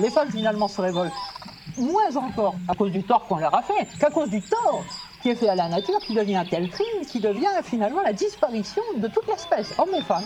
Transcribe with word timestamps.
Les 0.00 0.10
femmes 0.10 0.30
finalement 0.30 0.68
se 0.68 0.80
révoltent 0.80 1.12
moins 1.76 2.14
encore 2.16 2.54
à 2.68 2.74
cause 2.74 2.92
du 2.92 3.02
tort 3.02 3.26
qu'on 3.26 3.38
leur 3.38 3.54
a 3.54 3.62
fait 3.62 3.86
qu'à 3.98 4.10
cause 4.10 4.30
du 4.30 4.40
tort 4.42 4.84
qui 5.22 5.30
est 5.30 5.34
fait 5.34 5.48
à 5.48 5.56
la 5.56 5.68
nature, 5.68 5.98
qui 5.98 6.14
devient 6.14 6.36
un 6.36 6.44
tel 6.44 6.68
crime, 6.70 7.04
qui 7.06 7.18
devient 7.18 7.46
finalement 7.64 8.02
la 8.02 8.12
disparition 8.12 8.82
de 8.96 9.08
toute 9.08 9.26
l'espèce, 9.26 9.74
hommes 9.78 9.94
et 9.94 10.02
femmes. 10.02 10.24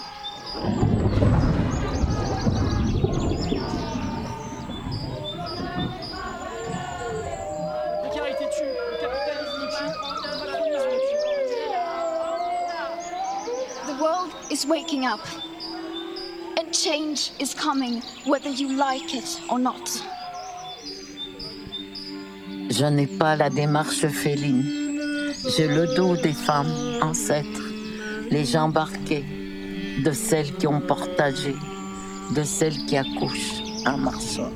The 13.87 14.01
world 14.01 14.33
is 14.51 14.67
waking 14.67 15.07
up. 15.07 15.21
Change 16.83 17.30
is 17.38 17.55
coming, 17.55 18.02
whether 18.27 18.51
you 18.51 18.77
like 18.77 19.15
it 19.15 19.41
or 19.48 19.61
not. 19.61 20.02
Je 22.70 22.84
n'ai 22.87 23.07
pas 23.07 23.37
la 23.37 23.51
démarche 23.51 24.05
féline. 24.09 24.65
J'ai 25.57 25.69
le 25.69 25.95
dos 25.95 26.16
des 26.16 26.33
femmes 26.33 26.74
ancêtres, 27.01 27.62
les 28.33 28.45
gens 28.45 28.65
embarqués, 28.65 29.24
de 30.05 30.10
celles 30.10 30.57
qui 30.57 30.66
ont 30.66 30.80
partagé, 30.80 31.55
de 32.34 32.43
celles 32.43 32.85
qui 32.87 32.96
accouchent 32.96 33.62
en 33.87 33.99
marchant. 33.99 34.51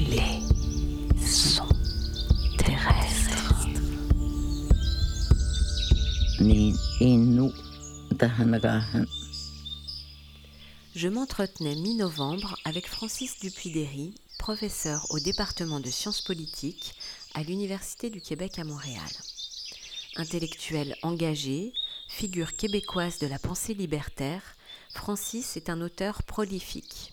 Les 0.00 0.40
sons 1.26 1.68
terrestres. 2.56 3.66
Ni 6.40 6.74
inu 7.00 7.50
dahanagahan. 7.50 7.71
Je 10.94 11.08
m'entretenais 11.08 11.74
mi-novembre 11.74 12.56
avec 12.64 12.86
Francis 12.86 13.40
Dupuy-Derry, 13.40 14.14
professeur 14.38 15.06
au 15.10 15.18
département 15.18 15.80
de 15.80 15.90
sciences 15.90 16.20
politiques 16.20 16.94
à 17.34 17.42
l'Université 17.42 18.10
du 18.10 18.20
Québec 18.20 18.60
à 18.60 18.64
Montréal. 18.64 19.10
Intellectuel 20.16 20.94
engagé, 21.02 21.72
figure 22.08 22.54
québécoise 22.54 23.18
de 23.18 23.26
la 23.26 23.40
pensée 23.40 23.74
libertaire, 23.74 24.42
Francis 24.94 25.56
est 25.56 25.68
un 25.68 25.80
auteur 25.80 26.22
prolifique. 26.22 27.10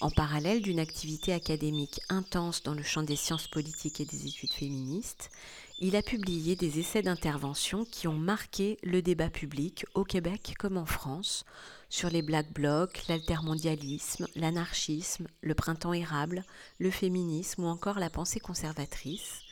En 0.00 0.10
parallèle 0.10 0.60
d'une 0.60 0.80
activité 0.80 1.32
académique 1.32 2.00
intense 2.10 2.62
dans 2.62 2.74
le 2.74 2.82
champ 2.82 3.02
des 3.02 3.16
sciences 3.16 3.48
politiques 3.48 4.00
et 4.00 4.04
des 4.04 4.26
études 4.26 4.52
féministes, 4.52 5.30
il 5.78 5.94
a 5.94 6.02
publié 6.02 6.56
des 6.56 6.78
essais 6.78 7.02
d'intervention 7.02 7.84
qui 7.84 8.08
ont 8.08 8.16
marqué 8.16 8.78
le 8.82 9.02
débat 9.02 9.28
public 9.28 9.84
au 9.94 10.04
Québec 10.04 10.54
comme 10.58 10.78
en 10.78 10.86
France 10.86 11.44
sur 11.90 12.08
les 12.08 12.22
Black 12.22 12.50
Blocs, 12.52 13.06
l'altermondialisme, 13.08 14.26
l'anarchisme, 14.34 15.26
le 15.42 15.54
printemps 15.54 15.92
érable, 15.92 16.44
le 16.78 16.90
féminisme 16.90 17.64
ou 17.64 17.66
encore 17.66 17.98
la 17.98 18.08
pensée 18.08 18.40
conservatrice, 18.40 19.42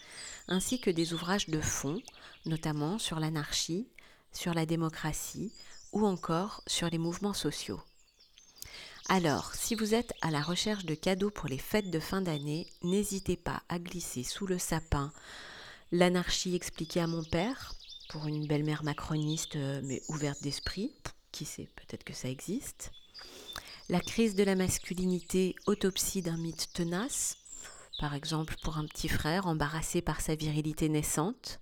ainsi 0.48 0.80
que 0.80 0.90
des 0.90 1.12
ouvrages 1.12 1.48
de 1.48 1.60
fond, 1.60 2.00
notamment 2.46 2.98
sur 2.98 3.20
l'anarchie, 3.20 3.86
sur 4.32 4.54
la 4.54 4.64
démocratie 4.64 5.52
ou 5.92 6.06
encore 6.06 6.62
sur 6.66 6.88
les 6.88 6.98
mouvements 6.98 7.34
sociaux. 7.34 7.80
Alors, 9.10 9.54
si 9.54 9.74
vous 9.74 9.94
êtes 9.94 10.14
à 10.22 10.30
la 10.30 10.40
recherche 10.40 10.86
de 10.86 10.94
cadeaux 10.94 11.30
pour 11.30 11.48
les 11.48 11.58
fêtes 11.58 11.90
de 11.90 12.00
fin 12.00 12.22
d'année, 12.22 12.66
n'hésitez 12.82 13.36
pas 13.36 13.62
à 13.68 13.78
glisser 13.78 14.22
sous 14.22 14.46
le 14.46 14.58
sapin 14.58 15.12
L'anarchie 15.92 16.54
expliquée 16.54 17.00
à 17.00 17.06
mon 17.06 17.22
père, 17.22 17.74
pour 18.08 18.26
une 18.26 18.46
belle-mère 18.46 18.84
macroniste 18.84 19.56
mais 19.56 20.02
ouverte 20.08 20.42
d'esprit, 20.42 20.92
qui 21.32 21.44
sait, 21.44 21.68
peut-être 21.76 22.04
que 22.04 22.12
ça 22.12 22.28
existe. 22.28 22.92
La 23.88 24.00
crise 24.00 24.34
de 24.34 24.44
la 24.44 24.54
masculinité, 24.54 25.54
autopsie 25.66 26.22
d'un 26.22 26.36
mythe 26.36 26.72
tenace, 26.72 27.36
par 27.98 28.14
exemple 28.14 28.56
pour 28.62 28.78
un 28.78 28.86
petit 28.86 29.08
frère 29.08 29.46
embarrassé 29.46 30.00
par 30.00 30.20
sa 30.20 30.34
virilité 30.34 30.88
naissante. 30.88 31.60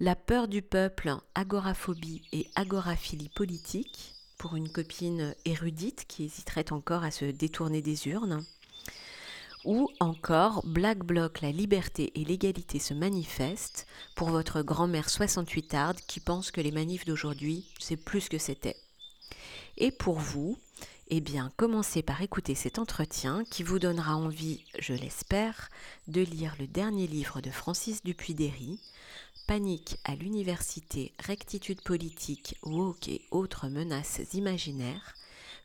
La 0.00 0.16
peur 0.16 0.48
du 0.48 0.60
peuple, 0.60 1.14
agoraphobie 1.34 2.22
et 2.32 2.50
agoraphilie 2.56 3.28
politique, 3.28 4.14
pour 4.38 4.56
une 4.56 4.68
copine 4.68 5.34
érudite 5.44 6.04
qui 6.08 6.24
hésiterait 6.24 6.72
encore 6.72 7.04
à 7.04 7.10
se 7.10 7.24
détourner 7.24 7.80
des 7.80 8.08
urnes. 8.08 8.44
Ou 9.64 9.88
encore 9.98 10.62
Black 10.66 10.98
Bloc, 10.98 11.40
la 11.40 11.50
liberté 11.50 12.12
et 12.14 12.24
l'égalité 12.24 12.78
se 12.78 12.92
manifestent 12.92 13.86
pour 14.14 14.28
votre 14.28 14.62
grand-mère 14.62 15.08
68 15.08 15.74
arde 15.74 16.00
qui 16.06 16.20
pense 16.20 16.50
que 16.50 16.60
les 16.60 16.70
manifs 16.70 17.06
d'aujourd'hui, 17.06 17.66
c'est 17.78 17.96
plus 17.96 18.28
que 18.28 18.36
c'était. 18.36 18.76
Et 19.78 19.90
pour 19.90 20.18
vous, 20.18 20.58
eh 21.08 21.20
bien, 21.20 21.50
commencez 21.56 22.02
par 22.02 22.20
écouter 22.20 22.54
cet 22.54 22.78
entretien 22.78 23.44
qui 23.50 23.62
vous 23.62 23.78
donnera 23.78 24.16
envie, 24.16 24.64
je 24.78 24.92
l'espère, 24.92 25.70
de 26.08 26.20
lire 26.20 26.54
le 26.58 26.66
dernier 26.66 27.06
livre 27.06 27.40
de 27.40 27.50
Francis 27.50 28.02
Dupuy-Derry, 28.04 28.80
Panique 29.46 29.98
à 30.04 30.14
l'université, 30.14 31.12
rectitude 31.18 31.82
politique, 31.82 32.56
woke 32.62 33.08
et 33.08 33.20
autres 33.30 33.68
menaces 33.68 34.22
imaginaires, 34.32 35.14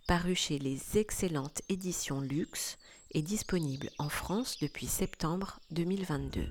paru 0.05 0.35
chez 0.35 0.59
les 0.59 0.97
excellentes 0.97 1.61
éditions 1.69 2.19
Luxe, 2.19 2.77
est 3.11 3.21
disponible 3.21 3.89
en 3.97 4.09
France 4.09 4.57
depuis 4.61 4.85
septembre 4.85 5.59
2022. 5.71 6.41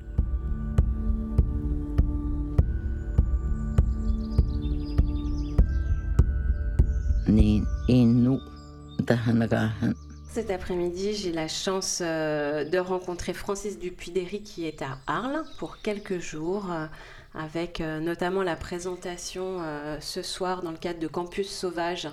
Cet 10.30 10.50
après-midi, 10.50 11.14
j'ai 11.14 11.32
la 11.32 11.48
chance 11.48 12.00
euh, 12.02 12.64
de 12.64 12.78
rencontrer 12.78 13.34
Francis 13.34 13.78
Dupuy-Derry 13.78 14.42
qui 14.42 14.66
est 14.66 14.82
à 14.82 14.98
Arles 15.06 15.44
pour 15.58 15.78
quelques 15.78 16.18
jours 16.18 16.70
euh, 16.70 16.86
avec 17.34 17.80
euh, 17.80 18.00
notamment 18.00 18.42
la 18.42 18.56
présentation 18.56 19.58
ce 20.00 20.22
soir 20.22 20.62
dans 20.62 20.70
le 20.70 20.76
cadre 20.76 21.00
de 21.00 21.06
Campus 21.06 21.50
Sauvage 21.50 22.08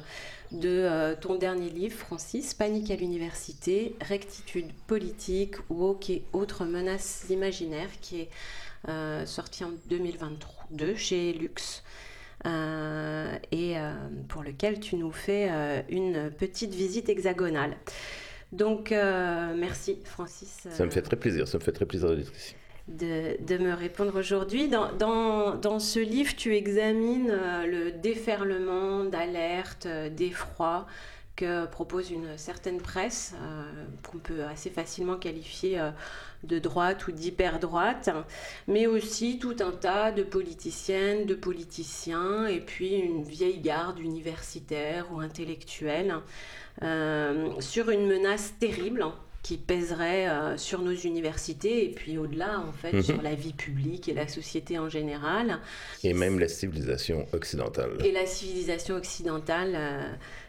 de 0.51 0.69
euh, 0.69 1.15
ton 1.19 1.35
dernier 1.35 1.69
livre, 1.69 1.95
Francis, 1.95 2.53
Panique 2.53 2.91
à 2.91 2.95
l'université, 2.95 3.95
rectitude 4.01 4.71
politique, 4.87 5.55
woke 5.69 6.09
et 6.09 6.23
autres 6.33 6.65
menaces 6.65 7.25
imaginaires, 7.29 7.89
qui 8.01 8.21
est 8.21 8.29
euh, 8.89 9.25
sorti 9.25 9.63
en 9.63 9.71
2022 9.89 10.95
chez 10.95 11.33
Lux. 11.33 11.83
Euh, 12.45 13.35
et 13.51 13.75
pour 14.27 14.43
lequel 14.43 14.79
tu 14.79 14.97
nous 14.97 15.11
fais 15.11 15.49
une 15.89 16.29
petite 16.29 16.75
visite 16.75 17.09
hexagonale. 17.09 17.75
Donc, 18.51 18.91
merci 18.91 19.97
Francis. 20.05 20.67
Ça 20.69 20.85
me 20.85 20.91
fait 20.91 21.01
très 21.01 21.15
plaisir, 21.15 21.47
ça 21.47 21.57
me 21.57 21.63
fait 21.63 21.71
très 21.71 21.85
plaisir 21.85 22.15
d'être 22.15 22.35
ici 22.35 22.55
de, 22.87 23.57
me 23.57 23.73
répondre 23.73 24.17
aujourd'hui. 24.17 24.67
Dans, 24.67 24.91
dans, 25.55 25.79
ce 25.79 25.99
livre, 25.99 26.35
tu 26.35 26.55
examines 26.55 27.31
euh, 27.31 27.65
le 27.65 27.91
déferlement 27.91 29.03
d'alerte, 29.05 29.85
euh, 29.85 30.09
d'effroi 30.09 30.85
que 31.35 31.65
propose 31.65 32.11
une 32.11 32.37
certaine 32.37 32.77
presse, 32.77 33.35
euh, 33.41 33.63
qu'on 34.09 34.19
peut 34.19 34.45
assez 34.45 34.69
facilement 34.69 35.17
qualifier 35.17 35.81
de 36.45 36.59
droite 36.59 37.07
ou 37.07 37.11
d'hyper-droite, 37.11 38.09
mais 38.69 38.87
aussi 38.87 39.37
tout 39.37 39.57
un 39.59 39.71
tas 39.71 40.13
de 40.13 40.23
politiciennes, 40.23 41.25
de 41.25 41.35
politiciens, 41.35 42.45
et 42.45 42.61
puis 42.61 42.95
une 42.95 43.23
vieille 43.23 43.59
garde 43.59 43.99
universitaire 43.99 45.07
ou 45.11 45.19
intellectuelle, 45.19 46.15
sur 47.59 47.89
une 47.89 48.07
menace 48.07 48.53
terrible 48.57 49.05
qui 49.45 49.57
pèserait 49.57 50.27
euh, 50.27 50.57
sur 50.57 50.81
nos 50.81 50.95
universités 50.95 51.85
et 51.85 51.89
puis 51.89 52.17
au-delà, 52.17 52.61
en 52.61 52.71
fait, 52.71 52.93
mhm. 52.93 53.03
sur 53.03 53.21
la 53.21 53.35
vie 53.35 53.53
publique 53.53 54.09
et 54.09 54.13
la 54.15 54.27
société 54.27 54.79
en 54.79 54.89
général. 54.89 55.59
Et 56.03 56.13
même 56.13 56.39
la 56.39 56.47
civilisation 56.47 57.27
occidentale. 57.31 57.91
Et 58.03 58.11
la 58.11 58.25
civilisation 58.25 58.95
occidentale, 58.95 59.73
euh, 59.75 60.01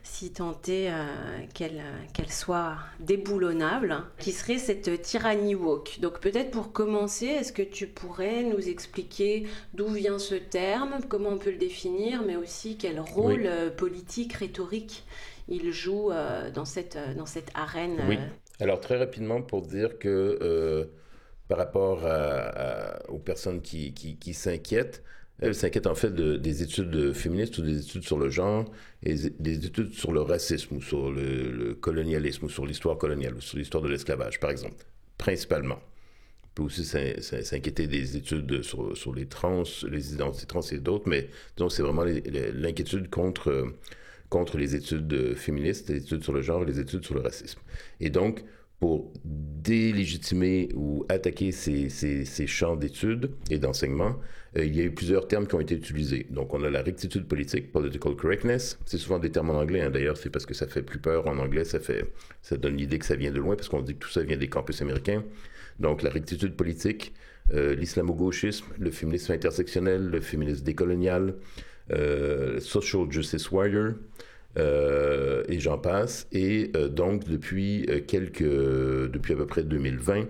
si 0.03 0.31
tentée 0.31 0.89
euh, 0.89 1.05
qu'elle 1.53 1.83
qu'elle 2.15 2.33
soit 2.33 2.79
déboulonnable, 2.99 4.03
qui 4.19 4.33
serait 4.33 4.57
cette 4.57 5.03
tyrannie 5.03 5.55
woke. 5.55 6.01
Donc 6.01 6.19
peut-être 6.21 6.51
pour 6.51 6.73
commencer, 6.73 7.27
est-ce 7.27 7.53
que 7.53 7.61
tu 7.61 7.89
pourrais 7.89 8.45
nous 8.45 8.67
expliquer 8.67 9.47
d'où 9.75 9.89
vient 9.89 10.19
ce 10.19 10.37
terme, 10.37 11.01
comment 11.07 11.29
on 11.29 11.39
peut 11.39 11.51
le 11.51 11.59
définir, 11.59 12.23
mais 12.23 12.37
aussi 12.37 12.79
quel 12.79 12.99
rôle 13.01 13.47
politique, 13.77 14.33
rhétorique 14.33 15.05
il 15.49 15.71
joue 15.71 16.11
dans, 16.55 16.65
cette, 16.65 16.99
dans 17.17 17.27
cette 17.27 17.51
arène 17.55 18.03
oui. 18.09 18.19
Alors, 18.61 18.81
très 18.81 18.97
rapidement, 18.97 19.43
pour 19.43 19.63
dire 19.63 19.99
que 19.99 20.39
euh, 20.41 20.87
par 21.49 21.59
rapport 21.59 22.03
aux 23.09 23.19
personnes 23.19 23.61
qui, 23.61 23.95
qui, 23.95 24.35
s'inquiètent, 24.35 25.03
elles 25.39 25.55
s'inquiètent 25.55 25.87
en 25.87 25.95
fait 25.95 26.15
des 26.15 26.63
études 26.63 27.13
féministes 27.13 27.59
ou 27.59 27.63
des 27.63 27.81
études 27.81 28.05
sur 28.05 28.19
le 28.19 28.31
genre 28.31 28.65
et 29.03 29.15
des 29.15 29.67
études 29.67 29.93
sur 29.93 30.13
le 30.13 30.23
racisme 30.23 30.77
ou 30.77 30.83
sur 30.83 31.13
le, 31.13 31.75
colonialisme 31.75 32.47
ou 32.47 32.49
sur 32.49 32.67
l'histoire 32.67 32.97
coloniale 32.97 33.35
ou 33.35 33.41
sur 33.41 33.59
l'histoire 33.59 33.83
de 33.83 33.89
l'esclavage, 33.89 34.41
par 34.41 34.51
exemple, 34.51 34.85
principalement. 35.19 35.79
On 36.45 36.49
peut 36.55 36.63
aussi 36.63 36.85
s'inquiéter 36.85 37.87
des 37.87 38.17
études 38.17 38.63
sur, 38.63 38.97
sur, 38.97 39.15
les 39.15 39.27
trans, 39.27 39.65
les 39.89 40.15
identités 40.15 40.47
trans 40.47 40.63
et 40.63 40.79
d'autres, 40.79 41.09
mais 41.09 41.29
donc 41.59 41.71
c'est 41.71 41.83
vraiment 41.83 42.05
l'inquiétude 42.05 43.11
contre 43.11 43.75
contre 44.29 44.59
les 44.59 44.75
études 44.75 45.35
féministes, 45.37 45.89
les 45.89 45.99
études 45.99 46.23
sur 46.23 46.33
le 46.33 46.43
genre 46.43 46.65
les 46.65 46.81
études 46.81 47.05
sur 47.05 47.15
le 47.15 47.21
racisme. 47.21 47.61
Et 48.01 48.11
donc, 48.11 48.45
pour 48.79 49.11
délégitimer 49.25 50.69
ou 50.75 51.07
attaquer 51.09 51.51
ces, 51.51 51.89
ces, 51.89 52.47
champs 52.47 52.77
d'études 52.77 53.31
et 53.51 53.59
d'enseignement, 53.59 54.17
euh, 54.57 54.65
il 54.65 54.77
y 54.77 54.81
a 54.81 54.85
eu 54.85 54.91
plusieurs 54.91 55.27
termes 55.29 55.47
qui 55.47 55.55
ont 55.55 55.61
été 55.61 55.75
utilisés. 55.75 56.27
Donc, 56.31 56.53
on 56.53 56.63
a 56.63 56.69
la 56.69 56.83
rectitude 56.83 57.27
politique, 57.27 57.73
political 57.73 58.15
correctness. 58.17 58.79
C'est 58.85 58.99
souvent 58.99 59.19
des 59.19 59.31
termes 59.31 59.51
en 59.51 59.59
anglais, 59.61 59.81
hein. 59.81 59.91
d'ailleurs, 59.91 60.19
c'est 60.19 60.29
parce 60.29 60.45
que 60.45 60.53
ça 60.53 60.67
fait 60.67 60.83
plus 60.83 60.99
peur 60.99 61.27
en 61.27 61.39
anglais, 61.39 61.65
ça, 61.65 61.81
fait, 61.81 62.13
ça 62.43 62.59
donne 62.59 62.77
l'idée 62.77 62.99
que 62.99 63.07
ça 63.07 63.17
vient 63.17 63.31
de 63.31 63.39
loin, 63.39 63.57
parce 63.57 63.69
qu'on 63.69 63.81
dit 63.81 63.95
que 63.95 64.01
tout 64.01 64.11
ça 64.11 64.23
vient 64.23 64.37
des 64.37 64.49
campus 64.49 64.83
américains. 64.83 65.25
Donc, 65.81 66.03
la 66.03 66.11
rectitude 66.11 66.55
politique, 66.55 67.15
euh, 67.55 67.75
l'islamo-gauchisme, 67.75 68.67
le 68.79 68.91
féminisme 68.91 69.33
intersectionnel, 69.33 70.09
le 70.09 70.21
féminisme 70.21 70.65
décolonial, 70.65 71.35
social 72.61 73.11
justice 73.11 73.51
warrior, 73.51 73.95
euh, 74.59 75.45
et 75.49 75.61
j'en 75.61 75.79
passe. 75.79 76.27
Et 76.33 76.71
euh, 76.77 76.89
donc, 76.89 77.25
depuis 77.25 77.87
euh, 77.89 78.01
quelques, 78.01 78.43
depuis 78.43 79.35
à 79.35 79.37
peu 79.37 79.47
près 79.47 79.63
2020, 79.63 80.27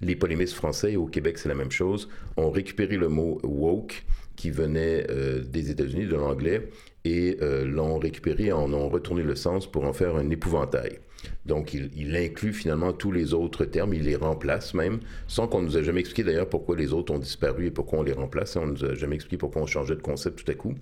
les 0.00 0.16
polémistes 0.16 0.54
français, 0.54 0.96
au 0.96 1.06
Québec 1.06 1.38
c'est 1.38 1.48
la 1.48 1.54
même 1.54 1.70
chose, 1.70 2.08
ont 2.36 2.50
récupéré 2.50 2.96
le 2.96 3.08
mot 3.08 3.40
woke 3.42 4.04
qui 4.36 4.50
venait 4.50 5.06
des 5.44 5.70
États-Unis, 5.70 6.06
de 6.06 6.16
l'anglais, 6.16 6.68
et 7.04 7.38
l'ont 7.40 7.98
récupéré, 7.98 8.50
en 8.50 8.72
ont 8.74 8.88
retourné 8.88 9.22
le 9.22 9.36
sens 9.36 9.70
pour 9.70 9.84
en 9.84 9.92
faire 9.92 10.16
un 10.16 10.28
épouvantail. 10.28 10.98
Donc, 11.46 11.74
il, 11.74 12.16
inclut 12.16 12.52
finalement 12.52 12.92
tous 12.92 13.12
les 13.12 13.34
autres 13.34 13.64
termes, 13.64 13.94
il 13.94 14.04
les 14.04 14.16
remplace 14.16 14.74
même, 14.74 15.00
sans 15.26 15.46
qu'on 15.46 15.62
nous 15.62 15.76
ait 15.76 15.84
jamais 15.84 16.00
expliqué 16.00 16.24
d'ailleurs 16.24 16.48
pourquoi 16.48 16.76
les 16.76 16.92
autres 16.92 17.12
ont 17.12 17.18
disparu 17.18 17.66
et 17.66 17.70
pourquoi 17.70 18.00
on 18.00 18.02
les 18.02 18.12
remplace. 18.12 18.56
On 18.56 18.66
nous 18.66 18.84
a 18.84 18.94
jamais 18.94 19.16
expliqué 19.16 19.36
pourquoi 19.36 19.62
on 19.62 19.66
changeait 19.66 19.96
de 19.96 20.02
concept 20.02 20.44
tout 20.44 20.50
à 20.50 20.54
coup. 20.54 20.74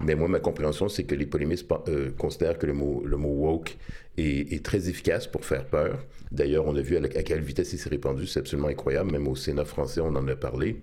Mais 0.00 0.14
moi, 0.14 0.28
ma 0.28 0.40
compréhension, 0.40 0.88
c'est 0.88 1.04
que 1.04 1.14
les 1.14 1.26
polémistes 1.26 1.70
euh, 1.88 2.10
considèrent 2.18 2.58
que 2.58 2.66
le 2.66 2.72
mot 2.72 3.28
woke 3.28 3.76
est, 4.18 4.64
très 4.64 4.88
efficace 4.88 5.26
pour 5.26 5.44
faire 5.44 5.64
peur. 5.64 6.04
D'ailleurs, 6.30 6.66
on 6.66 6.74
a 6.76 6.80
vu 6.80 6.96
à, 6.96 7.00
quelle 7.22 7.42
vitesse 7.42 7.72
il 7.72 7.78
s'est 7.78 7.90
répandu, 7.90 8.26
c'est 8.26 8.40
absolument 8.40 8.68
incroyable. 8.68 9.12
Même 9.12 9.28
au 9.28 9.36
Sénat 9.36 9.64
français, 9.64 10.00
on 10.00 10.08
en 10.16 10.26
a 10.28 10.36
parlé. 10.36 10.80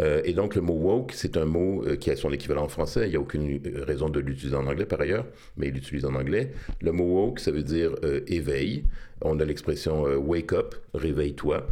Euh, 0.00 0.20
et 0.24 0.32
donc, 0.32 0.54
le 0.54 0.60
mot 0.60 0.74
woke, 0.74 1.12
c'est 1.12 1.36
un 1.36 1.44
mot 1.44 1.84
euh, 1.84 1.96
qui 1.96 2.10
a 2.10 2.16
son 2.16 2.32
équivalent 2.32 2.64
en 2.64 2.68
français. 2.68 3.06
Il 3.06 3.10
n'y 3.10 3.16
a 3.16 3.20
aucune 3.20 3.60
raison 3.86 4.08
de 4.08 4.20
l'utiliser 4.20 4.56
en 4.56 4.66
anglais 4.66 4.86
par 4.86 5.00
ailleurs, 5.00 5.26
mais 5.56 5.68
il 5.68 5.74
l'utilise 5.74 6.04
en 6.04 6.14
anglais. 6.14 6.52
Le 6.80 6.92
mot 6.92 7.04
woke, 7.04 7.40
ça 7.40 7.50
veut 7.50 7.62
dire 7.62 7.92
éveil. 8.26 8.84
On 9.22 9.40
a 9.40 9.44
l'expression 9.44 10.04
wake 10.16 10.52
up, 10.52 10.74
réveille-toi. 10.94 11.66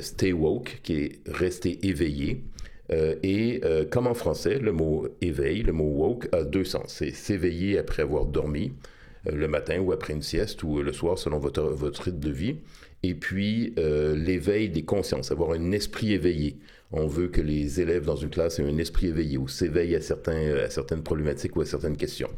stay 0.00 0.32
woke, 0.32 0.80
qui 0.82 0.94
est 0.94 1.20
rester 1.28 1.86
éveillé. 1.86 2.42
Euh, 2.92 3.16
et 3.22 3.60
euh, 3.64 3.84
comme 3.84 4.06
en 4.06 4.14
français, 4.14 4.58
le 4.58 4.72
mot 4.72 5.08
éveil, 5.20 5.62
le 5.62 5.72
mot 5.72 5.84
woke, 5.84 6.28
a 6.32 6.44
deux 6.44 6.64
sens. 6.64 6.94
C'est 6.98 7.10
s'éveiller 7.10 7.78
après 7.78 8.02
avoir 8.02 8.26
dormi 8.26 8.72
euh, 9.26 9.32
le 9.32 9.48
matin 9.48 9.80
ou 9.80 9.92
après 9.92 10.12
une 10.12 10.22
sieste 10.22 10.62
ou 10.62 10.82
le 10.82 10.92
soir 10.92 11.18
selon 11.18 11.38
votre, 11.38 11.62
votre 11.62 12.02
rythme 12.02 12.20
de 12.20 12.30
vie. 12.30 12.56
Et 13.08 13.14
puis 13.14 13.72
l'éveil 13.76 14.68
des 14.68 14.82
consciences, 14.82 15.30
avoir 15.30 15.52
un 15.52 15.70
esprit 15.72 16.12
éveillé. 16.12 16.58
On 16.90 17.06
veut 17.06 17.28
que 17.28 17.40
les 17.40 17.80
élèves 17.80 18.04
dans 18.04 18.16
une 18.16 18.30
classe 18.30 18.58
aient 18.58 18.68
un 18.68 18.78
esprit 18.78 19.08
éveillé 19.08 19.38
ou 19.38 19.46
s'éveillent 19.48 19.96
à 19.96 20.00
certaines 20.00 21.02
problématiques 21.02 21.54
ou 21.54 21.60
à 21.60 21.64
certaines 21.66 21.96
questions. 21.96 22.30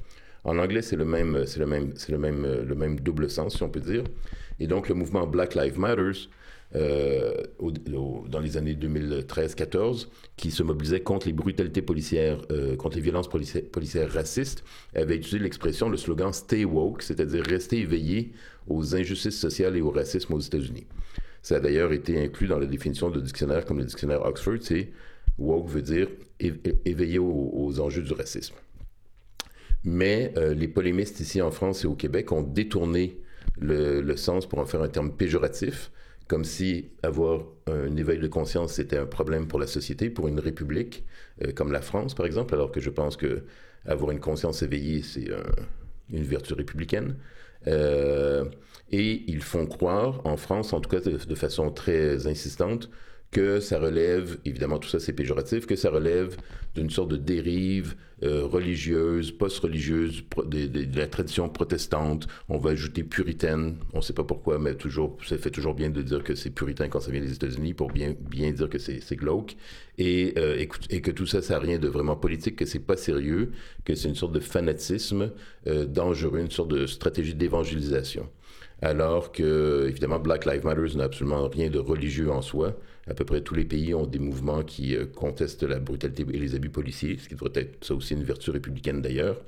En 0.45 0.59
anglais, 0.59 0.83
c'est 0.83 0.97
le 0.97 1.05
même, 1.05 1.45
c'est 1.47 1.61
le 1.61 1.67
même, 1.67 1.93
c'est 1.97 2.13
le 2.13 2.19
même, 2.19 2.47
le 2.67 2.75
même 2.75 3.01
double 3.01 3.31
sens, 3.31 3.57
si 3.57 3.63
on 3.63 3.69
peut 3.69 3.81
dire. 3.81 4.05
Et 4.61 4.67
donc, 4.67 4.89
le 4.89 4.95
mouvement 4.95 5.27
Black 5.27 5.55
Lives 5.55 5.79
Matters 5.79 6.29
euh, 6.77 7.35
dans 8.29 8.41
les 8.41 8.57
années 8.59 8.75
2013-14, 8.75 10.09
qui 10.37 10.51
se 10.51 10.63
mobilisait 10.63 11.01
contre 11.01 11.27
les 11.27 11.33
brutalités 11.33 11.81
policières, 11.81 12.41
euh, 12.51 12.77
contre 12.77 12.97
les 12.97 13.03
violences 13.03 13.29
policières, 13.29 14.13
racistes, 14.13 14.65
avait 14.95 15.17
utilisé 15.17 15.39
l'expression, 15.39 15.89
le 15.89 15.97
slogan 15.97 16.33
Stay 16.33 16.65
woke, 16.65 17.03
c'est-à-dire 17.03 17.43
rester 17.45 17.79
éveillé 17.79 18.33
aux 18.69 18.95
injustices 18.95 19.39
sociales 19.39 19.77
et 19.77 19.81
au 19.81 19.91
racisme 19.91 20.35
aux 20.35 20.41
États-Unis. 20.41 20.87
Ça 21.43 21.57
a 21.57 21.61
d'ailleurs 21.61 21.93
été 21.93 22.23
inclus 22.23 22.47
dans 22.47 22.59
la 22.59 22.67
définition 22.67 23.11
de 23.11 23.21
dictionnaire 23.21 23.65
comme 23.65 23.79
le 23.79 23.85
dictionnaire 23.85 24.25
Oxford, 24.25 24.59
c'est 24.61 24.89
woke 25.39 25.69
veut 25.69 25.83
dire 25.83 26.09
éveillé 26.41 27.19
aux, 27.19 27.81
enjeux 27.81 28.03
du 28.03 28.13
racisme. 28.13 28.55
Mais 29.85 30.33
euh, 30.37 30.55
les 30.55 30.69
polémistes 30.69 31.21
ici 31.21 31.41
en 31.41 31.51
France 31.51 31.85
et 31.85 31.87
au 31.87 31.95
Québec 31.95 32.33
ont 32.33 32.43
détourné 32.43 33.17
le, 33.61 34.17
sens 34.17 34.47
pour 34.47 34.59
en 34.59 34.67
faire 34.67 34.83
un 34.83 34.89
terme 34.89 35.13
péjoratif 35.13 35.91
comme 36.27 36.45
si 36.45 36.91
avoir 37.03 37.45
un 37.67 37.97
éveil 37.97 38.19
de 38.19 38.29
conscience 38.29 38.75
c'était 38.75 38.99
un 38.99 39.07
problème 39.07 39.49
pour 39.49 39.59
la 39.59 39.67
société, 39.67 40.11
pour 40.11 40.29
une 40.29 40.39
république 40.39 41.05
euh, 41.43 41.53
comme 41.53 41.73
la 41.73 41.81
France 41.81 42.15
par 42.15 42.27
exemple, 42.27 42.55
alors 42.55 42.71
que 42.71 42.81
je 42.81 42.91
pense 42.91 43.17
que 43.17 43.45
avoir 43.87 44.11
une 44.11 44.21
conscience 44.21 44.63
éveillée 44.63 45.03
c'est 45.03 45.29
une 46.11 46.25
vertu 46.25 46.53
républicaine. 46.55 47.17
Euh, 47.69 48.45
et 48.91 49.25
ils 49.31 49.43
font 49.43 49.67
croire, 49.67 50.21
en 50.25 50.37
France 50.37 50.73
en 50.73 50.81
tout 50.81 50.89
cas 50.91 51.01
de 51.01 51.35
façon 51.35 51.71
très 51.71 52.27
insistante, 52.27 52.91
que 53.31 53.61
ça 53.61 53.79
relève, 53.79 54.39
évidemment 54.45 54.79
tout 54.79 54.89
ça 54.89 55.01
c'est 55.01 55.13
péjoratif, 55.13 55.67
que 55.67 55.77
ça 55.77 55.91
relève 55.91 56.37
d'une 56.75 56.91
sorte 56.91 57.11
de 57.11 57.17
dérive 57.17 57.95
euh, 58.25 58.45
religieuse, 58.45 59.31
post-religieuse 59.31 60.25
de, 60.47 60.99
la 60.99 61.07
tradition 61.07 61.49
protestante. 61.49 62.27
On 62.49 62.59
va 62.59 62.71
ajouter 62.71 63.05
puritaine, 63.05 63.77
on 63.93 63.99
ne 63.99 64.03
sait 64.03 64.13
pas 64.13 64.25
pourquoi, 64.25 64.59
mais 64.59 64.75
toujours, 64.75 65.19
ça 65.25 65.39
fait 65.39 65.51
toujours 65.51 65.75
bien 65.75 65.91
de 65.91 66.03
dire 66.03 66.25
que 66.25 66.35
c'est 66.35 66.51
puritain 66.51 66.89
quand 66.89 67.01
ça 67.01 67.11
vient 67.11 67.21
des 67.21 67.33
États-Unis 67.33 67.75
pour 67.75 67.93
bien, 67.93 68.15
bien 68.19 68.51
dire 68.51 68.69
que 68.69 68.79
c'est 68.79 69.17
glauque. 69.17 69.57
Et, 69.99 70.35
euh, 70.37 70.65
et, 70.91 71.01
que 71.01 71.11
tout 71.11 71.27
ça, 71.27 71.43
ça 71.43 71.55
n'a 71.55 71.61
rien 71.61 71.79
de 71.79 71.89
vraiment 71.89 72.17
politique, 72.17 72.57
que 72.57 72.67
c'est 72.67 72.79
pas 72.79 72.97
sérieux, 72.97 73.53
que 73.85 73.95
c'est 73.95 74.09
une 74.09 74.15
sorte 74.15 74.33
de 74.33 74.41
fanatisme 74.41 75.33
euh, 75.67 75.87
dangereux, 75.87 76.41
une 76.41 76.51
sorte 76.51 76.71
de 76.71 76.87
stratégie 76.87 77.35
d'évangélisation 77.35 78.29
alors 78.81 79.33
que, 79.33 79.87
évidemment, 79.89 80.19
Black 80.19 80.47
Lives 80.47 80.65
Matter 80.65 80.97
n'a 80.97 81.05
absolument 81.05 81.49
rien 81.49 81.69
de 81.69 81.79
religieux 81.79 82.31
en 82.31 82.43
soi. 82.43 82.77
À 83.09 83.15
peu 83.15 83.25
près 83.25 83.41
tous 83.41 83.55
les 83.55 83.65
pays 83.65 83.95
ont 83.95 84.07
des 84.07 84.19
mouvements 84.19 84.63
qui 84.63 84.95
euh, 84.95 85.07
contestent 85.07 85.63
la 85.63 85.79
brutalité 85.79 86.27
et 86.31 86.39
les 86.39 86.55
abus 86.55 86.69
policiers, 86.69 87.17
ce 87.19 87.29
qui 87.29 87.35
devrait 87.35 87.53
être 87.55 87.85
ça 87.85 87.95
aussi 87.95 88.15
une 88.15 88.23
vertu 88.23 88.51
républicaine 88.51 89.01
d'ailleurs. 89.01 89.41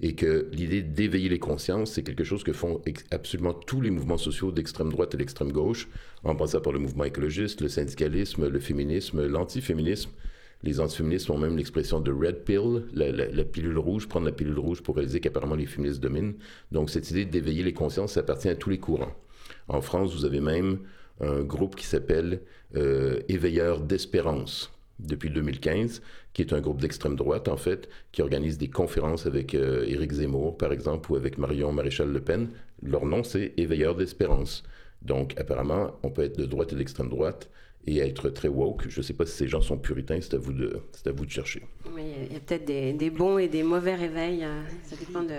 Et 0.00 0.14
que 0.14 0.48
l'idée 0.52 0.82
d'éveiller 0.82 1.28
les 1.28 1.38
consciences, 1.38 1.92
c'est 1.92 2.02
quelque 2.02 2.24
chose 2.24 2.42
que 2.42 2.52
font 2.52 2.82
absolument 3.12 3.54
tous 3.54 3.80
les 3.80 3.90
mouvements 3.90 4.18
sociaux 4.18 4.50
d'extrême 4.50 4.90
droite 4.90 5.14
et 5.14 5.16
d'extrême 5.16 5.52
gauche, 5.52 5.88
en 6.24 6.34
passant 6.34 6.60
par 6.60 6.72
le 6.72 6.80
mouvement 6.80 7.04
écologiste, 7.04 7.60
le 7.60 7.68
syndicalisme, 7.68 8.48
le 8.48 8.58
féminisme, 8.58 9.24
l'antiféminisme. 9.24 10.10
Les 10.64 10.80
antiféministes 10.80 11.30
ont 11.30 11.38
même 11.38 11.56
l'expression 11.56 12.00
de 12.00 12.10
red 12.10 12.42
pill, 12.44 12.84
la, 12.94 13.44
pilule 13.44 13.78
rouge, 13.78 14.08
prendre 14.08 14.26
la 14.26 14.32
pilule 14.32 14.58
rouge 14.58 14.82
pour 14.82 14.96
réaliser 14.96 15.20
qu'apparemment 15.20 15.54
les 15.54 15.66
féministes 15.66 16.00
dominent. 16.00 16.34
Donc 16.72 16.90
cette 16.90 17.10
idée 17.10 17.26
d'éveiller 17.26 17.62
les 17.62 17.74
consciences, 17.74 18.14
ça 18.14 18.20
appartient 18.20 18.48
à 18.48 18.56
tous 18.56 18.70
les 18.70 18.78
courants. 18.78 19.14
En 19.68 19.80
France, 19.80 20.14
vous 20.14 20.24
avez 20.24 20.40
même 20.40 20.78
un 21.20 21.42
groupe 21.42 21.76
qui 21.76 21.86
s'appelle 21.86 22.40
euh, 22.76 23.20
Éveilleurs 23.28 23.80
d'espérance 23.80 24.72
depuis 24.98 25.30
2015, 25.30 26.02
qui 26.32 26.42
est 26.42 26.52
un 26.52 26.60
groupe 26.60 26.80
d'extrême 26.80 27.16
droite, 27.16 27.48
en 27.48 27.56
fait, 27.56 27.88
qui 28.12 28.22
organise 28.22 28.58
des 28.58 28.68
conférences 28.68 29.26
avec 29.26 29.54
euh, 29.54 29.84
Éric 29.86 30.12
Zemmour, 30.12 30.56
par 30.56 30.72
exemple, 30.72 31.12
ou 31.12 31.16
avec 31.16 31.38
Marion 31.38 31.72
Maréchal 31.72 32.10
Le 32.10 32.20
Pen. 32.20 32.48
Leur 32.82 33.06
nom, 33.06 33.22
c'est 33.24 33.54
Éveilleurs 33.56 33.96
d'espérance. 33.96 34.64
Donc, 35.02 35.38
apparemment, 35.38 35.92
on 36.02 36.10
peut 36.10 36.22
être 36.22 36.38
de 36.38 36.46
droite 36.46 36.72
et 36.72 36.76
d'extrême 36.76 37.08
droite 37.08 37.50
et 37.86 37.98
être 37.98 38.30
très 38.30 38.48
woke. 38.48 38.88
Je 38.88 39.00
ne 39.00 39.02
sais 39.02 39.12
pas 39.12 39.26
si 39.26 39.36
ces 39.36 39.48
gens 39.48 39.60
sont 39.60 39.78
puritains, 39.78 40.18
c'est 40.20 40.34
à 40.34 40.38
vous 40.38 40.52
de, 40.52 40.80
c'est 40.92 41.08
à 41.08 41.12
vous 41.12 41.26
de 41.26 41.30
chercher. 41.30 41.62
Oui, 41.94 42.02
il 42.28 42.32
y 42.32 42.36
a 42.36 42.40
peut-être 42.40 42.64
des, 42.64 42.92
des, 42.92 43.10
bons 43.10 43.38
et 43.38 43.48
des 43.48 43.62
mauvais 43.62 43.94
réveils. 43.94 44.44
Euh, 44.44 44.62
ça 44.84 44.96
dépend 44.96 45.22
de 45.22 45.34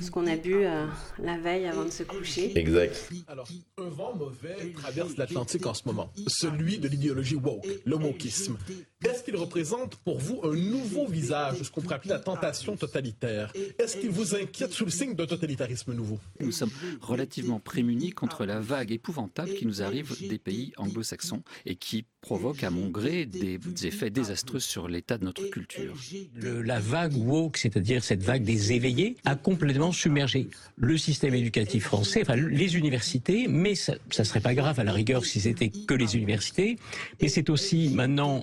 ce 0.00 0.10
qu'on 0.10 0.26
a 0.26 0.36
bu 0.36 0.64
euh, 0.64 0.86
la 1.22 1.38
veille 1.38 1.66
avant 1.66 1.84
de 1.84 1.90
se 1.90 2.02
coucher. 2.02 2.56
Exact. 2.58 3.10
Alors, 3.28 3.46
un 3.78 3.88
vent 3.88 4.14
mauvais 4.14 4.72
traverse 4.74 5.16
l'Atlantique 5.16 5.66
en 5.66 5.74
ce 5.74 5.82
moment, 5.86 6.10
celui 6.26 6.78
de 6.78 6.88
l'idéologie 6.88 7.36
woke, 7.36 7.66
le 7.84 7.96
wokisme. 7.96 8.56
Est-ce 9.04 9.22
qu'il 9.22 9.36
représente 9.36 9.96
pour 9.96 10.18
vous 10.18 10.40
un 10.44 10.54
nouveau 10.54 11.06
visage 11.06 11.58
de 11.58 11.64
ce 11.64 11.70
qu'on 11.70 11.82
pourrait 11.82 11.96
appeler 11.96 12.14
la 12.14 12.20
tentation 12.20 12.74
totalitaire? 12.74 13.52
Est-ce 13.78 13.98
qu'il 13.98 14.10
vous 14.10 14.34
inquiète 14.34 14.72
sous 14.72 14.86
le 14.86 14.90
signe 14.90 15.14
d'un 15.14 15.26
totalitarisme 15.26 15.92
nouveau? 15.92 16.18
Nous 16.40 16.52
sommes 16.52 16.70
relativement 17.02 17.60
prémunis 17.60 18.12
contre 18.12 18.46
la 18.46 18.60
vague 18.60 18.92
épouvantable 18.92 19.52
qui 19.54 19.66
nous 19.66 19.82
arrive 19.82 20.16
des 20.26 20.38
pays 20.38 20.72
anglo-saxons 20.78 21.42
et 21.66 21.76
qui 21.76 22.06
provoque 22.22 22.64
à 22.64 22.70
mon 22.70 22.88
gré 22.88 23.26
des, 23.26 23.60
effets 23.82 24.08
désastreux 24.08 24.60
sur 24.60 24.88
l'état 24.88 25.18
de 25.18 25.24
notre 25.24 25.44
culture. 25.50 25.94
la 26.40 26.80
vague 26.80 27.14
woke, 27.14 27.58
c'est-à-dire 27.58 28.02
cette 28.02 28.22
vague 28.22 28.44
des 28.44 28.72
éveillés, 28.72 29.16
a 29.26 29.36
complètement 29.36 29.92
submergé 29.92 30.48
le 30.76 30.96
système 30.96 31.34
éducatif 31.34 31.84
français, 31.84 32.22
enfin 32.22 32.36
les 32.36 32.76
universités, 32.76 33.46
mais 33.48 33.74
ça, 33.74 33.94
ne 34.18 34.24
serait 34.24 34.40
pas 34.40 34.54
grave 34.54 34.80
à 34.80 34.84
la 34.84 34.92
rigueur 34.92 35.26
si 35.26 35.40
c'était 35.40 35.68
que 35.68 35.92
les 35.92 36.16
universités, 36.16 36.78
mais 37.20 37.28
c'est 37.28 37.50
aussi 37.50 37.90
maintenant 37.90 38.42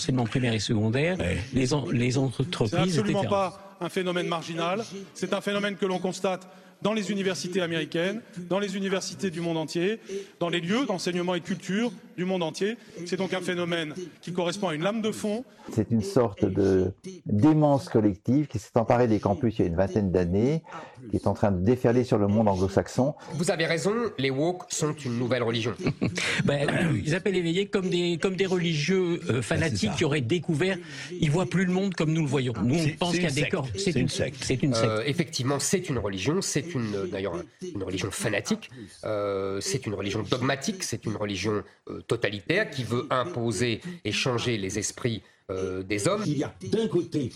l'enseignement 0.00 0.24
primaire 0.24 0.54
et 0.54 0.58
secondaire, 0.58 1.18
les, 1.52 1.68
les 1.92 2.18
entreprises, 2.18 2.70
C'est 2.70 2.78
absolument 2.78 3.24
pas 3.24 3.76
un 3.82 3.90
phénomène 3.90 4.26
marginal, 4.26 4.82
c'est 5.14 5.34
un 5.34 5.42
phénomène 5.42 5.76
que 5.76 5.84
l'on 5.84 5.98
constate 5.98 6.48
dans 6.82 6.94
les 6.94 7.10
universités 7.10 7.60
américaines, 7.60 8.22
dans 8.48 8.58
les 8.58 8.74
universités 8.76 9.30
du 9.30 9.42
monde 9.42 9.58
entier, 9.58 10.00
dans 10.38 10.48
les 10.48 10.60
lieux 10.60 10.86
d'enseignement 10.86 11.34
et 11.34 11.40
de 11.40 11.44
culture 11.44 11.92
du 12.16 12.24
monde 12.24 12.42
entier. 12.42 12.78
C'est 13.04 13.18
donc 13.18 13.34
un 13.34 13.42
phénomène 13.42 13.92
qui 14.22 14.32
correspond 14.32 14.68
à 14.68 14.74
une 14.74 14.82
lame 14.82 15.02
de 15.02 15.12
fond. 15.12 15.44
C'est 15.70 15.90
une 15.90 16.02
sorte 16.02 16.46
de 16.46 16.92
démence 17.26 17.90
collective 17.90 18.46
qui 18.46 18.58
s'est 18.58 18.70
emparée 18.76 19.08
des 19.08 19.20
campus 19.20 19.58
il 19.58 19.62
y 19.62 19.64
a 19.64 19.68
une 19.68 19.76
vingtaine 19.76 20.10
d'années, 20.10 20.62
qui 21.08 21.16
est 21.16 21.26
en 21.26 21.34
train 21.34 21.52
de 21.52 21.64
déferler 21.64 22.04
sur 22.04 22.18
le 22.18 22.26
monde 22.26 22.48
anglo-saxon. 22.48 23.14
Vous 23.34 23.50
avez 23.50 23.66
raison, 23.66 23.92
les 24.18 24.30
woke 24.30 24.64
sont 24.68 24.94
une 24.94 25.18
nouvelle 25.18 25.42
religion. 25.42 25.74
ben, 26.44 26.68
ils 27.04 27.14
appellent 27.14 27.36
éveillés 27.36 27.66
comme 27.66 27.88
des, 27.88 28.18
comme 28.20 28.36
des 28.36 28.46
religieux 28.46 29.20
euh, 29.30 29.42
fanatiques 29.42 29.94
qui 29.96 30.04
auraient 30.04 30.20
découvert, 30.20 30.78
ils 31.20 31.30
voient 31.30 31.46
plus 31.46 31.64
le 31.64 31.72
monde 31.72 31.94
comme 31.94 32.12
nous 32.12 32.22
le 32.22 32.28
voyons. 32.28 32.52
Nous, 32.62 32.76
on 32.76 32.88
pense 32.98 33.12
qu'il 33.12 33.22
y 33.22 33.26
a 33.26 33.30
des 33.30 33.48
corps. 33.48 33.66
C'est 33.76 33.94
une 33.94 34.08
secte. 34.08 34.42
C'est 34.42 34.62
une 34.62 34.74
secte. 34.74 34.90
Euh, 34.90 35.02
effectivement, 35.06 35.58
c'est 35.58 35.88
une 35.88 35.98
religion. 35.98 36.40
C'est 36.40 36.74
une, 36.74 37.08
d'ailleurs, 37.10 37.36
une 37.62 37.82
religion 37.82 38.10
fanatique. 38.10 38.70
Euh, 39.04 39.60
c'est 39.60 39.86
une 39.86 39.94
religion 39.94 40.22
dogmatique. 40.22 40.82
C'est 40.82 41.06
une 41.06 41.16
religion 41.16 41.62
euh, 41.88 42.00
totalitaire 42.02 42.70
qui 42.70 42.84
veut 42.84 43.06
imposer 43.10 43.80
et 44.04 44.12
changer 44.12 44.56
les 44.58 44.78
esprits 44.78 45.22
euh, 45.50 45.82
des 45.82 46.08
hommes. 46.08 46.22
Il 46.26 46.38
y 46.38 46.44
a 46.44 46.54
d'un 46.70 46.88
côté 46.88 47.32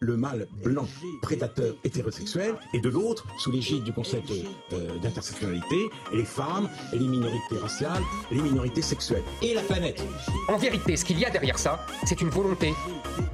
le 0.00 0.16
mâle 0.16 0.46
blanc 0.62 0.86
prédateur 1.22 1.74
hétérosexuel 1.82 2.54
et 2.72 2.80
de 2.80 2.88
l'autre, 2.88 3.26
sous 3.38 3.50
l'égide 3.50 3.82
du 3.82 3.92
concept 3.92 4.30
euh, 4.72 4.98
d'intersectionnalité, 4.98 5.90
les 6.12 6.24
femmes, 6.24 6.68
les 6.92 7.00
minorités 7.00 7.58
raciales, 7.60 8.02
les 8.30 8.40
minorités 8.40 8.82
sexuelles 8.82 9.24
et 9.42 9.54
la 9.54 9.62
planète. 9.62 10.02
En 10.48 10.56
vérité, 10.56 10.96
ce 10.96 11.04
qu'il 11.04 11.18
y 11.18 11.24
a 11.24 11.30
derrière 11.30 11.58
ça, 11.58 11.84
c'est 12.04 12.20
une 12.20 12.28
volonté 12.28 12.74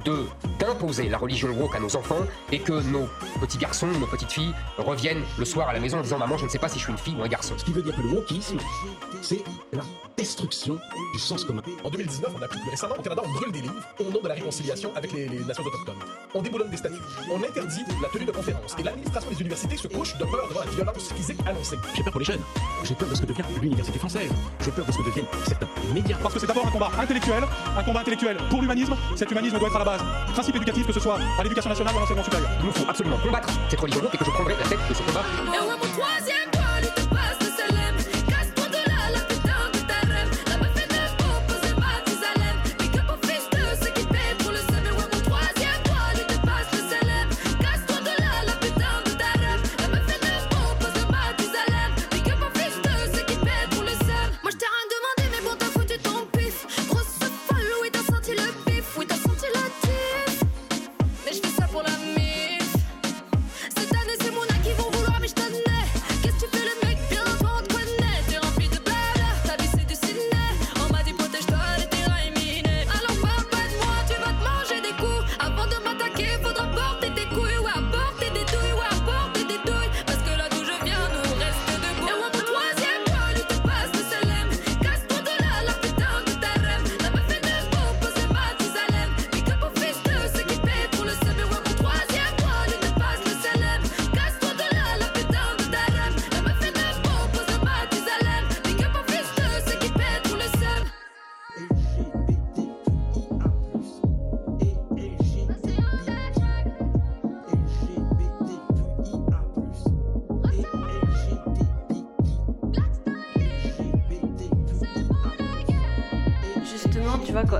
de 0.05 0.25
d'imposer 0.59 1.09
la 1.09 1.17
religion 1.17 1.49
woke 1.49 1.75
à 1.75 1.79
nos 1.79 1.95
enfants 1.95 2.25
et 2.51 2.59
que 2.59 2.81
nos 2.89 3.07
petits 3.39 3.57
garçons, 3.57 3.87
nos 3.87 4.07
petites 4.07 4.31
filles 4.31 4.53
reviennent 4.77 5.23
le 5.37 5.45
soir 5.45 5.69
à 5.69 5.73
la 5.73 5.79
maison 5.79 5.99
en 5.99 6.01
disant 6.01 6.17
maman, 6.17 6.37
je 6.37 6.45
ne 6.45 6.49
sais 6.49 6.59
pas 6.59 6.69
si 6.69 6.79
je 6.79 6.83
suis 6.83 6.91
une 6.91 6.97
fille 6.97 7.15
ou 7.15 7.23
un 7.23 7.27
garçon. 7.27 7.53
Ce 7.57 7.65
qui 7.65 7.73
veut 7.73 7.81
dire 7.81 7.95
que 7.95 8.01
le 8.01 8.09
wokisme, 8.09 8.57
c'est 9.21 9.43
la 9.73 9.83
destruction 10.17 10.79
du 11.13 11.19
sens 11.19 11.43
commun. 11.43 11.61
En 11.83 11.89
2019, 11.89 12.31
on 12.35 12.41
a 12.41 12.45
appris 12.45 12.59
que 12.63 12.69
récemment 12.71 12.95
au 12.97 13.01
Canada, 13.01 13.21
on 13.25 13.31
brûle 13.33 13.51
des 13.51 13.61
livres 13.61 13.75
au 13.99 14.11
nom 14.11 14.21
de 14.21 14.27
la 14.27 14.33
réconciliation 14.35 14.91
avec 14.95 15.11
les, 15.13 15.27
les 15.27 15.43
nations 15.43 15.63
autochtones. 15.63 15.95
On 16.33 16.41
déboulonne 16.55 16.69
des 16.69 16.77
statuts. 16.77 17.01
On 17.29 17.43
interdit 17.43 17.83
la 18.01 18.09
tenue 18.09 18.25
de 18.25 18.31
conférences. 18.31 18.75
Et 18.79 18.83
l'administration 18.83 19.29
des 19.29 19.41
universités 19.41 19.77
se 19.77 19.87
couche 19.87 20.17
de 20.17 20.25
peur 20.25 20.47
devant 20.49 20.61
la 20.61 20.71
violence 20.71 21.13
physique 21.13 21.39
annoncée. 21.45 21.77
J'ai 21.95 22.03
peur 22.03 22.11
pour 22.11 22.19
les 22.19 22.25
jeunes. 22.25 22.41
J'ai 22.83 22.95
peur 22.95 23.09
de 23.09 23.15
ce 23.15 23.21
que 23.21 23.25
devient 23.27 23.43
l'université 23.61 23.99
française. 23.99 24.31
J'ai 24.63 24.71
peur 24.71 24.85
de 24.85 24.91
ce 24.91 24.97
que 24.97 25.05
deviennent 25.05 25.25
certains 25.47 25.67
médias. 25.93 26.17
Parce 26.21 26.33
que 26.33 26.39
c'est 26.39 26.47
d'abord 26.47 26.67
un 26.67 26.71
combat 26.71 26.91
intellectuel, 26.99 27.43
un 27.77 27.83
combat 27.83 28.01
intellectuel 28.01 28.37
pour 28.49 28.61
l'humanisme. 28.61 28.95
Cet 29.15 29.31
humanisme 29.31 29.59
doit 29.59 29.67
être 29.67 29.75
à 29.75 29.79
la 29.79 29.85
base. 29.85 30.01
Principe 30.33 30.55
éducatif, 30.55 30.87
que 30.87 30.93
ce 30.93 30.99
soit 30.99 31.17
à 31.37 31.43
l'éducation 31.43 31.69
nationale 31.69 31.93
ou 31.93 31.97
à 31.97 32.01
l'enseignement 32.01 32.23
supérieur. 32.23 32.49
Il 32.59 32.65
nous 32.65 32.71
faut 32.71 32.89
absolument 32.89 33.17
combattre 33.17 33.49
cette 33.69 33.79
religion 33.79 34.01
et 34.13 34.17
que 34.17 34.25
je 34.25 34.31
prendrai 34.31 34.55
la 34.55 34.69
tête 34.69 34.79
de 34.89 34.93
ce 34.93 35.03
combat. 35.03 35.23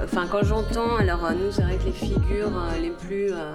Enfin, 0.04 0.28
quand 0.30 0.44
j'entends, 0.44 0.98
alors 0.98 1.32
nous, 1.32 1.52
c'est 1.52 1.62
vrai 1.62 1.78
que 1.78 1.86
les 1.86 1.92
figures 1.92 2.52
euh, 2.58 2.80
les 2.82 2.90
plus 2.90 3.32
euh, 3.32 3.54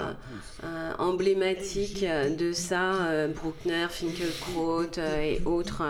euh, 0.65 0.93
emblématiques 0.99 2.05
de 2.39 2.53
ça, 2.53 2.93
Bruckner, 3.35 3.87
Finkelkraut 3.89 4.99
et 5.23 5.41
autres 5.45 5.83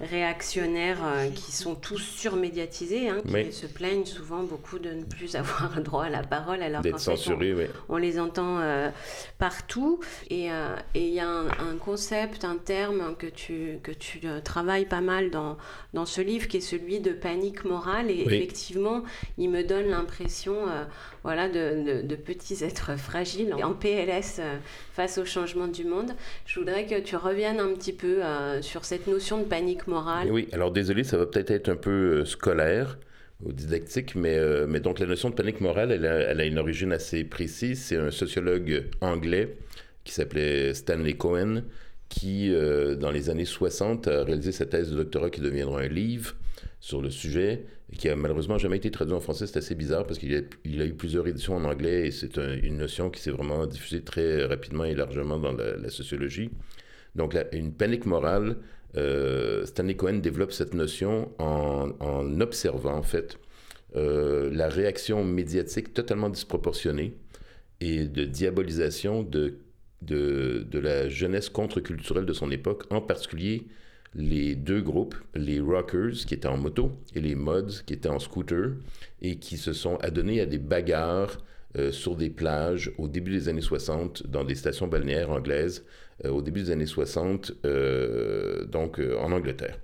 réactionnaires 0.00 0.98
qui 1.34 1.52
sont 1.52 1.74
tous 1.74 1.98
surmédiatisés, 1.98 3.08
hein, 3.08 3.22
qui 3.24 3.52
se 3.52 3.66
plaignent 3.66 4.04
souvent 4.04 4.42
beaucoup 4.42 4.78
de 4.78 4.90
ne 4.90 5.04
plus 5.04 5.34
avoir 5.36 5.80
droit 5.80 6.04
à 6.04 6.10
la 6.10 6.22
parole, 6.22 6.62
alors 6.62 6.82
qu'en 6.82 6.98
censurés, 6.98 7.54
oui. 7.54 7.64
on, 7.88 7.96
les 7.96 8.18
entend 8.18 8.60
partout. 9.38 10.00
Et 10.30 10.48
il 10.94 11.08
y 11.08 11.20
a 11.20 11.28
un, 11.28 11.76
concept, 11.78 12.44
un 12.44 12.56
terme 12.56 13.14
que 13.16 13.26
tu, 13.26 13.78
que 13.82 13.92
tu 13.92 14.20
travailles 14.42 14.86
pas 14.86 15.00
mal 15.00 15.30
dans, 15.30 15.56
dans 15.92 16.06
ce 16.06 16.20
livre, 16.20 16.48
qui 16.48 16.58
est 16.58 16.60
celui 16.60 17.00
de 17.00 17.12
panique 17.12 17.64
morale. 17.64 18.10
Et 18.10 18.22
effectivement, 18.22 19.02
il 19.38 19.50
me 19.50 19.62
donne 19.62 19.88
l'impression 19.88 20.54
euh, 20.68 20.84
voilà, 21.24 21.48
de, 21.48 22.02
de, 22.02 22.16
petits 22.16 22.62
êtres 22.62 22.98
fragiles 22.98 23.54
en 23.54 23.72
PLS 23.72 24.36
euh, 24.38 24.58
face 24.92 25.16
au 25.16 25.24
changement 25.24 25.66
du 25.66 25.84
monde. 25.84 26.12
Je 26.44 26.60
voudrais 26.60 26.84
que 26.84 27.00
tu 27.00 27.16
reviennes 27.16 27.60
un 27.60 27.72
petit 27.74 27.94
peu 27.94 28.22
euh, 28.22 28.60
sur 28.60 28.84
cette 28.84 29.06
notion 29.06 29.38
de 29.38 29.44
panique 29.44 29.86
morale. 29.86 30.30
Oui, 30.30 30.48
alors 30.52 30.70
désolé, 30.70 31.02
ça 31.02 31.16
va 31.16 31.24
peut-être 31.24 31.50
être 31.50 31.70
un 31.70 31.76
peu 31.76 32.26
scolaire 32.26 32.98
ou 33.42 33.52
didactique, 33.52 34.14
mais, 34.14 34.38
mais 34.68 34.80
donc 34.80 35.00
la 35.00 35.06
notion 35.06 35.30
de 35.30 35.34
panique 35.34 35.60
morale, 35.60 35.92
elle 35.92 36.06
a, 36.06 36.14
elle 36.14 36.40
a 36.40 36.44
une 36.44 36.58
origine 36.58 36.92
assez 36.92 37.24
précise. 37.24 37.82
C'est 37.82 37.96
un 37.96 38.10
sociologue 38.10 38.84
anglais 39.00 39.56
qui 40.04 40.12
s'appelait 40.12 40.72
Stanley 40.72 41.14
Cohen 41.14 41.62
qui, 42.08 42.54
dans 42.98 43.10
les 43.10 43.28
années 43.28 43.44
60, 43.44 44.08
a 44.08 44.24
réalisé 44.24 44.52
sa 44.52 44.66
thèse 44.66 44.90
de 44.90 44.96
doctorat 44.96 45.30
qui 45.30 45.40
deviendra 45.40 45.80
un 45.80 45.88
livre 45.88 46.36
sur 46.80 47.02
le 47.02 47.10
sujet, 47.10 47.64
qui 47.92 48.08
a 48.08 48.16
malheureusement 48.16 48.58
jamais 48.58 48.76
été 48.76 48.90
traduit 48.90 49.14
en 49.14 49.20
français. 49.20 49.46
C'est 49.46 49.58
assez 49.58 49.74
bizarre 49.74 50.06
parce 50.06 50.18
qu'il 50.18 50.34
a, 50.34 50.84
eu 50.84 50.94
plusieurs 50.94 51.26
éditions 51.26 51.56
en 51.56 51.64
anglais 51.64 52.08
et 52.08 52.10
c'est 52.10 52.36
une 52.36 52.78
notion 52.78 53.10
qui 53.10 53.20
s'est 53.20 53.30
vraiment 53.30 53.66
diffusée 53.66 54.02
très 54.02 54.44
rapidement 54.44 54.84
et 54.84 54.94
largement 54.94 55.38
dans 55.38 55.52
la, 55.52 55.88
sociologie. 55.90 56.50
Donc, 57.14 57.36
une 57.52 57.72
panique 57.72 58.06
morale, 58.06 58.56
euh, 58.96 59.64
Stanley 59.66 59.94
Cohen 59.96 60.14
développe 60.14 60.52
cette 60.52 60.74
notion 60.74 61.30
en, 61.38 62.40
observant, 62.40 62.94
en 62.96 63.02
fait, 63.02 63.38
euh, 63.96 64.50
la 64.52 64.68
réaction 64.68 65.24
médiatique 65.24 65.94
totalement 65.94 66.28
disproportionnée 66.28 67.14
et 67.80 68.06
de 68.06 68.24
diabolisation 68.24 69.22
de, 69.22 69.58
de 70.00 70.78
la 70.78 71.08
jeunesse 71.08 71.48
contre-culturelle 71.48 72.26
de 72.26 72.32
son 72.32 72.50
époque, 72.50 72.84
en 72.90 73.00
particulier 73.00 73.66
les 74.14 74.54
deux 74.54 74.80
groupes, 74.80 75.16
les 75.34 75.60
rockers 75.60 76.12
qui 76.26 76.34
étaient 76.34 76.48
en 76.48 76.56
moto 76.56 76.92
et 77.14 77.20
les 77.20 77.34
mods 77.34 77.82
qui 77.84 77.94
étaient 77.94 78.08
en 78.08 78.18
scooter 78.18 78.72
et 79.20 79.36
qui 79.36 79.56
se 79.56 79.72
sont 79.72 79.96
adonnés 79.96 80.40
à 80.40 80.46
des 80.46 80.58
bagarres 80.58 81.38
euh, 81.76 81.90
sur 81.90 82.14
des 82.14 82.30
plages 82.30 82.92
au 82.98 83.08
début 83.08 83.32
des 83.32 83.48
années 83.48 83.60
60 83.60 84.28
dans 84.28 84.44
des 84.44 84.54
stations 84.54 84.86
balnéaires 84.86 85.30
anglaises 85.30 85.84
euh, 86.24 86.30
au 86.30 86.40
début 86.40 86.62
des 86.62 86.70
années 86.70 86.86
60 86.86 87.52
euh, 87.64 88.64
donc 88.66 89.00
en 89.00 89.32
Angleterre. 89.32 89.80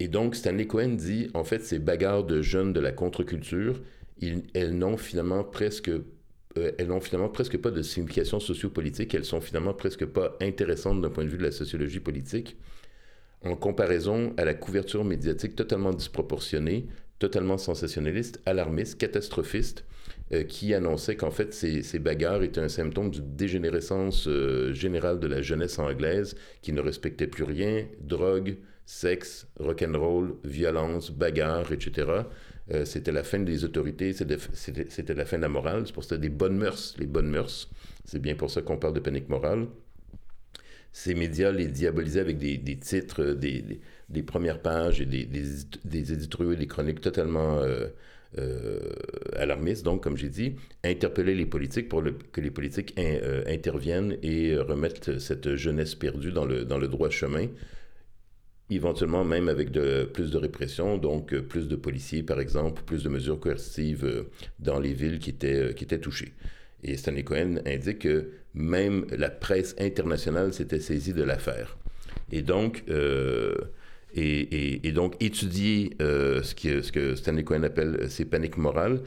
Et 0.00 0.08
donc 0.08 0.34
Stanley 0.34 0.66
Cohen 0.66 0.96
dit 0.96 1.30
en 1.34 1.44
fait 1.44 1.60
ces 1.62 1.78
bagarres 1.78 2.24
de 2.24 2.42
jeunes 2.42 2.72
de 2.72 2.80
la 2.80 2.90
contre-culture, 2.90 3.80
elles 4.20 4.76
n'ont 4.76 4.96
finalement 4.96 5.44
presque 5.44 5.90
elles 6.56 6.86
n'ont 6.86 7.00
finalement 7.00 7.28
presque 7.28 7.58
pas 7.58 7.70
de 7.70 7.82
signification 7.82 8.40
sociopolitique, 8.40 9.14
elles 9.14 9.24
sont 9.24 9.40
finalement 9.40 9.74
presque 9.74 10.06
pas 10.06 10.36
intéressantes 10.40 11.00
d'un 11.00 11.10
point 11.10 11.24
de 11.24 11.28
vue 11.28 11.38
de 11.38 11.42
la 11.42 11.50
sociologie 11.50 12.00
politique, 12.00 12.56
en 13.42 13.56
comparaison 13.56 14.32
à 14.36 14.44
la 14.44 14.54
couverture 14.54 15.04
médiatique 15.04 15.56
totalement 15.56 15.92
disproportionnée, 15.92 16.86
totalement 17.18 17.58
sensationnaliste, 17.58 18.40
alarmiste, 18.46 18.98
catastrophiste, 18.98 19.84
qui 20.48 20.74
annonçait 20.74 21.16
qu'en 21.16 21.30
fait 21.30 21.52
ces, 21.52 21.98
bagarres 21.98 22.42
étaient 22.42 22.60
un 22.60 22.68
symptôme 22.68 23.10
de 23.10 23.20
dégénérescence 23.20 24.28
générale 24.72 25.20
de 25.20 25.26
la 25.26 25.42
jeunesse 25.42 25.78
anglaise 25.78 26.34
qui 26.62 26.72
ne 26.72 26.80
respectait 26.80 27.26
plus 27.26 27.44
rien, 27.44 27.86
drogue, 28.00 28.56
sexe, 28.86 29.46
rock'n'roll, 29.58 30.34
violence, 30.44 31.10
bagarre, 31.10 31.72
etc. 31.72 32.06
Euh, 32.72 32.84
c'était 32.84 33.12
la 33.12 33.22
fin 33.24 33.40
des 33.40 33.64
autorités, 33.64 34.12
c'était 34.14 35.14
la 35.14 35.26
fin 35.26 35.36
de 35.36 35.42
la 35.42 35.48
morale. 35.48 35.82
C'est 35.86 35.92
pour 35.92 36.04
ça 36.04 36.16
des 36.16 36.30
bonnes 36.30 36.56
mœurs, 36.56 36.94
les 36.98 37.06
bonnes 37.06 37.28
mœurs. 37.28 37.68
C'est 38.04 38.20
bien 38.20 38.34
pour 38.34 38.50
ça 38.50 38.62
qu'on 38.62 38.78
parle 38.78 38.94
de 38.94 39.00
panique 39.00 39.28
morale. 39.28 39.66
Ces 40.92 41.14
médias 41.14 41.50
les 41.50 41.66
diabolisaient 41.66 42.20
avec 42.20 42.38
des, 42.38 42.78
titres, 42.78 43.32
des, 43.32 43.80
des, 44.08 44.22
premières 44.22 44.60
pages 44.60 45.00
et 45.00 45.06
des, 45.06 45.24
des, 45.24 46.12
et 46.12 46.56
des 46.56 46.66
chroniques 46.68 47.00
totalement 47.00 47.58
euh, 47.58 47.88
euh, 48.38 48.78
alarmistes, 49.34 49.84
donc, 49.84 50.04
comme 50.04 50.16
j'ai 50.16 50.28
dit, 50.28 50.54
interpeller 50.84 51.34
les 51.34 51.46
politiques 51.46 51.88
pour 51.88 52.04
que 52.30 52.40
les 52.40 52.52
politiques 52.52 52.94
interviennent 53.46 54.16
et 54.22 54.56
remettent 54.56 55.18
cette 55.18 55.56
jeunesse 55.56 55.96
perdue 55.96 56.30
dans 56.30 56.46
le 56.46 56.88
droit 56.88 57.10
chemin 57.10 57.48
éventuellement 58.70 59.24
même 59.24 59.48
avec 59.48 59.70
plus 60.12 60.30
de 60.30 60.38
répression, 60.38 60.96
donc 60.96 61.32
euh, 61.32 61.42
plus 61.42 61.68
de 61.68 61.76
policiers 61.76 62.22
par 62.22 62.40
exemple, 62.40 62.82
plus 62.84 63.02
de 63.02 63.08
mesures 63.08 63.38
coercitives 63.38 64.04
euh, 64.04 64.30
dans 64.58 64.80
les 64.80 64.92
villes 64.92 65.18
qui 65.18 65.30
étaient, 65.30 65.70
euh, 65.70 65.72
qui 65.72 65.84
étaient 65.84 65.98
touchées. 65.98 66.32
Et 66.82 66.96
Stanley 66.96 67.24
Cohen 67.24 67.56
indique 67.66 68.00
que 68.00 68.30
même 68.54 69.06
la 69.16 69.30
presse 69.30 69.74
internationale 69.78 70.52
s'était 70.52 70.80
saisie 70.80 71.12
de 71.12 71.22
l'affaire. 71.22 71.76
Et 72.30 72.42
donc, 72.42 72.84
et, 74.14 74.92
donc 74.92 75.16
étudier 75.20 75.96
ce, 75.98 76.42
ce 76.42 76.92
que 76.92 77.14
Stanley 77.14 77.42
Cohen 77.42 77.62
appelle 77.62 78.10
ces 78.10 78.26
paniques 78.26 78.58
morales, 78.58 79.00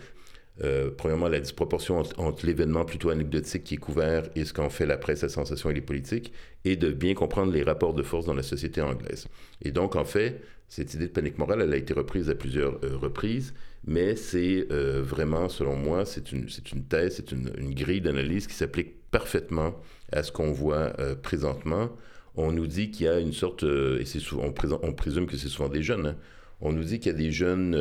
euh, 0.63 0.89
premièrement, 0.95 1.27
la 1.27 1.39
disproportion 1.39 2.03
entre, 2.17 2.45
l'événement 2.45 2.83
plutôt 2.85 3.09
anecdotique 3.09 3.63
qui 3.63 3.75
est 3.75 3.77
couvert 3.77 4.23
et 4.35 4.45
ce 4.45 4.53
qu'en 4.53 4.69
fait 4.69 4.85
la 4.85 4.97
presse, 4.97 5.21
la 5.21 5.29
sensation 5.29 5.69
et 5.69 5.73
les 5.73 5.81
politiques, 5.81 6.33
et 6.65 6.75
de 6.75 6.91
bien 6.91 7.13
comprendre 7.13 7.51
les 7.51 7.63
rapports 7.63 7.93
de 7.93 8.03
force 8.03 8.25
dans 8.25 8.33
la 8.33 8.43
société 8.43 8.81
anglaise. 8.81 9.27
Et 9.61 9.71
donc, 9.71 9.95
en 9.95 10.05
fait, 10.05 10.41
cette 10.67 10.93
idée 10.93 11.07
de 11.07 11.11
panique 11.11 11.37
morale, 11.37 11.61
elle 11.61 11.73
a 11.73 11.77
été 11.77 11.93
reprise 11.93 12.29
à 12.29 12.35
plusieurs 12.35 12.83
euh, 12.83 12.97
reprises, 12.97 13.53
mais 13.85 14.15
c'est 14.15 14.67
euh, 14.71 15.01
vraiment, 15.03 15.47
selon 15.47 15.75
moi, 15.75 16.05
c'est 16.05 16.31
une, 16.31 16.47
une 16.73 16.83
thèse, 16.83 17.17
c'est 17.17 17.31
une, 17.31 17.73
grille 17.73 18.01
d'analyse 18.01 18.47
qui 18.47 18.55
s'applique 18.55 18.95
parfaitement 19.11 19.75
à 20.11 20.23
ce 20.23 20.31
qu'on 20.31 20.51
voit 20.51 20.93
présentement. 21.21 21.89
On 22.35 22.51
nous 22.51 22.67
dit 22.67 22.91
qu'il 22.91 23.05
y 23.05 23.09
a 23.09 23.19
une 23.19 23.31
sorte, 23.31 23.63
et 23.63 24.05
souvent, 24.05 24.51
on, 24.81 24.93
présume 24.93 25.27
que 25.27 25.37
c'est 25.37 25.47
souvent 25.47 25.69
des 25.69 25.81
jeunes, 25.81 26.07
hein. 26.07 26.15
on 26.59 26.73
nous 26.73 26.83
dit 26.83 26.99
qu'il 26.99 27.11
y 27.11 27.15
a 27.15 27.17
des 27.17 27.31
jeunes 27.31 27.79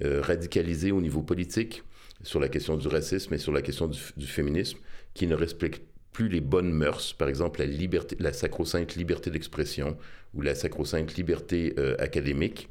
radicalisés 0.00 0.92
au 0.92 1.02
niveau 1.02 1.22
politique, 1.22 1.82
sur 2.22 2.40
la 2.40 2.48
question 2.48 2.76
du 2.76 2.88
racisme 2.88 3.34
et 3.34 3.38
sur 3.38 3.52
la 3.52 3.62
question 3.62 3.88
du, 3.88 4.26
féminisme 4.26 4.78
qui 5.14 5.26
ne 5.26 5.34
respectent 5.34 5.82
plus 6.12 6.28
les 6.28 6.40
bonnes 6.40 6.72
mœurs, 6.72 7.12
par 7.12 7.28
exemple 7.28 7.60
la, 7.60 7.66
liberté, 7.66 8.16
la 8.18 8.32
sacro-sainte 8.32 8.96
liberté 8.96 9.30
d'expression 9.30 9.96
ou 10.34 10.40
la 10.40 10.54
sacro-sainte 10.54 11.14
liberté 11.16 11.74
euh, 11.78 11.94
académique, 11.98 12.68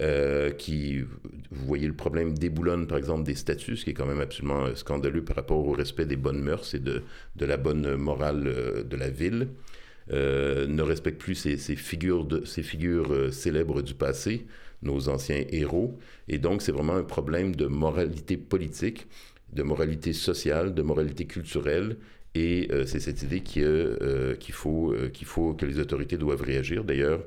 euh, 0.00 0.50
qui, 0.50 1.00
vous 1.00 1.66
voyez 1.66 1.86
le 1.86 1.94
problème 1.94 2.36
déboulonne 2.36 2.86
par 2.86 2.98
exemple 2.98 3.24
des 3.24 3.34
statuts, 3.34 3.76
ce 3.76 3.84
qui 3.84 3.90
est 3.90 3.94
quand 3.94 4.06
même 4.06 4.20
absolument 4.20 4.66
euh, 4.66 4.74
scandaleux 4.74 5.22
par 5.22 5.36
rapport 5.36 5.58
au 5.58 5.72
respect 5.72 6.06
des 6.06 6.16
bonnes 6.16 6.40
mœurs 6.40 6.74
et 6.74 6.78
de, 6.78 7.02
de 7.36 7.46
la 7.46 7.56
bonne 7.56 7.96
morale 7.96 8.44
de 8.88 8.96
la 8.96 9.10
ville. 9.10 9.48
ne 10.10 10.82
respecte 10.82 11.20
plus 11.20 11.34
ces, 11.34 11.56
figures, 11.76 12.24
de, 12.24 12.44
ces 12.44 12.62
figures 12.62 13.32
célèbres 13.32 13.82
du 13.82 13.94
passé, 13.94 14.46
nos 14.86 15.08
anciens 15.08 15.44
héros. 15.50 15.98
Et 16.28 16.38
donc, 16.38 16.62
c'est 16.62 16.72
vraiment 16.72 16.94
un 16.94 17.02
problème 17.02 17.54
de 17.54 17.66
moralité 17.66 18.36
politique, 18.36 19.06
de 19.52 19.62
moralité 19.62 20.12
sociale, 20.12 20.74
de 20.74 20.82
moralité 20.82 21.26
culturelle. 21.26 21.96
Et 22.34 22.68
euh, 22.70 22.84
c'est 22.86 23.00
cette 23.00 23.22
idée 23.22 23.42
euh, 23.58 24.34
qu'il 24.36 24.54
faut, 24.54 24.92
euh, 24.92 25.08
qu'il 25.08 25.26
faut 25.26 25.54
que 25.54 25.66
les 25.66 25.78
autorités 25.78 26.16
doivent 26.18 26.42
réagir. 26.42 26.84
D'ailleurs, 26.84 27.20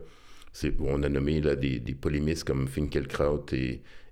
on 0.79 1.03
a 1.03 1.10
nommé 1.10 1.41
là 1.41 1.56
des, 1.56 1.79
polémistes 2.00 2.44
comme 2.44 2.68
Finkelkraut 2.68 3.46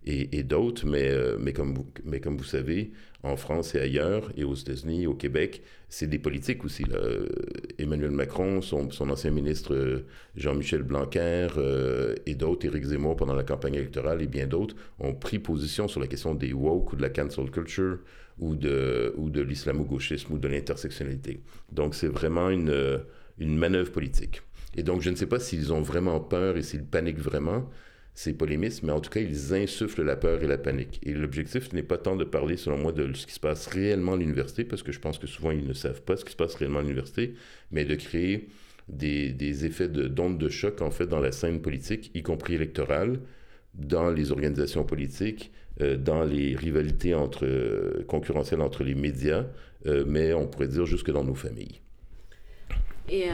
et, 0.06 0.44
d'autres, 0.44 0.86
mais, 0.86 1.12
mais, 1.40 1.54
comme 1.54 2.38
vous, 2.38 2.44
savez, 2.44 2.92
en 3.24 3.36
France 3.36 3.76
et 3.76 3.80
ailleurs, 3.80 4.32
et 4.38 4.44
aux 4.44 4.56
États-Unis, 4.56 5.08
au 5.08 5.14
Québec, 5.14 5.62
c'est 5.90 6.08
des 6.08 6.20
politiques 6.20 6.64
aussi. 6.66 6.86
Emmanuel 7.78 8.12
Macron, 8.12 8.62
son, 8.62 8.90
ancien 9.10 9.32
ministre 9.32 9.74
euh, 9.74 10.06
Jean-Michel 10.36 10.84
Blanquer 10.84 11.48
euh, 11.58 12.16
et 12.26 12.36
d'autres, 12.36 12.66
Éric 12.66 12.86
Zemmour 12.86 13.16
pendant 13.16 13.36
la 13.36 13.44
campagne 13.44 13.76
électorale 13.76 14.22
et 14.22 14.28
bien 14.28 14.48
d'autres, 14.48 14.76
ont 15.00 15.14
pris 15.14 15.40
position 15.40 15.88
sur 15.88 16.00
la 16.00 16.08
question 16.08 16.34
des 16.34 16.54
woke 16.54 16.94
ou 16.94 16.96
de 16.96 17.02
la 17.02 17.10
cancel 17.10 17.50
culture 17.52 18.00
ou 18.40 18.56
de, 18.56 19.14
ou 19.18 19.30
l'islamo-gauchisme 19.30 20.34
ou 20.34 20.38
de 20.38 20.48
l'intersectionnalité. 20.48 21.42
Donc 21.72 21.96
c'est 21.96 22.08
vraiment 22.08 22.50
euh, 22.50 23.00
une 23.40 23.58
manœuvre 23.58 23.92
politique. 23.92 24.42
Et 24.76 24.84
donc 24.84 25.02
je 25.02 25.10
ne 25.10 25.16
sais 25.16 25.26
pas 25.26 25.40
s'ils 25.40 25.74
ont 25.74 25.82
vraiment 25.82 26.20
peur 26.20 26.58
et 26.58 26.64
s'ils 26.64 26.86
paniquent 26.86 27.20
vraiment, 27.20 27.70
ces 28.18 28.34
polémistes, 28.34 28.82
mais 28.82 28.92
en 28.92 29.00
tout 29.00 29.12
cas, 29.12 29.20
ils 29.20 29.54
insufflent 29.54 30.02
la 30.02 30.16
peur 30.16 30.42
et 30.42 30.48
la 30.48 30.58
panique. 30.58 31.00
Et 31.04 31.14
l'objectif 31.14 31.72
n'est 31.72 31.84
pas 31.84 32.00
tant 32.00 32.16
de 32.16 32.24
parler, 32.24 32.58
selon 32.58 32.80
moi, 32.80 32.92
de 32.92 33.14
ce 33.14 33.28
qui 33.28 33.34
se 33.36 33.40
passe 33.40 33.68
réellement 33.68 34.14
à 34.14 34.18
l'université, 34.18 34.64
parce 34.64 34.82
que 34.82 34.92
je 34.92 35.00
pense 35.00 35.20
que 35.20 35.28
souvent, 35.28 35.52
ils 35.52 35.68
ne 35.68 35.74
savent 35.74 36.02
pas 36.02 36.18
ce 36.18 36.26
qui 36.26 36.32
se 36.32 36.36
passe 36.36 36.56
réellement 36.56 36.80
à 36.80 36.82
l'université, 36.82 37.36
mais 37.70 37.86
de 37.86 37.94
créer 37.94 38.50
des, 38.88 39.66
effets 39.66 39.88
d'onde 39.88 40.40
de, 40.40 40.50
choc, 40.50 40.82
en 40.82 40.90
fait, 40.90 41.06
dans 41.06 41.20
la 41.20 41.32
scène 41.32 41.62
politique, 41.62 42.10
y 42.16 42.24
compris 42.24 42.56
électorale, 42.56 43.20
dans 43.76 44.10
les 44.10 44.32
organisations 44.32 44.84
politiques, 44.84 45.52
euh, 45.82 45.96
dans 45.96 46.24
les 46.24 46.56
rivalités 46.56 47.14
entre, 47.14 47.46
euh, 47.46 48.04
concurrentielles 48.08 48.62
entre 48.62 48.84
les 48.84 48.96
médias, 48.96 49.46
euh, 49.86 50.06
mais 50.08 50.34
on 50.34 50.48
pourrait 50.48 50.70
dire 50.70 50.88
jusque 50.88 51.12
dans 51.12 51.24
nos 51.24 51.36
familles. 51.36 51.82
Et 53.10 53.28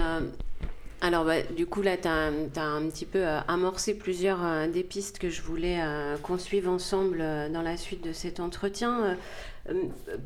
alors, 1.04 1.26
bah, 1.26 1.42
du 1.42 1.66
coup, 1.66 1.82
là, 1.82 1.98
tu 1.98 2.08
as, 2.08 2.32
un 2.64 2.90
petit 2.90 3.06
peu 3.06 3.20
euh, 3.20 3.42
amorcé 3.50 3.94
plusieurs 3.94 4.42
euh, 4.42 4.68
des 4.70 4.86
pistes 4.86 5.20
que 5.20 5.30
je 5.30 5.42
voulais 5.42 5.82
euh, 5.82 6.16
qu'on 6.18 6.38
suive 6.38 6.70
ensemble 6.70 7.18
dans 7.52 7.62
la 7.62 7.76
suite 7.76 8.02
de 8.02 8.14
cet 8.14 8.40
entretien. 8.40 9.18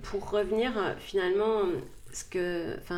pour 0.04 0.30
revenir, 0.30 0.74
finalement, 1.00 1.62
ce 2.14 2.24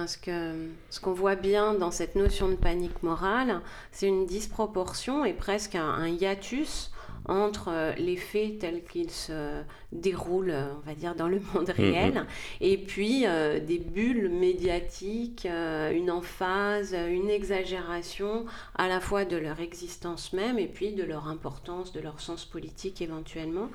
ce 0.08 0.18
que, 0.18 0.68
ce 0.90 1.00
qu'on 1.00 1.14
voit 1.14 1.36
bien 1.36 1.74
dans 1.74 1.90
cette 1.90 2.16
notion 2.16 2.50
de 2.50 2.56
panique 2.56 3.02
morale, 3.02 3.62
c'est 3.94 4.08
une 4.08 4.26
disproportion 4.26 5.24
et 5.24 5.32
presque 5.32 5.76
un 5.76 6.10
hiatus 6.10 6.92
entre 7.30 7.70
euh, 7.70 7.94
les 7.98 8.16
faits 8.16 8.60
tels 8.60 8.84
qu'ils 8.84 9.12
se 9.12 9.62
déroulent, 9.92 10.50
euh, 10.50 10.74
on 10.76 10.88
va 10.88 10.96
dire, 10.96 11.16
dans 11.16 11.28
le 11.28 11.40
monde 11.54 11.70
mm-hmm. 11.70 11.76
réel, 11.76 12.26
et 12.60 12.78
puis 12.78 13.26
euh, 13.26 13.60
des 13.60 13.78
bulles 13.78 14.30
médiatiques, 14.30 15.46
une 15.46 16.12
emphase, 16.12 16.94
une 16.94 17.30
exagération 17.30 18.46
à 18.76 18.88
la 18.88 19.00
fois 19.00 19.26
de 19.26 19.38
leur 19.38 19.60
existence 19.60 20.34
même 20.34 20.58
et 20.58 20.68
puis 20.68 20.94
de 20.94 21.04
leur 21.04 21.28
importance, 21.28 21.92
de 21.92 22.00
leur 22.00 22.20
sens 22.20 22.46
politique 22.46 23.02
éventuellement. 23.02 23.70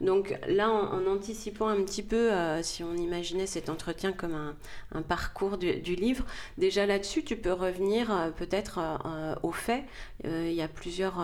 Donc 0.00 0.34
là, 0.46 0.70
en, 0.70 1.06
anticipant 1.06 1.68
un 1.68 1.82
petit 1.82 2.02
peu, 2.02 2.30
si 2.62 2.84
on 2.84 2.94
imaginait 2.94 3.46
cet 3.46 3.68
entretien 3.68 4.12
comme 4.12 4.54
un, 4.94 5.02
parcours 5.02 5.58
du, 5.58 5.80
du, 5.80 5.94
livre, 5.94 6.24
déjà 6.56 6.86
là-dessus, 6.86 7.24
tu 7.24 7.36
peux 7.36 7.52
revenir 7.52 8.32
peut-être 8.36 8.80
aux 9.42 9.52
faits. 9.52 9.84
il 10.24 10.52
y 10.52 10.62
a 10.62 10.68
plusieurs 10.68 11.22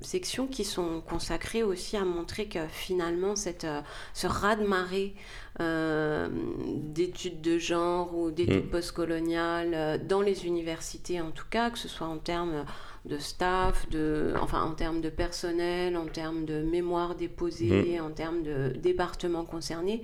sections 0.00 0.46
qui 0.46 0.64
sont 0.64 1.00
consacré 1.00 1.62
aussi 1.62 1.96
à 1.96 2.04
montrer 2.04 2.46
que 2.46 2.66
finalement 2.68 3.36
cette, 3.36 3.64
euh, 3.64 3.80
ce 4.14 4.26
raz-de-marée 4.26 5.14
euh, 5.60 6.28
d'études 6.76 7.40
de 7.40 7.58
genre 7.58 8.16
ou 8.16 8.30
d'études 8.30 8.66
mm. 8.66 8.70
postcoloniales 8.70 9.74
euh, 9.74 9.98
dans 9.98 10.20
les 10.20 10.46
universités 10.46 11.20
en 11.20 11.30
tout 11.30 11.46
cas, 11.50 11.70
que 11.70 11.78
ce 11.78 11.88
soit 11.88 12.06
en 12.06 12.18
termes 12.18 12.64
de 13.04 13.18
staff, 13.18 13.88
de, 13.90 14.32
enfin 14.40 14.62
en 14.62 14.72
termes 14.72 15.00
de 15.00 15.10
personnel, 15.10 15.96
en 15.96 16.06
termes 16.06 16.44
de 16.44 16.62
mémoire 16.62 17.14
déposée, 17.14 17.98
mm. 17.98 18.04
en 18.04 18.10
termes 18.10 18.42
de 18.42 18.68
départements 18.76 19.44
concernés. 19.44 20.02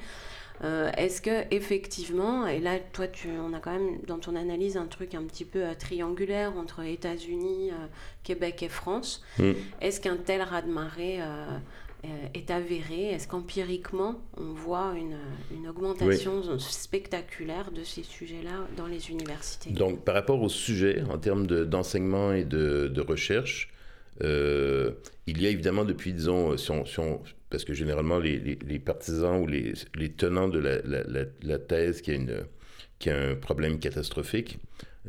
Euh, 0.64 0.90
est-ce 0.96 1.22
que 1.22 1.44
effectivement, 1.54 2.46
et 2.46 2.58
là, 2.58 2.78
toi, 2.92 3.06
tu, 3.06 3.28
on 3.28 3.52
a 3.52 3.60
quand 3.60 3.72
même 3.72 4.00
dans 4.06 4.18
ton 4.18 4.34
analyse 4.34 4.76
un 4.76 4.86
truc 4.86 5.14
un 5.14 5.22
petit 5.22 5.44
peu 5.44 5.62
euh, 5.62 5.74
triangulaire 5.78 6.56
entre 6.56 6.82
États-Unis, 6.82 7.70
euh, 7.70 7.86
Québec 8.24 8.62
et 8.64 8.68
France. 8.68 9.22
Mm. 9.38 9.52
Est-ce 9.80 10.00
qu'un 10.00 10.16
tel 10.16 10.42
raz-de-marée 10.42 11.20
est 12.34 12.50
avéré 12.50 13.10
Est-ce 13.10 13.26
qu'empiriquement, 13.26 14.20
on 14.36 14.52
voit 14.52 14.94
une, 14.96 15.18
une 15.56 15.68
augmentation 15.68 16.58
spectaculaire 16.58 17.70
de 17.72 17.82
ces 17.84 18.02
sujets-là 18.02 18.66
dans 18.76 18.86
les 18.86 19.10
universités? 19.10 19.70
Donc, 19.70 20.04
par 20.04 20.14
rapport 20.14 20.40
au 20.40 20.48
sujet, 20.48 21.02
en 21.10 21.18
termes 21.18 21.46
d'enseignement 21.46 22.32
et 22.32 22.44
de, 22.44 22.88
de 22.88 23.00
recherche, 23.00 23.70
il 24.20 25.42
y 25.42 25.46
a 25.46 25.50
évidemment 25.50 25.84
depuis, 25.84 26.12
disons, 26.12 26.56
si 26.56 26.70
on, 26.70 26.84
si 26.84 26.98
on, 27.00 27.20
parce 27.50 27.64
que 27.64 27.74
généralement, 27.74 28.18
les, 28.18 28.38
les, 28.38 28.78
partisans 28.78 29.40
ou 29.40 29.46
les, 29.46 29.72
les 29.94 30.10
tenants 30.10 30.48
de 30.48 30.58
la, 30.58 30.80
la, 30.82 31.24
la, 31.42 31.58
thèse 31.58 32.02
qui 32.02 32.10
a 32.10 32.14
une 32.14 32.44
qui 32.98 33.10
a 33.10 33.16
un 33.16 33.34
problème 33.36 33.78
catastrophique, 33.78 34.58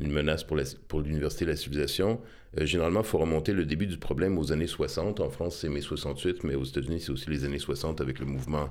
une 0.02 0.12
menace 0.12 0.44
pour, 0.44 1.02
l'université 1.02 1.46
et 1.46 1.48
la 1.48 1.56
civilisation, 1.56 2.22
euh, 2.58 2.66
généralement, 2.66 3.02
il 3.02 3.06
faut 3.06 3.18
remonter 3.18 3.54
le 3.54 3.66
début 3.66 3.88
du 3.88 3.98
problème 3.98 4.38
aux 4.38 4.52
années 4.52 4.68
60. 4.68 5.20
En 5.20 5.30
France, 5.30 5.58
c'est 5.58 5.70
mai 5.70 5.82
68, 5.82 6.44
mais 6.44 6.56
aux 6.56 6.64
États-Unis, 6.64 7.02
c'est 7.02 7.12
aussi 7.12 7.30
les 7.30 7.46
années 7.46 7.60
60 7.60 8.02
avec 8.02 8.20
le 8.20 8.26
mouvement 8.26 8.70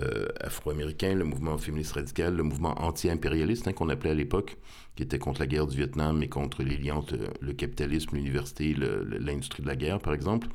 euh, 0.00 0.26
afro-américain, 0.40 1.14
le 1.14 1.24
mouvement 1.24 1.56
féministe 1.56 1.92
radical, 1.92 2.34
le 2.34 2.42
mouvement 2.42 2.74
anti-impérialiste 2.82 3.68
hein, 3.68 3.72
qu'on 3.72 3.88
appelait 3.88 4.10
à 4.10 4.14
l'époque, 4.14 4.56
qui 4.96 5.04
était 5.04 5.18
contre 5.18 5.40
la 5.40 5.46
guerre 5.46 5.66
du 5.66 5.76
Vietnam 5.76 6.22
et 6.22 6.28
contre 6.28 6.62
les 6.62 6.76
liens 6.76 6.96
entre 6.96 7.16
le 7.40 7.52
capitalisme, 7.52 8.16
l'université, 8.16 8.74
l'industrie 8.74 9.62
de 9.62 9.68
la 9.68 9.76
guerre, 9.76 10.00
par 10.00 10.14
exemple. 10.14 10.48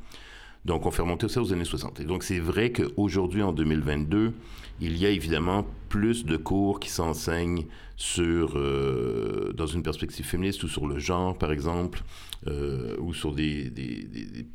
Donc, 0.66 0.86
on 0.86 0.92
fait 0.92 1.02
remonter 1.02 1.28
ça 1.30 1.42
aux 1.42 1.54
années 1.54 1.66
60. 1.66 2.02
Et 2.02 2.04
donc, 2.04 2.24
c'est 2.24 2.40
vrai 2.40 2.72
qu'aujourd'hui, 2.72 3.42
en 3.42 3.54
2022, 3.54 4.34
il 4.82 4.98
y 4.98 5.06
a 5.06 5.10
évidemment 5.10 5.66
plus 5.90 6.26
de 6.26 6.38
cours 6.38 6.80
qui 6.80 6.90
s'enseignent 6.90 7.66
sur, 7.96 8.58
euh, 8.58 9.52
dans 9.54 9.66
une 9.66 9.84
perspective 9.84 10.26
féministe 10.26 10.64
ou 10.64 10.68
sur 10.68 10.88
le 10.88 11.00
genre, 11.00 11.38
par 11.38 11.52
exemple, 11.52 12.02
euh, 12.48 12.96
ou 13.00 13.14
sur 13.14 13.34
des, 13.34 13.72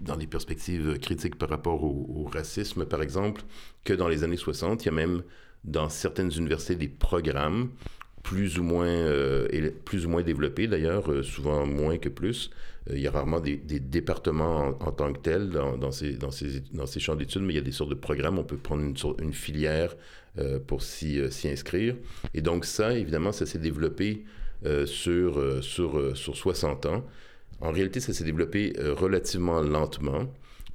dans 0.00 0.16
des 0.16 0.26
perspectives 0.26 0.98
critiques 0.98 1.36
par 1.36 1.48
rapport 1.48 1.84
au, 1.84 2.28
racisme, 2.32 2.86
par 2.86 3.02
exemple, 3.02 3.42
que 3.84 3.92
dans 3.92 4.08
les 4.08 4.24
années 4.24 4.36
60. 4.36 4.84
Il 4.84 4.86
y 4.86 4.88
a 4.88 4.92
même 4.92 5.22
dans 5.64 5.88
certaines 5.88 6.32
universités 6.32 6.76
des 6.76 6.88
programmes 6.88 7.70
plus 8.24 8.58
ou 8.58 8.64
moins, 8.64 8.86
euh, 8.86 9.70
plus 9.84 10.06
ou 10.06 10.08
moins 10.08 10.22
développés, 10.22 10.66
d'ailleurs, 10.66 11.24
souvent 11.24 11.64
moins 11.66 11.98
que 11.98 12.08
plus, 12.08 12.50
euh, 12.90 12.94
il 12.96 13.02
y 13.02 13.06
a 13.06 13.10
rarement 13.10 13.40
des, 13.40 13.56
départements 13.56 14.76
en, 14.80 14.92
tant 14.92 15.12
que 15.12 15.18
tels 15.18 15.50
dans, 15.50 15.90
ces, 15.90 16.14
dans, 16.14 16.30
ces, 16.30 16.60
dans 16.72 16.86
ces 16.86 17.00
champs 17.00 17.16
d'études, 17.16 17.42
mais 17.42 17.52
il 17.52 17.56
y 17.56 17.60
a 17.60 17.62
des 17.62 17.72
sortes 17.72 17.90
de 17.90 17.94
programmes. 17.94 18.38
On 18.38 18.44
peut 18.44 18.56
prendre 18.56 18.82
une, 18.82 18.96
une 19.22 19.32
filière 19.32 19.94
euh, 20.38 20.58
pour 20.58 20.80
euh, 20.80 21.30
s'y 21.30 21.48
inscrire. 21.48 21.96
Et 22.34 22.42
donc 22.42 22.64
ça, 22.64 22.96
évidemment, 22.96 23.32
ça 23.32 23.46
s'est 23.46 23.58
développé 23.58 24.24
sur, 24.86 25.62
sur, 25.62 26.16
sur 26.16 26.34
60 26.34 26.86
ans. 26.86 27.04
En 27.60 27.70
réalité, 27.70 28.00
ça 28.00 28.14
s'est 28.14 28.24
développé 28.24 28.72
relativement 28.78 29.60
lentement. 29.60 30.32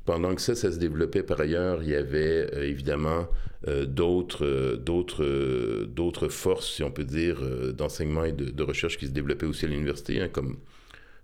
Pendant 0.10 0.34
que 0.34 0.42
ça, 0.42 0.56
ça 0.56 0.72
se 0.72 0.80
développait 0.80 1.22
par 1.22 1.40
ailleurs, 1.40 1.84
il 1.84 1.90
y 1.90 1.96
avait 1.96 2.50
évidemment 2.68 3.28
d'autres, 3.86 4.76
d'autres, 4.84 5.86
d'autres 5.86 6.30
forces, 6.30 6.74
si 6.74 6.82
on 6.82 6.90
peut 6.90 7.04
dire, 7.04 7.38
d'enseignement 7.74 8.24
et 8.24 8.32
de, 8.32 8.64
recherche 8.64 8.98
qui 8.98 9.06
se 9.06 9.12
développaient 9.12 9.46
aussi 9.46 9.66
à 9.66 9.68
l'université, 9.68 10.20
hein, 10.20 10.28
comme 10.28 10.58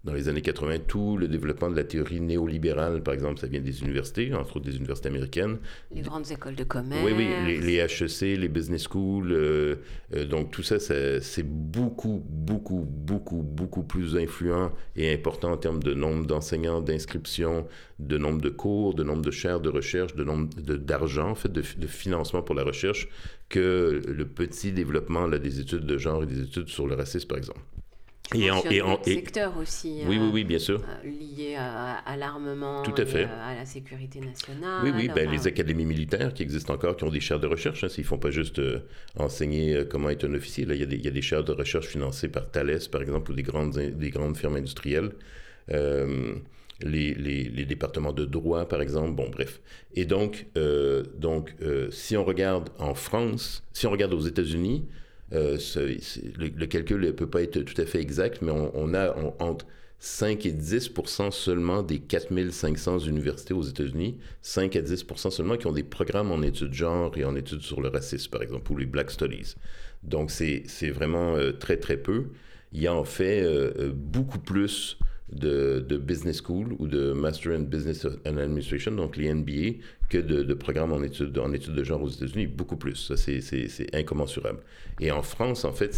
dans 0.05 0.13
les 0.13 0.29
années 0.29 0.43
80, 0.43 0.79
tout 0.87 1.17
le 1.17 1.27
développement 1.27 1.69
de 1.69 1.75
la 1.75 1.83
théorie 1.83 2.21
néolibérale, 2.21 3.01
par 3.01 3.15
exemple, 3.15 3.39
ça 3.39 3.47
vient 3.47 3.59
des 3.59 3.81
universités, 3.81 4.35
entre 4.35 4.57
autres 4.57 4.65
des 4.65 4.77
universités 4.77 5.09
américaines. 5.09 5.57
Les 5.91 6.01
grandes 6.01 6.31
écoles 6.31 6.53
de 6.53 6.63
commerce. 6.63 7.03
Oui, 7.03 7.11
oui, 7.17 7.59
les, 7.59 7.77
HEC, 7.77 8.37
les 8.37 8.47
business 8.47 8.83
schools. 8.83 9.31
Euh, 9.31 9.77
euh, 10.13 10.25
donc 10.25 10.51
tout 10.51 10.61
ça, 10.61 10.79
c'est 10.79 11.43
beaucoup, 11.43 12.23
beaucoup, 12.29 12.85
beaucoup, 12.87 13.41
beaucoup 13.41 13.81
plus 13.81 14.15
influent 14.15 14.71
et 14.95 15.11
important 15.11 15.53
en 15.53 15.57
termes 15.57 15.81
de 15.81 15.95
nombre 15.95 16.27
d'enseignants, 16.27 16.81
d'inscriptions, 16.81 17.65
de 17.97 18.19
nombre 18.19 18.41
de 18.41 18.49
cours, 18.49 18.93
de 18.93 19.03
nombre 19.03 19.23
de 19.23 19.31
chaires 19.31 19.59
de 19.59 19.69
recherche, 19.69 20.13
de 20.13 20.23
nombre 20.23 20.49
d'argent, 20.61 21.31
en 21.31 21.35
fait, 21.35 21.51
de, 21.51 21.63
de, 21.77 21.87
financement 21.87 22.43
pour 22.43 22.53
la 22.53 22.63
recherche, 22.63 23.09
que 23.49 24.03
le 24.07 24.25
petit 24.25 24.71
développement 24.71 25.25
là, 25.25 25.39
des 25.39 25.59
études 25.59 25.87
de 25.87 25.97
genre 25.97 26.21
et 26.21 26.27
des 26.27 26.41
études 26.41 26.69
sur 26.69 26.85
le 26.85 26.93
racisme, 26.93 27.27
par 27.27 27.39
exemple. 27.39 27.61
Et 28.33 28.49
en, 28.49 28.63
et 28.63 28.81
en 28.81 29.01
secteur 29.03 29.57
aussi. 29.57 30.01
Oui, 30.07 30.17
oui, 30.19 30.29
oui, 30.33 30.43
bien 30.43 30.57
sûr. 30.57 30.81
Euh, 30.81 31.07
lié 31.07 31.55
à, 31.55 32.17
l'armement, 32.17 32.81
Tout 32.81 32.99
à, 32.99 33.05
fait. 33.05 33.25
à 33.25 33.55
la 33.55 33.65
sécurité 33.65 34.19
nationale. 34.19 34.81
Oui, 34.83 34.91
oui, 34.95 35.09
ben, 35.13 35.29
les 35.29 35.47
académies 35.47 35.85
militaires 35.85 36.33
qui 36.33 36.41
existent 36.41 36.73
encore, 36.73 36.97
qui 36.97 37.03
ont 37.03 37.09
des 37.09 37.19
chaires 37.19 37.39
de 37.39 37.47
recherche. 37.47 37.83
Hein, 37.83 37.87
ils 37.95 38.01
ne 38.01 38.05
font 38.05 38.17
pas 38.17 38.31
juste 38.31 38.59
euh, 38.59 38.79
enseigner 39.17 39.75
euh, 39.75 39.85
comment 39.85 40.09
être 40.09 40.27
un 40.27 40.33
officier. 40.33 40.65
Là, 40.65 40.73
il, 40.73 40.79
y 40.79 40.83
a 40.83 40.87
des, 40.87 40.95
il 40.95 41.05
y 41.05 41.07
a 41.07 41.11
des 41.11 41.21
chaires 41.21 41.43
de 41.43 41.51
recherche 41.51 41.87
financées 41.87 42.29
par 42.29 42.49
Thales, 42.49 42.79
par 42.91 43.01
exemple, 43.01 43.31
ou 43.31 43.35
des 43.35 43.43
grandes, 43.43 43.77
des 43.77 44.09
grandes 44.09 44.37
firmes 44.37 44.55
industrielles. 44.55 45.11
les, 45.69 47.13
les, 47.13 47.43
les, 47.43 47.65
départements 47.65 48.11
de 48.11 48.25
droit, 48.25 48.67
par 48.67 48.81
exemple. 48.81 49.11
Bon, 49.11 49.29
bref. 49.29 49.61
Et 49.93 50.05
donc, 50.05 50.47
donc 51.17 51.55
si 51.91 52.17
on 52.17 52.25
regarde 52.25 52.69
en 52.79 52.95
France, 52.95 53.63
si 53.71 53.85
on 53.87 53.91
regarde 53.91 54.13
aux 54.13 54.19
États-Unis, 54.19 54.85
euh, 55.33 55.57
le, 56.37 56.65
calcul 56.65 57.01
ne 57.01 57.11
peut 57.11 57.29
pas 57.29 57.41
être 57.41 57.59
tout 57.61 57.79
à 57.81 57.85
fait 57.85 57.99
exact, 57.99 58.41
mais 58.41 58.51
on, 58.51 58.93
a 58.93 59.15
entre 59.39 59.65
5 59.99 60.45
et 60.45 60.53
10% 60.53 61.31
seulement 61.31 61.81
des 61.81 61.99
4500 61.99 62.99
universités 62.99 63.53
aux 63.53 63.63
États-Unis, 63.63 64.17
5 64.41 64.75
à 64.75 64.81
10% 64.81 65.31
seulement 65.31 65.57
qui 65.57 65.67
ont 65.67 65.71
des 65.71 65.83
programmes 65.83 66.31
en 66.31 66.41
études 66.41 66.73
genre 66.73 67.17
et 67.17 67.25
en 67.25 67.35
études 67.35 67.61
sur 67.61 67.81
le 67.81 67.89
racisme, 67.89 68.29
par 68.29 68.43
exemple, 68.43 68.71
ou 68.71 68.77
les 68.77 68.85
Black 68.85 69.09
Studies. 69.09 69.55
Donc, 70.03 70.29
c'est 70.29 70.89
vraiment 70.89 71.35
euh, 71.35 71.51
très, 71.51 71.77
très 71.77 71.97
peu. 71.97 72.25
Il 72.71 72.81
y 72.81 72.87
a 72.87 72.93
en 72.93 73.05
fait 73.05 73.41
euh, 73.41 73.91
beaucoup 73.93 74.39
plus 74.39 74.99
de, 75.29 75.97
business 75.97 76.41
school 76.41 76.75
ou 76.79 76.87
de 76.87 77.11
Master 77.11 77.53
in 77.53 77.61
Business 77.61 78.05
and 78.25 78.37
Administration, 78.37 78.91
donc 78.91 79.17
les 79.17 79.33
MBA, 79.33 79.79
que 80.09 80.17
de, 80.17 80.53
programmes 80.53 80.93
en 80.93 81.01
études, 81.03 81.37
en 81.37 81.51
études 81.51 81.73
de 81.73 81.83
genre 81.83 82.01
aux 82.01 82.09
États-Unis, 82.09 82.47
beaucoup 82.47 82.77
plus. 82.77 82.95
Ça, 82.95 83.17
c'est 83.17 83.95
incommensurable. 83.95 84.59
Et 84.99 85.11
en 85.11 85.23
France, 85.23 85.65
en 85.65 85.73
fait, 85.73 85.93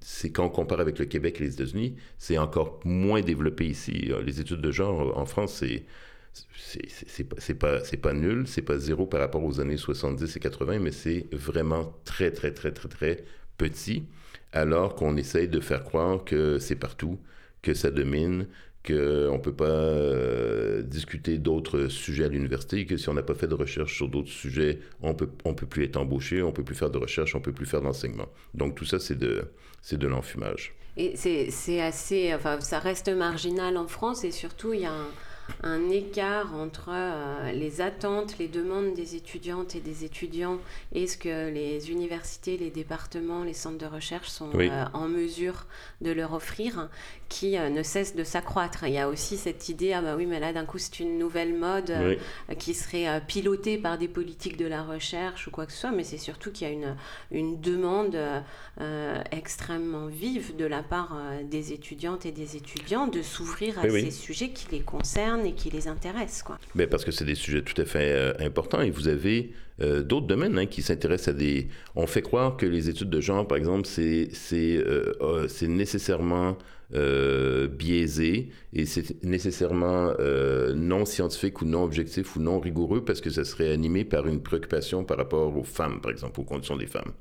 c'est 0.00 0.30
quand 0.30 0.46
on 0.46 0.50
compare 0.50 0.80
avec 0.80 0.98
le 0.98 1.06
Québec 1.06 1.40
et 1.40 1.44
les 1.44 1.54
États-Unis, 1.54 1.96
c'est 2.18 2.38
encore 2.38 2.80
moins 2.84 3.20
développé 3.20 3.66
ici. 3.66 4.10
Les 4.24 4.40
études 4.40 4.60
de 4.60 4.70
genre 4.70 5.16
en 5.18 5.26
France, 5.26 5.54
c'est 5.54 5.84
c'est 6.56 7.54
pas 7.54 7.82
c'est 7.84 7.96
pas 7.96 8.12
nul, 8.12 8.46
c'est 8.46 8.62
pas 8.62 8.78
zéro 8.78 9.06
par 9.06 9.20
rapport 9.20 9.42
aux 9.42 9.60
années 9.60 9.76
70 9.76 10.36
et 10.36 10.40
80, 10.40 10.78
mais 10.78 10.92
c'est 10.92 11.26
vraiment 11.32 11.94
très 12.04 12.30
très 12.30 12.52
très 12.52 12.72
très 12.72 12.88
très 12.88 13.24
petit, 13.56 14.04
alors 14.52 14.94
qu'on 14.94 15.16
essaye 15.16 15.48
de 15.48 15.60
faire 15.60 15.82
croire 15.82 16.24
que 16.24 16.58
c'est 16.58 16.76
partout, 16.76 17.18
que 17.62 17.74
ça 17.74 17.90
domine, 17.90 18.46
qu'on 18.86 18.92
ne 18.92 19.38
peut 19.38 19.54
pas 19.54 19.64
euh, 19.64 20.82
discuter 20.82 21.38
d'autres 21.38 21.88
sujets 21.88 22.24
à 22.24 22.28
l'université, 22.28 22.86
que 22.86 22.96
si 22.96 23.08
on 23.08 23.14
n'a 23.14 23.22
pas 23.22 23.34
fait 23.34 23.48
de 23.48 23.54
recherche 23.54 23.94
sur 23.94 24.08
d'autres 24.08 24.30
sujets, 24.30 24.78
on 25.02 25.14
peut, 25.14 25.28
on 25.44 25.54
peut 25.54 25.66
plus 25.66 25.84
être 25.84 25.96
embauché, 25.96 26.42
on 26.42 26.52
peut 26.52 26.64
plus 26.64 26.74
faire 26.74 26.90
de 26.90 26.98
recherche, 26.98 27.34
on 27.34 27.40
peut 27.40 27.52
plus 27.52 27.66
faire 27.66 27.82
d'enseignement. 27.82 28.28
Donc 28.54 28.74
tout 28.74 28.84
ça, 28.84 28.98
c'est 28.98 29.18
de, 29.18 29.44
de 29.92 30.06
l'enfumage. 30.06 30.74
Et 30.96 31.14
c'est 31.16 31.80
assez, 31.80 32.34
enfin, 32.34 32.60
ça 32.60 32.80
reste 32.80 33.08
marginal 33.08 33.76
en 33.76 33.86
France 33.86 34.24
et 34.24 34.32
surtout, 34.32 34.72
il 34.72 34.80
y 34.80 34.86
a 34.86 34.92
un 34.92 35.06
un 35.62 35.90
écart 35.90 36.54
entre 36.54 36.90
euh, 36.90 37.52
les 37.52 37.80
attentes, 37.80 38.38
les 38.38 38.48
demandes 38.48 38.94
des 38.94 39.16
étudiantes 39.16 39.74
et 39.74 39.80
des 39.80 40.04
étudiants 40.04 40.58
et 40.92 41.06
ce 41.06 41.16
que 41.16 41.50
les 41.50 41.90
universités, 41.90 42.56
les 42.56 42.70
départements, 42.70 43.42
les 43.44 43.54
centres 43.54 43.78
de 43.78 43.86
recherche 43.86 44.28
sont 44.28 44.50
euh, 44.54 44.84
en 44.92 45.08
mesure 45.08 45.66
de 46.00 46.10
leur 46.10 46.32
offrir, 46.32 46.88
qui 47.28 47.58
euh, 47.58 47.70
ne 47.70 47.82
cesse 47.82 48.14
de 48.14 48.24
s'accroître. 48.24 48.84
Il 48.84 48.92
y 48.92 48.98
a 48.98 49.08
aussi 49.08 49.36
cette 49.36 49.68
idée, 49.68 49.92
ah 49.92 50.02
bah 50.02 50.14
oui, 50.16 50.26
mais 50.26 50.40
là 50.40 50.52
d'un 50.52 50.64
coup 50.64 50.78
c'est 50.78 51.00
une 51.00 51.18
nouvelle 51.18 51.54
mode 51.54 51.92
qui 52.58 52.74
serait 52.74 53.22
pilotée 53.26 53.78
par 53.78 53.98
des 53.98 54.08
politiques 54.08 54.56
de 54.56 54.66
la 54.66 54.82
recherche 54.82 55.46
ou 55.46 55.50
quoi 55.50 55.66
que 55.66 55.72
ce 55.72 55.78
soit, 55.78 55.90
mais 55.90 56.04
c'est 56.04 56.18
surtout 56.18 56.52
qu'il 56.52 56.66
y 56.66 56.70
a 56.70 56.72
une, 56.72 56.96
une 57.30 57.60
demande 57.60 58.16
extrêmement 59.30 60.06
vive 60.06 60.56
de 60.56 60.64
la 60.64 60.82
part 60.82 61.16
des 61.44 61.72
étudiantes 61.72 62.26
et 62.26 62.32
des 62.32 62.56
étudiants 62.56 63.06
de 63.06 63.22
s'ouvrir 63.22 63.78
à 63.78 63.88
ces 63.88 64.10
sujets 64.10 64.50
qui 64.50 64.66
les 64.70 64.80
concernent 64.80 65.37
et 65.44 65.52
qui 65.52 65.70
les 65.70 65.88
intéressent. 65.88 66.42
Quoi. 66.42 66.58
Mais 66.74 66.86
parce 66.86 67.04
que 67.04 67.10
c'est 67.10 67.24
des 67.24 67.34
sujets 67.34 67.62
tout 67.62 67.80
à 67.80 67.84
fait 67.84 68.12
euh, 68.12 68.32
importants 68.40 68.80
et 68.80 68.90
vous 68.90 69.08
avez 69.08 69.52
euh, 69.80 70.02
d'autres 70.02 70.26
domaines 70.26 70.58
hein, 70.58 70.66
qui 70.66 70.82
s'intéressent 70.82 71.34
à 71.34 71.38
des... 71.38 71.68
On 71.94 72.06
fait 72.06 72.22
croire 72.22 72.56
que 72.56 72.66
les 72.66 72.88
études 72.88 73.10
de 73.10 73.20
genre, 73.20 73.46
par 73.46 73.58
exemple, 73.58 73.86
c'est 73.86 74.30
euh, 74.52 75.48
nécessairement 75.62 76.56
biaisé 76.90 78.48
et 78.72 78.86
c'est 78.86 79.22
nécessairement 79.22 80.14
non 80.74 81.04
scientifique 81.04 81.60
ou 81.60 81.66
non 81.66 81.84
objectif 81.84 82.34
ou 82.34 82.40
non 82.40 82.58
rigoureux 82.58 83.04
parce 83.04 83.20
que 83.20 83.28
ça 83.28 83.44
serait 83.44 83.70
animé 83.72 84.06
par 84.06 84.26
une 84.26 84.40
préoccupation 84.42 85.04
par 85.04 85.18
rapport 85.18 85.54
aux 85.54 85.64
femmes, 85.64 86.00
par 86.00 86.10
exemple, 86.10 86.40
aux 86.40 86.44
conditions 86.44 86.78
des 86.78 86.86
femmes. 86.86 87.12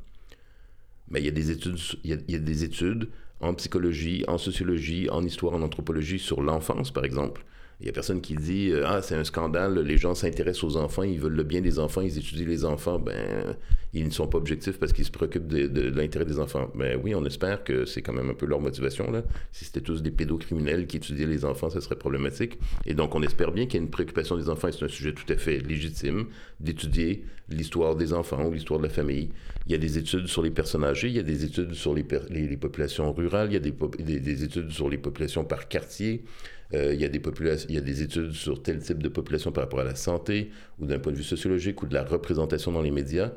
Mais 1.09 1.19
il 1.19 1.25
y 1.25 1.29
a 1.29 1.31
des 1.31 1.51
études, 1.51 1.79
il 2.05 2.23
y 2.29 2.35
a 2.35 2.39
des 2.39 2.63
études 2.63 3.09
en 3.39 3.53
psychologie, 3.53 4.23
en 4.27 4.37
sociologie, 4.37 5.09
en 5.09 5.23
histoire, 5.23 5.53
en 5.53 5.61
anthropologie 5.61 6.19
sur 6.19 6.41
l'enfance, 6.41 6.91
par 6.91 7.05
exemple, 7.05 7.43
il 7.79 7.83
n'y 7.83 7.89
a 7.89 7.93
personne 7.93 8.21
qui 8.21 8.35
dit 8.35 8.71
euh, 8.71 8.85
Ah, 8.87 9.01
c'est 9.03 9.15
un 9.15 9.23
scandale, 9.23 9.79
les 9.79 9.97
gens 9.97 10.15
s'intéressent 10.15 10.63
aux 10.63 10.77
enfants, 10.77 11.03
ils 11.03 11.19
veulent 11.19 11.35
le 11.35 11.43
bien 11.43 11.61
des 11.61 11.77
enfants, 11.77 12.01
ils 12.01 12.17
étudient 12.17 12.47
les 12.47 12.65
enfants. 12.65 12.97
Ben, 12.97 13.55
ils 13.93 14.05
ne 14.05 14.11
sont 14.11 14.27
pas 14.27 14.37
objectifs 14.37 14.79
parce 14.79 14.93
qu'ils 14.93 15.05
se 15.05 15.11
préoccupent 15.11 15.47
de, 15.47 15.89
l'intérêt 15.89 16.25
des 16.25 16.39
enfants. 16.39 16.71
Ben 16.75 16.99
oui, 17.03 17.15
on 17.15 17.23
espère 17.25 17.63
que 17.63 17.85
c'est 17.85 18.01
quand 18.01 18.13
même 18.13 18.29
un 18.29 18.33
peu 18.33 18.45
leur 18.45 18.59
motivation. 18.59 19.09
Là. 19.11 19.23
Si 19.51 19.65
c'était 19.65 19.81
tous 19.81 20.01
des 20.01 20.11
pédocriminels 20.11 20.87
qui 20.87 20.97
étudiaient 20.97 21.27
les 21.27 21.45
enfants, 21.45 21.69
ça 21.69 21.79
serait 21.79 21.95
problématique. 21.95 22.57
Et 22.85 22.93
donc, 22.93 23.15
on 23.15 23.21
espère 23.21 23.51
bien 23.51 23.65
qu'il 23.65 23.75
y 23.75 23.77
ait 23.77 23.85
une 23.85 23.91
préoccupation 23.91 24.37
des 24.37 24.49
enfants 24.49 24.67
et 24.67 24.71
c'est 24.71 24.85
un 24.85 24.89
sujet 24.89 25.13
tout 25.13 25.31
à 25.31 25.37
fait 25.37 25.59
légitime 25.59 26.25
d'étudier 26.59 27.23
l'histoire 27.49 27.95
des 27.95 28.11
enfants 28.11 28.45
ou 28.45 28.51
l'histoire 28.51 28.79
de 28.79 28.85
la 28.85 28.91
famille. 28.91 29.29
Il 29.67 29.71
y 29.71 29.75
a 29.75 29.77
des 29.77 29.97
études 29.97 30.27
sur 30.27 30.41
les 30.41 30.51
personnes 30.51 30.83
âgées, 30.83 31.07
il 31.07 31.15
y 31.15 31.19
a 31.19 31.23
des 31.23 31.45
études 31.45 31.73
sur 31.73 31.93
les, 31.93 32.05
les, 32.29 32.57
populations 32.57 33.13
rurales, 33.13 33.49
il 33.49 33.53
y 33.53 33.57
a 33.57 33.59
des, 33.59 34.19
des 34.19 34.43
études 34.43 34.71
sur 34.71 34.89
les 34.89 34.97
populations 34.97 35.45
par 35.45 35.67
quartier. 35.67 36.23
Euh, 36.73 36.93
il, 36.93 36.99
y 36.99 37.05
a 37.05 37.09
des 37.09 37.21
il 37.69 37.75
y 37.75 37.77
a 37.77 37.81
des 37.81 38.01
études 38.01 38.31
sur 38.31 38.61
tel 38.61 38.79
type 38.79 39.01
de 39.01 39.07
population 39.09 39.51
par 39.51 39.63
rapport 39.63 39.79
à 39.79 39.85
la 39.85 39.95
santé 39.95 40.51
ou 40.79 40.85
d'un 40.85 40.99
point 40.99 41.13
de 41.13 41.17
vue 41.17 41.23
sociologique 41.23 41.81
ou 41.81 41.87
de 41.87 41.93
la 41.93 42.03
représentation 42.03 42.71
dans 42.71 42.81
les 42.81 42.91
médias. 42.91 43.31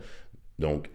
Donc, 0.58 0.90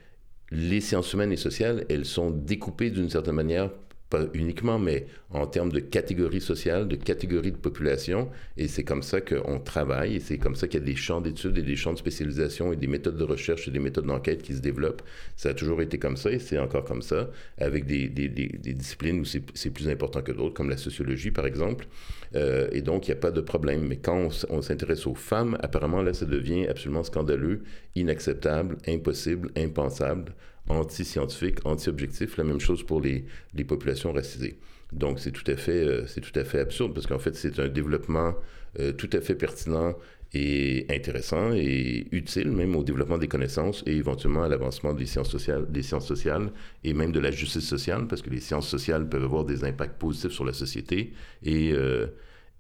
les 0.52 0.82
sciences 0.82 1.13
humaines 1.13 1.32
et 1.32 1.38
sociales, 1.38 1.86
elles 1.89 2.06
sont 2.06 2.32
découpées 2.32 2.91
d'une 2.91 3.10
certaine 3.10 3.36
manière 3.36 3.71
pas 4.10 4.26
uniquement, 4.34 4.78
mais 4.78 5.08
en 5.32 5.48
termes 5.48 5.72
de 5.72 5.80
catégories 5.80 6.41
sociales, 6.41 6.88
de 6.88 6.96
catégories 6.96 7.52
de 7.52 7.58
population. 7.58 8.30
Et 8.58 8.68
c'est 8.68 8.84
comme 8.84 9.04
ça 9.04 9.20
qu'on 9.22 9.60
travaille, 9.60 10.15
et 10.15 10.20
c'est 10.20 10.38
comme 10.38 10.56
ça 10.56 10.68
qu'il 10.68 10.80
y 10.80 10.84
a 10.84 10.86
des 10.86 10.96
champs 10.96 11.22
d'études 11.22 11.58
et 11.58 11.63
des 11.63 11.76
champs 11.76 11.94
de 11.94 11.98
spécialisation 11.98 12.72
et 12.72 12.76
des 12.76 12.88
méthodes 12.88 13.18
de 13.18 13.24
recherche 13.24 13.68
et 13.68 13.72
des 13.72 13.80
méthodes 13.80 14.06
d'enquête 14.06 14.44
qui 14.44 14.54
se 14.54 14.62
développent. 14.62 15.02
Ça 15.36 15.50
a 15.50 15.54
toujours 15.54 15.82
été 15.82 15.98
comme 15.98 16.18
ça, 16.18 16.32
et 16.32 16.39
c'est 16.39 16.60
encore 16.60 16.86
comme 16.86 17.02
ça, 17.02 17.30
avec 17.58 17.86
des, 17.86 18.08
des, 18.08 18.30
disciplines 18.30 19.20
où 19.20 19.26
c'est 19.26 19.70
plus 19.72 19.89
important 19.89 20.22
que 20.22 20.32
d'autres, 20.32 20.54
comme 20.54 20.70
la 20.70 20.78
sociologie, 20.78 21.32
par 21.32 21.46
exemple. 21.46 21.88
Euh, 22.36 22.68
et 22.72 22.82
donc, 22.82 23.08
il 23.08 23.12
n'y 23.12 23.18
a 23.18 23.22
pas 23.22 23.32
de 23.32 23.41
problème. 23.41 23.88
Mais 23.88 23.98
quand 23.98 24.30
on 24.50 24.62
s'intéresse 24.62 25.08
aux 25.08 25.15
femmes, 25.15 25.58
apparemment, 25.62 26.02
là, 26.02 26.13
ça 26.13 26.26
devient 26.26 26.68
absolument 26.68 27.04
scandaleux, 27.04 27.63
inacceptable, 27.96 28.78
impossible, 28.88 29.50
impensable 29.58 30.34
anti-scientifique, 30.69 31.65
anti-objectif. 31.65 32.38
La 32.38 32.43
même 32.43 32.60
chose 32.60 32.84
pour 32.84 33.01
les, 33.01 33.25
populations 33.67 34.12
racisées. 34.13 34.58
Donc, 34.91 35.19
c'est 35.19 35.32
tout, 35.32 35.49
à 35.49 35.56
fait, 35.56 35.84
euh, 35.84 36.06
tout 36.21 36.39
à 36.39 36.43
fait 36.43 36.60
absurde 36.60 36.93
parce 36.93 37.08
qu'en 37.08 37.19
fait, 37.19 37.36
c'est 37.36 37.60
un 37.60 37.67
développement 37.67 38.36
euh, 38.80 38.91
tout 38.93 39.10
à 39.13 39.21
fait 39.21 39.36
pertinent 39.36 39.95
et 40.34 40.86
intéressant 40.89 41.54
et 41.54 42.08
utile 42.12 42.51
même 42.51 42.75
au 42.75 42.84
développement 42.84 43.17
des 43.17 43.28
connaissances 43.28 43.84
et 43.86 43.95
éventuellement 43.95 44.43
à 44.43 44.49
l'avancement 44.49 44.93
des 44.93 45.06
sciences 45.06 45.30
sociales, 45.30 45.65
des 45.69 45.82
sciences 45.82 46.08
sociales 46.08 46.51
et 46.84 46.93
même 46.93 47.12
de 47.12 47.19
la 47.19 47.32
justice 47.32 47.65
sociale 47.65 48.08
parce 48.08 48.21
que 48.21 48.30
les 48.30 48.41
sciences 48.41 48.67
sociales 48.67 49.08
peuvent 49.08 49.23
avoir 49.23 49.45
des 49.45 49.63
impacts 49.63 49.97
positifs 49.97 50.32
sur 50.32 50.43
la 50.43 50.54
société 50.54 51.13
et, 51.43 51.71
euh, 51.71 52.08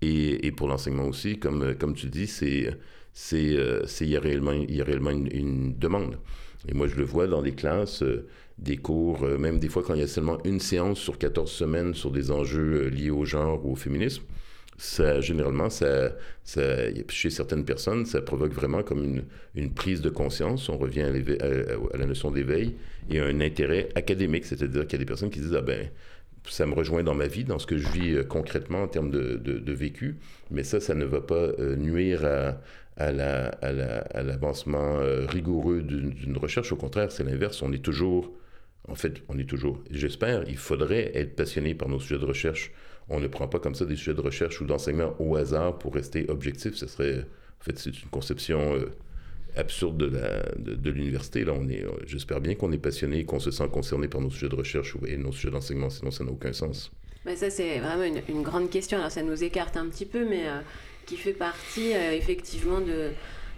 et, 0.01 0.47
et, 0.47 0.51
pour 0.51 0.67
l'enseignement 0.67 1.05
aussi, 1.05 1.37
comme, 1.37 1.75
comme 1.75 1.95
tu 1.95 2.07
dis, 2.07 2.27
c'est, 2.27 2.69
c'est, 3.13 3.55
il 4.01 4.09
y 4.09 4.17
a 4.17 4.19
réellement, 4.19 4.53
y 4.53 4.81
a 4.81 4.83
réellement 4.83 5.11
une 5.11 5.77
demande. 5.77 6.17
Et 6.67 6.73
moi, 6.73 6.87
je 6.87 6.95
le 6.95 7.03
vois 7.03 7.27
dans 7.27 7.41
les 7.41 7.53
classes, 7.53 8.03
euh, 8.03 8.27
des 8.57 8.77
cours, 8.77 9.23
euh, 9.23 9.37
même 9.37 9.59
des 9.59 9.69
fois 9.69 9.83
quand 9.83 9.93
il 9.93 9.99
y 9.99 10.03
a 10.03 10.07
seulement 10.07 10.39
une 10.45 10.59
séance 10.59 10.99
sur 10.99 11.17
14 11.17 11.51
semaines 11.51 11.93
sur 11.93 12.11
des 12.11 12.31
enjeux 12.31 12.85
euh, 12.85 12.89
liés 12.89 13.09
au 13.09 13.25
genre 13.25 13.65
ou 13.65 13.73
au 13.73 13.75
féminisme, 13.75 14.23
ça, 14.77 15.21
généralement, 15.21 15.69
ça, 15.69 16.11
chez 17.07 17.29
certaines 17.29 17.63
personnes, 17.63 18.05
ça 18.05 18.21
provoque 18.21 18.51
vraiment 18.51 18.83
comme 18.83 19.21
une, 19.55 19.73
prise 19.73 20.01
de 20.01 20.09
conscience. 20.09 20.67
On 20.67 20.77
revient 20.77 21.03
à, 21.03 21.97
la 21.97 22.05
notion 22.05 22.29
d'éveil 22.29 22.75
et 23.09 23.21
un 23.21 23.39
intérêt 23.39 23.87
académique, 23.95 24.43
c'est-à-dire 24.43 24.85
qu'il 24.85 24.99
y 24.99 25.01
a 25.01 25.05
des 25.05 25.05
personnes 25.05 25.29
qui 25.29 25.39
disent, 25.39 25.55
ah 25.55 25.61
ben, 25.61 25.87
ça 26.49 26.65
me 26.65 26.73
rejoint 26.73 27.03
dans 27.03 27.15
ma 27.15 27.27
vie, 27.27 27.45
dans 27.45 27.57
ce 27.57 27.65
que 27.65 27.77
je 27.77 27.87
vis 27.87 28.27
concrètement 28.27 28.83
en 28.83 28.87
termes 28.89 29.11
de, 29.11 29.71
vécu, 29.71 30.17
mais 30.51 30.63
ça, 30.63 30.81
ça 30.81 30.93
ne 30.93 31.05
va 31.05 31.21
pas 31.21 31.53
nuire 31.77 32.25
à, 32.25 32.57
à 32.97 33.11
l'avancement 33.11 34.97
euh, 34.99 35.25
rigoureux 35.25 35.81
d'une 35.81 36.37
recherche. 36.37 36.71
Au 36.71 36.77
contraire, 36.77 37.11
c'est 37.11 37.23
l'inverse. 37.23 37.61
On 37.61 37.71
est 37.73 37.83
toujours, 37.83 38.31
en 38.87 38.95
fait, 38.95 39.21
on 39.27 39.37
est 39.37 39.49
toujours, 39.49 39.83
j'espère, 39.91 40.43
il 40.47 40.57
faudrait 40.57 41.11
être 41.15 41.35
passionné 41.35 41.75
par 41.75 41.89
nos 41.89 41.99
sujets 41.99 42.19
de 42.19 42.25
recherche. 42.25 42.71
On 43.09 43.19
ne 43.19 43.27
prend 43.27 43.47
pas 43.47 43.59
comme 43.59 43.75
ça 43.75 43.85
des 43.85 43.95
sujets 43.95 44.13
de 44.13 44.21
recherche 44.21 44.61
ou 44.61 44.65
d'enseignement 44.65 45.13
au 45.19 45.35
hasard 45.35 45.77
pour 45.77 45.93
rester 45.93 46.25
objectif. 46.29 46.75
Ce 46.75 46.87
serait, 46.87 47.19
en 47.19 47.63
fait, 47.63 47.77
c'est 47.77 48.01
une 48.01 48.09
conception 48.09 48.75
euh, 48.75 48.91
absurde 49.57 49.97
de, 49.97 50.75
de, 50.75 50.89
l'université. 50.89 51.43
Là, 51.43 51.53
on 51.53 51.67
est, 51.67 51.83
euh, 51.83 51.91
j'espère 52.07 52.39
bien 52.39 52.55
qu'on 52.55 52.71
est 52.71 52.79
passionné, 52.79 53.25
qu'on 53.25 53.39
se 53.39 53.51
sent 53.51 53.67
concerné 53.71 54.07
par 54.07 54.21
nos 54.21 54.31
sujets 54.31 54.49
de 54.49 54.55
recherche 54.55 54.95
et 55.05 55.17
nos 55.17 55.33
sujets 55.33 55.51
d'enseignement, 55.51 55.89
sinon 55.89 56.11
ça 56.11 56.23
n'a 56.23 56.31
aucun 56.31 56.53
sens. 56.53 56.91
Mais 57.25 57.35
ça, 57.35 57.49
c'est 57.49 57.79
vraiment 57.79 58.03
une, 58.29 58.41
grande 58.41 58.69
question. 58.69 58.99
Alors, 58.99 59.11
ça 59.11 59.21
nous 59.21 59.43
écarte 59.43 59.77
un 59.77 59.87
petit 59.87 60.05
peu, 60.05 60.27
mais 60.27 60.43
qui 61.05 61.17
fait 61.17 61.33
partie 61.33 61.93
euh, 61.93 62.11
effectivement 62.13 62.79
de 62.81 63.11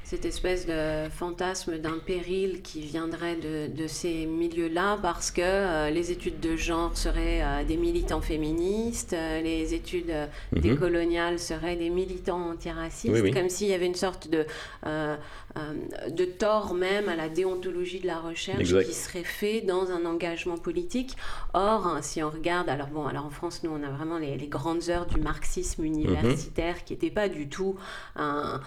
cette 0.08 0.24
espèce 0.24 0.66
de 0.66 1.10
fantasme 1.10 1.80
d'un 1.80 1.98
péril 1.98 2.62
qui 2.62 2.80
viendrait 2.80 3.36
de, 3.36 3.68
de 3.68 3.88
ces 3.88 4.26
milieux-là 4.26 4.98
parce 5.02 5.32
que 5.32 5.42
euh, 5.44 5.90
les 5.90 6.14
études 6.14 6.40
de 6.40 6.56
genre 6.56 6.96
seraient 6.98 7.42
euh, 7.44 7.66
des 7.66 7.76
militants 7.76 8.22
féministes, 8.22 9.12
les 9.44 9.74
études 9.74 10.14
mhm. 10.54 10.62
décoloniales 10.62 11.40
seraient 11.40 11.76
des 11.76 11.90
militants 11.90 12.52
antiracistes, 12.52 13.34
comme 13.34 13.50
s'il 13.50 13.68
y 13.68 13.74
avait 13.74 13.86
une 13.86 13.96
sorte 13.96 14.30
de, 14.30 14.46
de 14.86 16.26
tort 16.26 16.74
même 16.74 17.10
à 17.10 17.18
la 17.18 17.28
déontologie 17.28 18.00
de 18.00 18.08
la 18.08 18.20
recherche 18.20 18.64
qui 18.64 18.94
serait 18.94 19.26
fait 19.26 19.60
dans 19.60 19.92
un 19.92 20.06
engagement 20.06 20.58
politique. 20.58 21.18
Or, 21.54 21.86
hein, 21.86 22.02
si 22.02 22.24
on 22.24 22.30
regarde, 22.30 22.70
alors 22.70 22.88
bon, 22.88 23.08
alors 23.08 23.26
en 23.26 23.30
France, 23.30 23.60
nous, 23.64 23.72
on 23.72 23.84
a 23.84 23.90
vraiment 23.90 24.20
les, 24.20 24.38
les 24.38 24.48
grandes 24.48 24.88
heures 24.88 25.06
du 25.06 25.20
marxisme 25.20 25.84
universitaire 25.84 26.76
mhm. 26.76 26.82
qui 26.86 26.94
n'était 26.94 27.12
pas 27.12 27.28
du 27.28 27.50
tout 27.50 27.76
un 28.16 28.62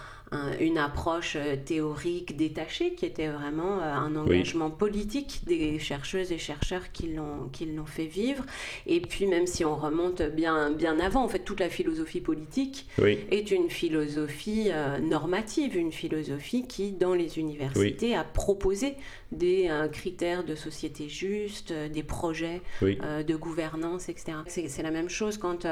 une 0.61 0.77
approche 0.77 1.35
euh, 1.35 1.57
théorique 1.57 2.37
détachée 2.37 2.93
qui 2.93 3.05
était 3.05 3.27
vraiment 3.27 3.79
euh, 3.79 3.93
un 3.93 4.15
engagement 4.15 4.69
politique 4.69 5.41
des 5.45 5.77
chercheuses 5.77 6.31
et 6.31 6.37
chercheurs 6.37 6.91
qui 6.93 7.07
l'ont 7.07 7.85
fait 7.85 8.05
vivre. 8.05 8.45
Et 8.85 9.01
puis 9.01 9.27
même 9.27 9.45
si 9.45 9.65
on 9.65 9.75
remonte 9.75 10.21
bien 10.21 10.71
bien 10.71 10.99
avant 10.99 11.23
en 11.23 11.27
fait 11.27 11.39
toute 11.39 11.59
la 11.59 11.69
philosophie 11.69 12.21
politique 12.21 12.87
est 13.31 13.51
une 13.51 13.69
philosophie 13.69 14.69
euh, 14.71 14.99
normative 14.99 15.75
une 15.75 15.91
philosophie 15.91 16.65
qui 16.65 16.91
dans 16.91 17.13
les 17.13 17.39
universités 17.39 18.15
a 18.15 18.23
proposé 18.23 18.95
des 19.31 19.69
critères 19.91 20.43
de 20.43 20.55
société 20.55 21.07
juste 21.07 21.73
des 21.73 22.03
projets 22.03 22.61
de 22.81 23.35
gouvernance 23.35 24.09
etc 24.09 24.33
c'est 24.47 24.83
la 24.83 24.91
même 24.91 25.09
chose 25.09 25.37
quand 25.37 25.65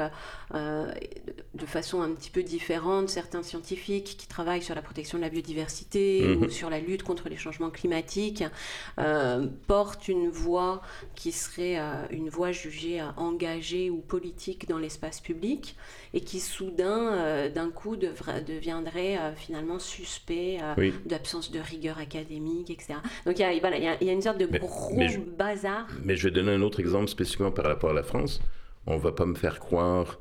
de 0.52 1.66
façon 1.66 2.02
un 2.02 2.10
petit 2.10 2.30
peu 2.30 2.42
différente 2.42 3.08
certains 3.08 3.42
scientifiques 3.42 4.16
qui 4.18 4.26
travaillent 4.26 4.49
sur 4.58 4.74
la 4.74 4.82
protection 4.82 5.18
de 5.18 5.22
la 5.22 5.30
biodiversité 5.30 6.22
mhm. 6.22 6.42
ou 6.42 6.50
sur 6.50 6.70
la 6.70 6.80
lutte 6.80 7.04
contre 7.04 7.28
les 7.28 7.36
changements 7.36 7.70
climatiques 7.70 8.44
euh, 8.98 9.46
porte 9.66 10.08
une 10.08 10.28
voix 10.28 10.82
qui 11.14 11.30
serait 11.30 11.78
euh, 11.78 12.06
une 12.10 12.28
voix 12.28 12.50
jugée 12.50 13.00
euh, 13.00 13.06
engagée 13.16 13.90
ou 13.90 13.98
politique 13.98 14.68
dans 14.68 14.78
l'espace 14.78 15.20
public 15.20 15.76
et 16.12 16.22
qui 16.22 16.40
soudain, 16.40 17.48
d'un 17.50 17.70
coup, 17.70 17.96
deviendrait 17.96 19.16
finalement 19.36 19.78
suspect 19.78 20.58
d'absence 21.06 21.52
de 21.52 21.60
rigueur 21.60 21.98
académique, 21.98 22.70
etc. 22.70 22.94
Donc 23.26 23.38
il 23.38 23.42
y, 23.42 23.44
a, 23.44 24.12
une 24.12 24.20
sorte 24.20 24.38
de 24.38 24.46
gros 24.58 24.92
bazar. 25.38 25.86
Mais 26.02 26.16
je 26.16 26.26
vais 26.26 26.32
donner 26.32 26.50
un 26.50 26.62
autre 26.62 26.80
exemple 26.80 27.06
spécifiquement 27.06 27.52
par 27.52 27.66
rapport 27.66 27.90
à 27.90 27.94
la 27.94 28.02
France. 28.02 28.40
On 28.88 28.96
ne 28.96 29.00
va 29.00 29.12
pas 29.12 29.24
me 29.24 29.36
faire 29.36 29.60
croire, 29.60 30.18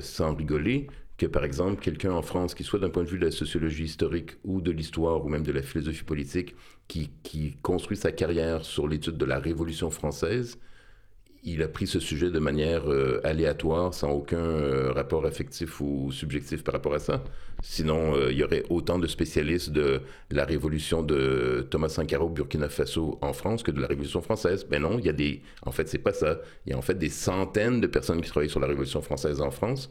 sans 0.00 0.36
rigoler, 0.36 0.86
que, 1.18 1.26
par 1.26 1.44
exemple, 1.44 1.82
quelqu'un 1.82 2.12
en 2.12 2.22
France, 2.22 2.54
qui 2.54 2.62
soit 2.62 2.78
d'un 2.78 2.90
point 2.90 3.02
de 3.02 3.08
vue 3.08 3.18
de 3.18 3.24
la 3.24 3.32
sociologie 3.32 3.84
historique 3.84 4.36
ou 4.44 4.60
de 4.60 4.70
l'histoire 4.70 5.24
ou 5.24 5.28
même 5.28 5.42
de 5.42 5.52
la 5.52 5.62
philosophie 5.62 6.04
politique, 6.04 6.54
qui, 6.86 7.10
qui 7.24 7.56
construit 7.60 7.96
sa 7.96 8.12
carrière 8.12 8.64
sur 8.64 8.86
l'étude 8.86 9.16
de 9.16 9.24
la 9.24 9.40
Révolution 9.40 9.90
française, 9.90 10.58
il 11.44 11.62
a 11.62 11.68
pris 11.68 11.86
ce 11.86 12.00
sujet 12.00 12.30
de 12.30 12.38
manière 12.38 12.90
euh, 12.90 13.20
aléatoire, 13.24 13.94
sans 13.94 14.10
aucun 14.10 14.38
euh, 14.38 14.92
rapport 14.92 15.24
affectif 15.26 15.80
ou 15.80 16.10
subjectif 16.12 16.62
par 16.62 16.74
rapport 16.74 16.94
à 16.94 16.98
ça. 16.98 17.22
Sinon, 17.62 18.14
euh, 18.14 18.32
il 18.32 18.38
y 18.38 18.44
aurait 18.44 18.64
autant 18.70 18.98
de 18.98 19.06
spécialistes 19.06 19.70
de 19.70 20.00
la 20.30 20.44
révolution 20.44 21.02
de 21.02 21.66
Thomas 21.70 21.88
Sankara 21.88 22.26
Burkina 22.26 22.68
Faso 22.68 23.18
en 23.22 23.32
France 23.32 23.62
que 23.62 23.70
de 23.70 23.80
la 23.80 23.86
révolution 23.86 24.20
française. 24.20 24.66
Ben 24.68 24.82
non, 24.82 24.98
il 24.98 25.06
y 25.06 25.08
a 25.08 25.12
des... 25.12 25.42
En 25.62 25.72
fait, 25.72 25.88
c'est 25.88 25.98
pas 25.98 26.12
ça. 26.12 26.40
Il 26.66 26.70
y 26.70 26.72
a 26.74 26.78
en 26.78 26.82
fait 26.82 26.98
des 26.98 27.08
centaines 27.08 27.80
de 27.80 27.86
personnes 27.86 28.20
qui 28.20 28.28
travaillent 28.28 28.50
sur 28.50 28.60
la 28.60 28.68
révolution 28.68 29.00
française 29.00 29.40
en 29.40 29.50
France 29.50 29.90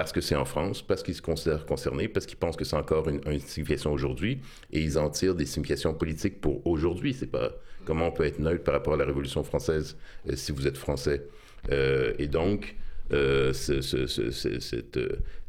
parce 0.00 0.12
que 0.12 0.22
c'est 0.22 0.34
en 0.34 0.46
France, 0.46 0.80
parce 0.80 1.02
qu'ils 1.02 1.14
se 1.14 1.20
considèrent 1.20 1.66
concernés, 1.66 2.08
parce 2.08 2.24
qu'ils 2.24 2.38
pensent 2.38 2.56
que 2.56 2.64
c'est 2.64 2.74
encore 2.74 3.06
une, 3.10 3.20
signification 3.40 3.92
aujourd'hui, 3.92 4.40
et 4.72 4.80
ils 4.80 4.98
en 4.98 5.10
tirent 5.10 5.34
des 5.34 5.44
significations 5.44 5.92
politiques 5.92 6.40
pour 6.40 6.66
aujourd'hui. 6.66 7.12
C'est 7.12 7.30
pas 7.30 7.50
comment 7.84 8.06
on 8.06 8.10
peut 8.10 8.24
être 8.24 8.38
neutre 8.38 8.64
par 8.64 8.72
rapport 8.72 8.94
à 8.94 8.96
la 8.96 9.04
Révolution 9.04 9.44
française 9.44 9.98
euh, 10.26 10.36
si 10.36 10.52
vous 10.52 10.66
êtes 10.66 10.78
français. 10.78 11.26
Euh, 11.70 12.14
et 12.18 12.28
donc, 12.28 12.76
euh, 13.12 13.52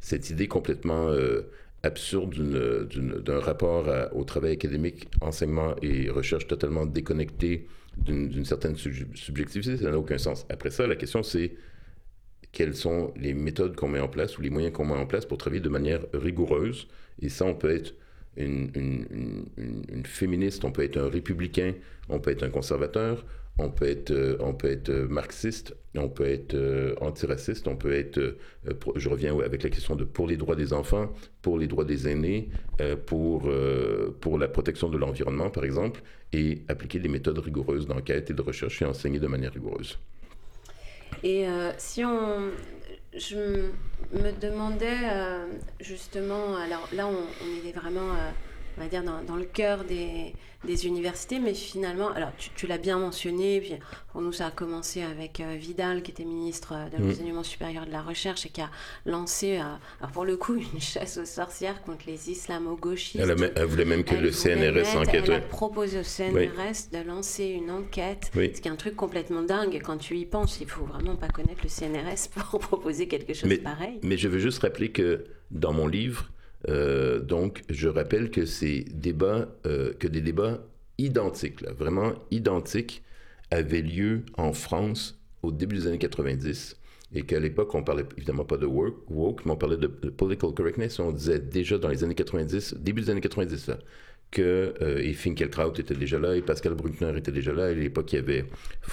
cette, 0.01 0.29
idée 0.29 0.47
complètement 0.49 1.15
absurde 1.83 2.35
d'un 3.23 3.39
rapport 3.39 3.87
au 4.11 4.25
travail 4.25 4.51
académique, 4.51 5.07
enseignement 5.21 5.77
et 5.81 6.09
recherche 6.09 6.45
totalement 6.45 6.85
déconnecté 6.85 7.69
d'une 8.05 8.43
certaine 8.43 8.75
subjectivité, 8.75 9.77
ça 9.77 9.91
n'a 9.91 9.97
aucun 9.97 10.17
sens. 10.17 10.45
Après 10.49 10.71
ça, 10.71 10.87
la 10.87 10.97
question 10.97 11.23
c'est 11.23 11.53
quelles 12.51 12.75
sont 12.75 13.13
les 13.15 13.33
méthodes 13.33 13.75
qu'on 13.75 13.87
met 13.87 13.99
en 13.99 14.07
place 14.07 14.37
ou 14.37 14.41
les 14.41 14.49
moyens 14.49 14.73
qu'on 14.73 14.85
met 14.85 14.93
en 14.93 15.05
place 15.05 15.25
pour 15.25 15.37
travailler 15.37 15.61
de 15.61 15.69
manière 15.69 16.01
rigoureuse. 16.13 16.87
Et 17.21 17.29
ça, 17.29 17.45
on 17.45 17.55
peut 17.55 17.73
être 17.73 17.95
une, 18.37 18.73
féministe, 20.05 20.63
on 20.63 20.71
peut 20.71 20.83
être 20.83 20.97
un 20.97 21.09
républicain, 21.09 21.73
on 22.09 22.19
peut 22.19 22.31
être 22.31 22.43
un 22.43 22.49
conservateur, 22.49 23.25
on 23.57 23.69
peut 23.69 23.87
être, 23.87 24.11
euh, 24.11 24.37
on 24.39 24.53
peut 24.53 24.69
être 24.69 24.91
marxiste, 24.91 25.75
on 25.95 26.07
peut 26.07 26.25
être 26.25 26.53
euh, 26.53 26.95
antiraciste, 27.01 27.67
on 27.67 27.75
peut 27.75 27.93
être, 27.93 28.17
euh, 28.17 28.73
je 28.95 29.09
reviens 29.09 29.37
avec 29.39 29.63
la 29.63 29.69
question 29.69 29.95
de 29.95 30.05
pour 30.05 30.27
les 30.27 30.37
droits 30.37 30.55
des 30.55 30.73
enfants, 30.73 31.11
pour 31.41 31.57
les 31.57 31.67
droits 31.67 31.85
des 31.85 32.07
aînés, 32.07 32.49
pour, 33.05 33.51
pour 34.21 34.39
la 34.39 34.47
protection 34.47 34.89
de 34.89 34.97
l'environnement, 34.97 35.49
par 35.49 35.63
exemple, 35.63 36.01
et 36.33 36.63
appliquer 36.67 36.99
des 36.99 37.09
méthodes 37.09 37.37
rigoureuses 37.37 37.85
d'enquête 37.85 38.31
et 38.31 38.33
de 38.33 38.41
recherche 38.41 38.81
et 38.81 38.85
enseigner 38.85 39.19
de 39.19 39.27
manière 39.27 39.53
rigoureuse. 39.53 39.99
Et 41.23 41.47
euh, 41.47 41.71
si 41.77 42.03
on. 42.05 42.51
Je 43.13 43.69
me 44.13 44.31
demandais 44.31 44.97
euh, 45.03 45.45
justement, 45.81 46.55
alors 46.55 46.87
là 46.93 47.07
on, 47.07 47.67
est 47.67 47.73
vraiment 47.73 48.13
on 48.77 48.81
va 48.81 48.87
dire, 48.87 49.03
dans, 49.03 49.35
le 49.35 49.45
cœur 49.45 49.83
des, 49.83 50.33
universités, 50.85 51.39
mais 51.39 51.53
finalement, 51.53 52.11
alors 52.11 52.29
tu, 52.55 52.67
l'as 52.67 52.77
bien 52.77 52.97
mentionné, 52.99 53.59
puis 53.61 53.73
pour 54.11 54.21
nous 54.21 54.31
ça 54.31 54.47
a 54.47 54.51
commencé 54.51 55.01
avec 55.01 55.39
euh, 55.39 55.55
Vidal, 55.57 56.03
qui 56.03 56.11
était 56.11 56.23
ministre 56.23 56.75
de 56.91 57.01
mm. 57.01 57.07
l'enseignement 57.07 57.43
supérieur 57.43 57.83
et 57.83 57.87
de 57.87 57.91
la 57.91 58.01
recherche 58.01 58.45
et 58.45 58.49
qui 58.49 58.61
a 58.61 58.69
lancé, 59.05 59.57
euh, 59.57 59.63
alors 59.99 60.11
pour 60.13 60.23
le 60.23 60.37
coup, 60.37 60.55
une 60.73 60.79
chasse 60.79 61.17
aux 61.17 61.25
sorcières 61.25 61.81
contre 61.81 62.05
les 62.07 62.29
islamo-gauchistes. 62.29 63.19
Elle, 63.19 63.65
voulait 63.65 63.85
même 63.85 64.03
que 64.03 64.15
le 64.15 64.31
CNRS 64.31 64.97
enquête. 64.97 65.23
Elle 65.27 65.33
a 65.33 65.39
proposé 65.41 65.99
au 65.99 66.03
CNRS 66.03 66.91
de 66.91 67.07
lancer 67.07 67.45
une 67.45 67.71
enquête, 67.71 68.31
ce 68.33 68.61
qui 68.61 68.67
est 68.67 68.71
un 68.71 68.75
truc 68.75 68.95
complètement 68.95 69.41
dingue. 69.41 69.81
Quand 69.83 69.97
tu 69.97 70.17
y 70.17 70.25
penses, 70.25 70.59
il 70.61 70.67
faut 70.67 70.85
vraiment 70.85 71.15
pas 71.15 71.27
connaître 71.27 71.61
le 71.63 71.69
CNRS 71.69 72.29
pour 72.49 72.59
proposer 72.59 73.07
quelque 73.07 73.33
chose 73.33 73.49
de 73.49 73.55
pareil. 73.55 73.99
Mais 74.03 74.17
je 74.17 74.27
veux 74.27 74.39
juste 74.39 74.59
rappeler 74.59 74.91
que 74.91 75.25
dans 75.51 75.73
mon 75.73 75.87
livre, 75.87 76.29
euh, 76.69 77.19
donc, 77.19 77.63
je 77.69 77.87
rappelle 77.87 78.29
que 78.29 78.45
ces 78.45 78.81
débats, 78.93 79.47
euh, 79.65 79.93
que 79.93 80.07
des 80.07 80.21
débats 80.21 80.59
identiques, 80.97 81.63
vraiment 81.69 82.13
identiques, 82.29 83.03
avaient 83.49 83.81
lieu 83.81 84.23
en 84.37 84.53
France 84.53 85.19
au 85.41 85.51
début 85.51 85.75
des 85.77 85.87
années 85.87 85.97
90 85.97 86.77
et 87.13 87.23
qu'à 87.23 87.39
l'époque, 87.39 87.73
on 87.75 87.83
parlait 87.83 88.05
évidemment 88.17 88.45
pas 88.45 88.57
de 88.57 88.65
woke, 88.65 89.45
mais 89.45 89.51
on 89.51 89.57
parlait 89.57 89.77
de, 89.77 89.87
political 89.87 90.53
correctness. 90.53 90.99
On 90.99 91.11
disait 91.11 91.39
déjà 91.39 91.77
dans 91.77 91.89
les 91.89 92.03
années 92.03 92.15
90, 92.15 92.75
début 92.75 93.01
des 93.01 93.09
années 93.09 93.21
90, 93.21 93.67
là, 93.67 93.77
que 94.31 94.73
euh, 94.81 94.99
et 94.99 95.13
Finkelkraut 95.13 95.73
était 95.77 95.93
déjà 95.93 96.17
là, 96.17 96.35
et 96.35 96.41
Pascal 96.41 96.73
Bruckner 96.73 97.15
était 97.17 97.33
déjà 97.33 97.53
là. 97.53 97.65
à 97.65 97.73
l'époque, 97.73 98.13
il 98.13 98.15
y 98.15 98.19
avait 98.19 98.45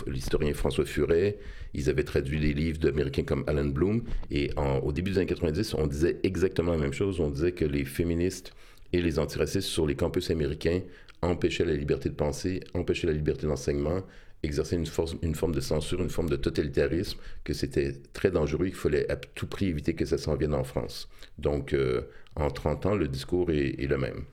l'historien 0.06 0.52
François 0.52 0.84
Furet. 0.84 1.38
Ils 1.74 1.88
avaient 1.88 2.04
traduit 2.04 2.40
des 2.40 2.52
livres 2.52 2.78
d'Américains 2.78 3.22
comme 3.22 3.44
Alan 3.46 3.66
Bloom. 3.66 4.02
Et 4.30 4.50
au 4.82 4.92
début 4.92 5.12
des 5.12 5.18
années 5.18 5.26
90, 5.26 5.74
on 5.74 5.86
disait 5.86 6.16
exactement 6.22 6.72
la 6.72 6.78
même 6.78 6.92
chose. 6.92 7.20
On 7.20 7.30
disait 7.30 7.52
que 7.52 7.64
les 7.64 7.84
féministes 7.84 8.52
et 8.92 9.00
les 9.00 9.18
antiracistes 9.18 9.68
sur 9.68 9.86
les 9.86 9.94
campus 9.94 10.30
américains 10.30 10.80
empêchaient 11.22 11.64
la 11.64 11.74
liberté 11.74 12.08
de 12.08 12.14
penser, 12.14 12.60
empêchaient 12.74 13.06
la 13.06 13.12
liberté 13.12 13.46
d'enseignement, 13.46 14.02
exerçaient 14.42 14.76
une, 14.76 15.34
forme 15.34 15.54
de 15.54 15.60
censure, 15.60 16.00
une 16.00 16.10
forme 16.10 16.30
de 16.30 16.36
totalitarisme, 16.36 17.18
que 17.44 17.52
c'était 17.52 17.92
très 18.12 18.30
dangereux, 18.30 18.66
qu'il 18.66 18.74
fallait 18.74 19.10
à 19.10 19.16
tout 19.16 19.46
prix 19.46 19.66
éviter 19.66 19.94
que 19.94 20.06
ça 20.06 20.16
s'en 20.16 20.36
vienne 20.36 20.54
en 20.54 20.64
France. 20.64 21.08
Donc, 21.38 21.74
euh, 21.74 22.02
en 22.34 22.50
30 22.50 22.86
ans, 22.86 22.94
le 22.94 23.08
discours 23.08 23.50
est 23.50 23.86
le 23.86 23.98
même 23.98 24.24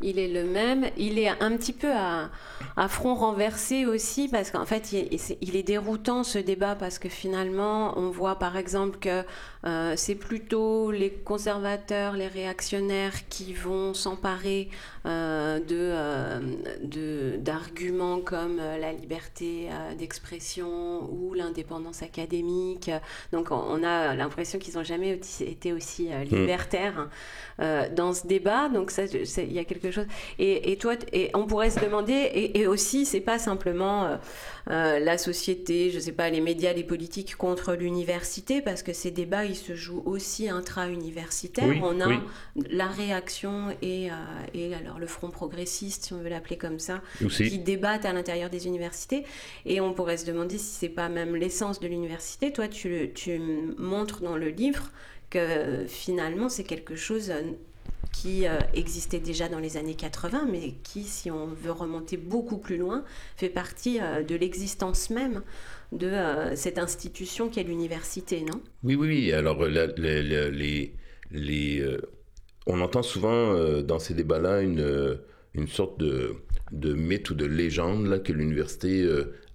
il 0.00 0.18
est 0.18 0.28
le 0.28 0.44
même. 0.44 0.86
Il 0.96 1.18
est 1.18 1.28
un 1.28 1.56
petit 1.56 1.72
peu 1.72 1.90
à, 1.92 2.30
front 2.88 3.14
renversé 3.14 3.86
aussi, 3.86 4.28
parce 4.28 4.50
qu'en 4.50 4.64
fait, 4.64 4.92
il 4.92 5.56
est, 5.56 5.62
déroutant 5.62 6.22
ce 6.22 6.38
débat, 6.38 6.74
parce 6.74 6.98
que 6.98 7.08
finalement, 7.08 7.98
on 7.98 8.10
voit 8.10 8.38
par 8.38 8.56
exemple 8.56 8.98
que 8.98 9.24
euh, 9.64 9.94
c'est 9.96 10.14
plutôt 10.14 10.90
les 10.90 11.10
conservateurs, 11.10 12.14
les 12.14 12.28
réactionnaires 12.28 13.28
qui 13.28 13.52
vont 13.52 13.92
s'emparer 13.94 14.68
euh, 15.06 15.58
euh, 15.70 16.40
de, 16.82 17.36
d'arguments 17.38 18.20
comme 18.20 18.58
la 18.58 18.92
liberté 18.92 19.68
d'expression 19.98 21.08
ou 21.10 21.34
l'indépendance 21.34 22.02
académique. 22.02 22.90
Donc, 23.32 23.50
on, 23.50 23.82
a 23.82 24.14
l'impression 24.14 24.58
qu'ils 24.58 24.74
n'ont 24.74 24.84
jamais 24.84 25.18
été 25.40 25.72
aussi 25.72 26.08
mm. 26.08 26.22
libertaires 26.22 27.08
dans 27.58 28.12
ce 28.12 28.26
débat. 28.26 28.68
Donc, 28.68 28.92
il 28.96 29.52
y 29.52 29.58
a 29.58 29.64
quelque 29.64 29.90
chose. 29.90 30.06
Et, 30.38 30.76
toi, 30.78 30.94
et 31.12 31.30
on 31.34 31.46
pourrait 31.46 31.70
se 31.70 31.80
demander, 31.80 32.12
et, 32.12 32.60
et 32.60 32.66
aussi, 32.66 33.06
c'est 33.06 33.20
pas 33.20 33.38
simplement 33.38 34.18
euh, 34.70 34.98
la 34.98 35.16
société, 35.16 35.90
je 35.90 35.98
sais 35.98 36.12
pas, 36.12 36.28
les 36.28 36.40
médias, 36.40 36.72
les 36.74 36.84
politiques 36.84 37.36
contre 37.36 37.74
l'université, 37.74 38.60
parce 38.60 38.82
que 38.82 38.92
ces 38.92 39.10
débats, 39.10 39.44
ils 39.44 39.56
se 39.56 39.74
jouent 39.74 40.02
aussi 40.04 40.48
intra-universitaires. 40.48 41.74
on 41.82 42.00
a 42.00 42.20
la 42.70 42.86
réaction 42.86 43.74
et, 43.80 44.10
euh, 44.10 44.14
et, 44.52 44.74
alors 44.74 44.98
le 44.98 45.06
front 45.06 45.30
progressiste, 45.30 46.06
si 46.06 46.12
on 46.12 46.18
veut 46.18 46.28
l'appeler 46.28 46.56
comme 46.56 46.78
ça, 46.78 47.00
qui 47.18 47.58
débattent 47.58 48.04
à 48.04 48.12
l'intérieur 48.12 48.50
des 48.50 48.66
universités. 48.66 49.24
Et 49.64 49.80
on 49.80 49.94
pourrait 49.94 50.18
se 50.18 50.26
demander 50.26 50.58
si 50.58 50.66
c'est 50.66 50.88
pas 50.88 51.08
même 51.08 51.34
l'essence 51.34 51.80
de 51.80 51.88
l'université. 51.88 52.52
Toi, 52.52 52.68
tu, 52.68 53.10
tu 53.14 53.40
montres 53.78 54.20
dans 54.20 54.36
le 54.36 54.48
livre 54.48 54.90
que 55.30 55.84
finalement 55.86 56.48
c'est 56.48 56.64
quelque 56.64 56.96
chose 56.96 57.32
qui 58.20 58.48
euh, 58.48 58.58
existait 58.74 59.20
déjà 59.20 59.48
dans 59.48 59.60
les 59.60 59.76
années 59.76 59.94
80, 59.94 60.48
mais 60.50 60.74
qui, 60.82 61.04
si 61.04 61.30
on 61.30 61.46
veut 61.46 61.70
remonter 61.70 62.16
beaucoup 62.16 62.58
plus 62.58 62.76
loin, 62.76 63.04
fait 63.36 63.48
partie 63.48 64.00
euh, 64.00 64.24
de 64.24 64.34
l'existence 64.34 65.10
même 65.10 65.42
de 65.92 66.08
euh, 66.08 66.56
cette 66.56 66.78
institution 66.78 67.48
qu'est 67.48 67.62
l'université, 67.62 68.40
non? 68.40 68.60
Oui, 68.82 68.96
oui. 68.96 69.32
Alors, 69.32 69.64
on 72.66 72.80
entend 72.80 73.02
souvent 73.02 73.82
dans 73.82 73.98
ces 74.00 74.14
débats-là 74.14 74.62
une, 74.62 75.18
une 75.54 75.68
sorte 75.68 76.00
de, 76.00 76.34
de 76.72 76.94
mythe 76.94 77.30
ou 77.30 77.34
de 77.34 77.46
légende 77.46 78.06
là, 78.06 78.18
que 78.18 78.32
l'université, 78.32 79.08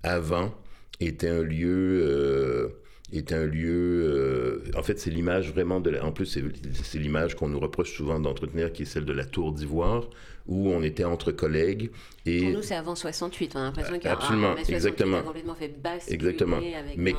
avant, 0.04 0.54
était 1.02 1.30
un 1.30 1.43
lieu 1.43 2.73
est 3.17 3.32
un 3.32 3.45
lieu. 3.45 4.04
Euh, 4.06 4.78
en 4.78 4.84
fait, 4.84 4.99
c'est 4.99 5.10
l'image 5.10 5.52
vraiment 5.52 5.80
de. 5.80 5.97
en 5.99 6.12
plus, 6.12 6.26
c'est 6.26 6.99
l'image 6.99 7.36
qu'on 7.36 7.47
nous 7.47 7.60
reproche 7.60 7.95
souvent 7.95 8.19
d'entretenir, 8.19 8.71
qui 8.71 8.84
est 8.84 8.86
celle 8.86 9.06
de 9.06 9.13
la 9.13 9.26
Tour 9.26 9.52
d'Ivoire, 9.52 10.10
où 10.47 10.69
on 10.69 10.82
était 10.84 11.04
entre 11.04 11.32
collègues. 11.32 11.91
Et... 12.26 12.41
Pour 12.41 12.52
nous, 12.52 12.62
c'est 12.62 12.76
avant 12.76 12.95
68. 12.95 13.54
On 13.56 13.60
a 13.60 13.63
l'impression 13.63 13.95
qu'il 13.95 14.06
y 14.06 14.08
a 14.08 14.13
Absolument, 14.13 14.56
exactement. 14.58 15.21
complètement 15.21 15.56
fait 15.56 15.73
basculer 15.82 16.15
exactement. 16.15 16.58
avec 16.58 16.97
mais, 16.97 17.15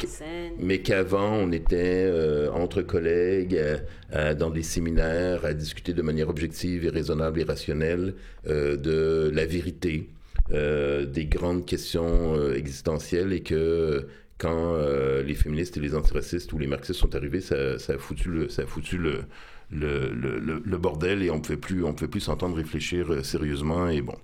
mais 0.58 0.78
qu'avant, 0.80 1.32
on 1.32 1.52
était 1.52 2.06
euh, 2.06 2.50
entre 2.52 2.82
collègues, 2.82 3.60
euh, 4.14 4.34
dans 4.34 4.50
des 4.50 4.62
séminaires, 4.62 5.44
à 5.44 5.54
discuter 5.54 5.92
de 5.92 6.02
manière 6.02 6.28
objective 6.28 6.84
et 6.84 6.90
raisonnable 6.90 7.40
et 7.40 7.44
rationnelle 7.44 8.14
de 8.46 9.30
la 9.32 9.46
vérité. 9.46 10.08
des 10.50 11.26
grandes 11.26 11.64
questions 11.64 12.52
existentielles 12.52 13.32
et 13.32 13.40
que 13.40 14.06
quand 14.44 14.74
euh, 14.74 15.22
les 15.22 15.34
féministes 15.34 15.78
et 15.78 15.80
les 15.80 15.94
antiracistes 15.94 16.52
ou 16.52 16.58
les 16.58 16.66
marxistes 16.66 17.00
sont 17.00 17.14
arrivés, 17.14 17.40
ça, 17.40 17.56
a 17.56 17.98
foutu 17.98 18.28
le, 18.28 19.24
le, 19.70 20.76
bordel 20.76 21.22
et 21.22 21.30
on 21.30 21.36
ne 21.36 21.40
pouvait 21.40 21.56
plus, 21.56 22.20
s'entendre 22.20 22.54
réfléchir 22.54 23.10
euh, 23.10 23.22
sérieusement 23.22 23.88
et 23.88 24.02
bon. 24.02 24.16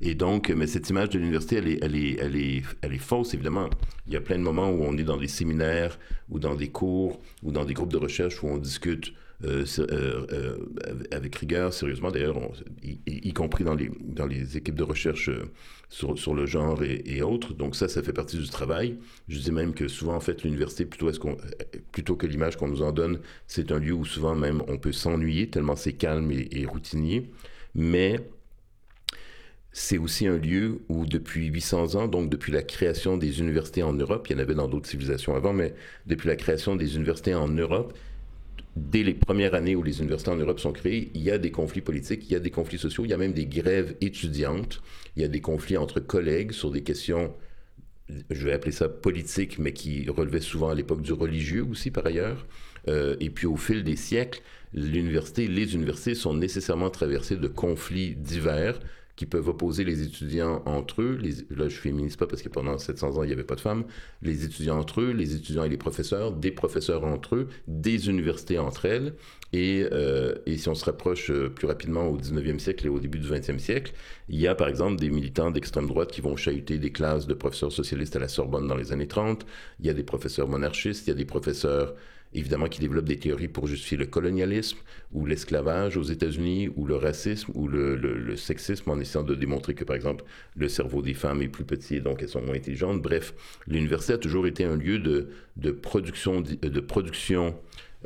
Et 0.00 0.14
donc, 0.14 0.48
mais 0.48 0.66
cette 0.66 0.88
image 0.88 1.10
de 1.10 1.18
l'université, 1.18 1.56
elle 1.56 1.68
est, 1.68 1.78
elle, 1.82 1.96
est, 1.96 2.16
elle, 2.18 2.36
est, 2.36 2.62
elle 2.80 2.94
est 2.94 2.98
fausse, 2.98 3.34
évidemment. 3.34 3.68
Il 4.06 4.14
y 4.14 4.16
a 4.16 4.22
plein 4.22 4.38
de 4.38 4.42
moments 4.42 4.70
où 4.70 4.84
on 4.84 4.96
est 4.96 5.02
dans 5.02 5.18
des 5.18 5.28
séminaires 5.28 5.98
ou 6.30 6.38
dans 6.38 6.54
des 6.54 6.68
cours 6.68 7.20
ou 7.42 7.52
dans 7.52 7.66
des 7.66 7.74
groupes 7.74 7.92
de 7.92 7.98
recherche 7.98 8.42
où 8.42 8.46
on 8.46 8.56
discute 8.56 9.12
euh, 9.44 9.64
euh, 9.78 10.26
euh, 10.32 10.56
avec 11.12 11.36
rigueur, 11.36 11.72
sérieusement 11.72 12.10
d'ailleurs, 12.10 12.36
y, 12.82 13.32
compris 13.32 13.62
dans 13.62 13.74
les, 13.74 13.88
dans 14.00 14.26
les 14.26 14.56
équipes 14.56 14.74
de 14.74 14.82
recherche 14.82 15.30
sur, 15.88 16.18
sur, 16.18 16.34
le 16.34 16.44
genre 16.44 16.82
et, 16.82 17.22
autres. 17.22 17.54
Donc 17.54 17.76
ça, 17.76 17.88
ça 17.88 18.02
fait 18.02 18.12
partie 18.12 18.36
du 18.36 18.48
travail. 18.48 18.98
Je 19.28 19.38
dis 19.38 19.52
même 19.52 19.74
que 19.74 19.86
souvent, 19.86 20.16
en 20.16 20.20
fait, 20.20 20.42
l'université, 20.42 20.84
plutôt, 20.84 21.10
plutôt 21.92 22.16
que 22.16 22.26
l'image 22.26 22.56
qu'on 22.56 22.66
nous 22.66 22.82
en 22.82 22.90
donne, 22.90 23.20
c'est 23.46 23.70
un 23.70 23.78
lieu 23.78 23.92
où 23.92 24.04
souvent 24.04 24.34
même 24.34 24.62
on 24.66 24.76
peut 24.76 24.92
s'ennuyer, 24.92 25.48
tellement 25.48 25.76
c'est 25.76 25.92
calme 25.92 26.32
et 26.32 26.66
routinier. 26.66 27.30
Mais 27.76 28.18
c'est 29.70 29.98
aussi 29.98 30.26
un 30.26 30.36
lieu 30.36 30.80
où 30.88 31.06
depuis 31.06 31.46
800 31.46 31.94
ans, 31.94 32.08
donc 32.08 32.28
depuis 32.30 32.50
la 32.50 32.62
création 32.62 33.16
des 33.16 33.38
universités 33.38 33.84
en 33.84 33.92
Europe, 33.92 34.26
il 34.28 34.32
y 34.32 34.36
en 34.36 34.40
avait 34.40 34.54
dans 34.54 34.66
d'autres 34.66 34.88
civilisations 34.88 35.36
avant, 35.36 35.52
mais 35.52 35.74
depuis 36.06 36.26
la 36.26 36.34
création 36.34 36.74
des 36.74 36.96
universités 36.96 37.34
en 37.34 37.46
Europe, 37.48 37.96
dès 38.78 39.02
les 39.02 39.14
premières 39.14 39.54
années 39.54 39.76
où 39.76 39.82
les 39.82 39.98
universités 39.98 40.30
en 40.30 40.36
Europe 40.36 40.60
sont 40.60 40.72
créées, 40.72 41.10
il 41.14 41.22
y 41.22 41.30
a 41.30 41.38
des 41.38 41.50
conflits 41.50 41.80
politiques, 41.80 42.24
il 42.28 42.32
y 42.32 42.36
a 42.36 42.40
des 42.40 42.50
conflits 42.50 42.78
sociaux, 42.78 43.04
il 43.04 43.10
y 43.10 43.14
a 43.14 43.18
même 43.18 43.32
des 43.32 43.46
grèves 43.46 43.96
étudiantes, 44.00 44.80
il 45.16 45.22
y 45.22 45.24
a 45.24 45.28
des 45.28 45.40
conflits 45.40 45.76
entre 45.76 46.00
collègues 46.00 46.52
sur 46.52 46.70
des 46.70 46.82
questions, 46.82 47.34
je 48.30 48.44
vais 48.44 48.52
appeler 48.52 48.72
ça 48.72 48.88
politiques, 48.88 49.58
mais 49.58 49.72
qui 49.72 50.08
relevaient 50.08 50.40
souvent 50.40 50.70
à 50.70 50.74
l'époque 50.74 51.02
du 51.02 51.12
religieux 51.12 51.66
aussi 51.68 51.90
par 51.90 52.06
ailleurs. 52.06 52.46
Euh, 52.88 53.16
et 53.20 53.28
puis 53.30 53.46
au 53.46 53.56
fil 53.56 53.84
des 53.84 53.96
siècles, 53.96 54.40
les 54.72 54.98
universités 54.98 56.14
sont 56.14 56.34
nécessairement 56.34 56.90
traversées 56.90 57.36
de 57.36 57.48
conflits 57.48 58.14
divers 58.14 58.78
qui 59.18 59.26
peuvent 59.26 59.48
opposer 59.48 59.82
les 59.82 60.02
étudiants 60.04 60.62
entre 60.64 61.02
eux. 61.02 61.18
Les, 61.20 61.32
là, 61.50 61.68
je 61.68 61.74
féminise 61.74 62.14
pas 62.14 62.28
parce 62.28 62.40
que 62.40 62.48
pendant 62.48 62.78
700 62.78 63.16
ans, 63.16 63.24
il 63.24 63.26
n'y 63.26 63.32
avait 63.32 63.42
pas 63.42 63.56
de 63.56 63.60
femmes. 63.60 63.82
Les 64.22 64.44
étudiants 64.44 64.78
entre 64.78 65.00
eux, 65.00 65.10
les 65.10 65.34
étudiants 65.34 65.64
et 65.64 65.68
les 65.68 65.76
professeurs, 65.76 66.30
des 66.30 66.52
professeurs 66.52 67.02
entre 67.04 67.34
eux, 67.34 67.48
des 67.66 68.08
universités 68.08 68.60
entre 68.60 68.84
elles. 68.84 69.14
Et, 69.52 69.84
euh, 69.90 70.36
et 70.46 70.56
si 70.56 70.68
on 70.68 70.76
se 70.76 70.84
rapproche 70.84 71.32
euh, 71.32 71.48
plus 71.48 71.66
rapidement 71.66 72.06
au 72.06 72.16
19e 72.16 72.60
siècle 72.60 72.86
et 72.86 72.88
au 72.88 73.00
début 73.00 73.18
du 73.18 73.26
20e 73.26 73.58
siècle, 73.58 73.92
il 74.28 74.38
y 74.38 74.46
a 74.46 74.54
par 74.54 74.68
exemple 74.68 75.00
des 75.00 75.10
militants 75.10 75.50
d'extrême 75.50 75.88
droite 75.88 76.12
qui 76.12 76.20
vont 76.20 76.36
chahuter 76.36 76.78
des 76.78 76.92
classes 76.92 77.26
de 77.26 77.34
professeurs 77.34 77.72
socialistes 77.72 78.14
à 78.14 78.20
la 78.20 78.28
Sorbonne 78.28 78.68
dans 78.68 78.76
les 78.76 78.92
années 78.92 79.08
30. 79.08 79.44
Il 79.80 79.86
y 79.86 79.90
a 79.90 79.94
des 79.94 80.04
professeurs 80.04 80.46
monarchistes, 80.46 81.08
il 81.08 81.10
y 81.10 81.12
a 81.12 81.16
des 81.16 81.24
professeurs 81.24 81.96
évidemment, 82.34 82.68
qui 82.68 82.80
développe 82.80 83.06
des 83.06 83.18
théories 83.18 83.48
pour 83.48 83.66
justifier 83.66 83.96
le 83.96 84.06
colonialisme 84.06 84.78
ou 85.12 85.26
l'esclavage 85.26 85.96
aux 85.96 86.02
États-Unis 86.02 86.70
ou 86.76 86.86
le 86.86 86.96
racisme 86.96 87.52
ou 87.54 87.68
le, 87.68 88.36
sexisme 88.36 88.90
en 88.90 89.00
essayant 89.00 89.24
de 89.24 89.34
démontrer 89.34 89.74
que, 89.74 89.84
par 89.84 89.96
exemple, 89.96 90.24
le 90.56 90.68
cerveau 90.68 91.02
des 91.02 91.14
femmes 91.14 91.42
est 91.42 91.48
plus 91.48 91.64
petit 91.64 91.96
et 91.96 92.00
donc 92.00 92.22
elles 92.22 92.28
sont 92.28 92.42
moins 92.42 92.54
intelligentes. 92.54 93.02
Bref, 93.02 93.34
l'université 93.66 94.12
a 94.14 94.18
toujours 94.18 94.46
été 94.46 94.64
un 94.64 94.76
lieu 94.76 94.98
de, 94.98 95.28
de 95.56 95.70
production, 95.70 96.40
de 96.40 96.80
production 96.80 97.54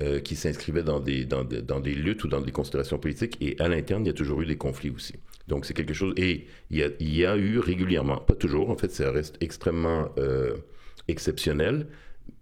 euh, 0.01 0.21
qui 0.21 0.37
s'inscrivait 0.37 0.83
dans 0.83 1.01
des, 1.01 1.27
dans, 1.27 1.45
dans, 1.45 1.81
des 1.81 1.95
luttes 1.95 2.25
ou 2.25 2.29
dans 2.29 2.41
des 2.41 2.51
considérations 2.51 2.99
politiques 2.99 3.37
et 3.43 3.57
à 3.61 3.69
l'interne, 3.69 4.05
il 4.05 4.07
y 4.07 4.11
a 4.11 4.15
toujours 4.15 4.41
eu 4.41 4.47
des 4.47 4.57
conflits 4.57 4.89
aussi. 4.89 5.17
Donc 5.49 5.67
c'est 5.67 5.75
quelque 5.75 5.93
chose, 5.93 6.15
et 6.17 6.47
il 6.71 6.79
y, 6.79 6.83
a, 6.83 6.89
il 6.99 7.15
y, 7.15 7.27
a, 7.27 7.37
eu 7.37 7.59
régulièrement, 7.59 8.17
pas 8.17 8.35
toujours, 8.35 8.71
en 8.71 8.77
fait 8.77 8.91
ça 8.91 9.11
reste 9.11 9.37
extrêmement 9.43 10.09
euh, 10.17 10.57
exceptionnel, 11.09 11.89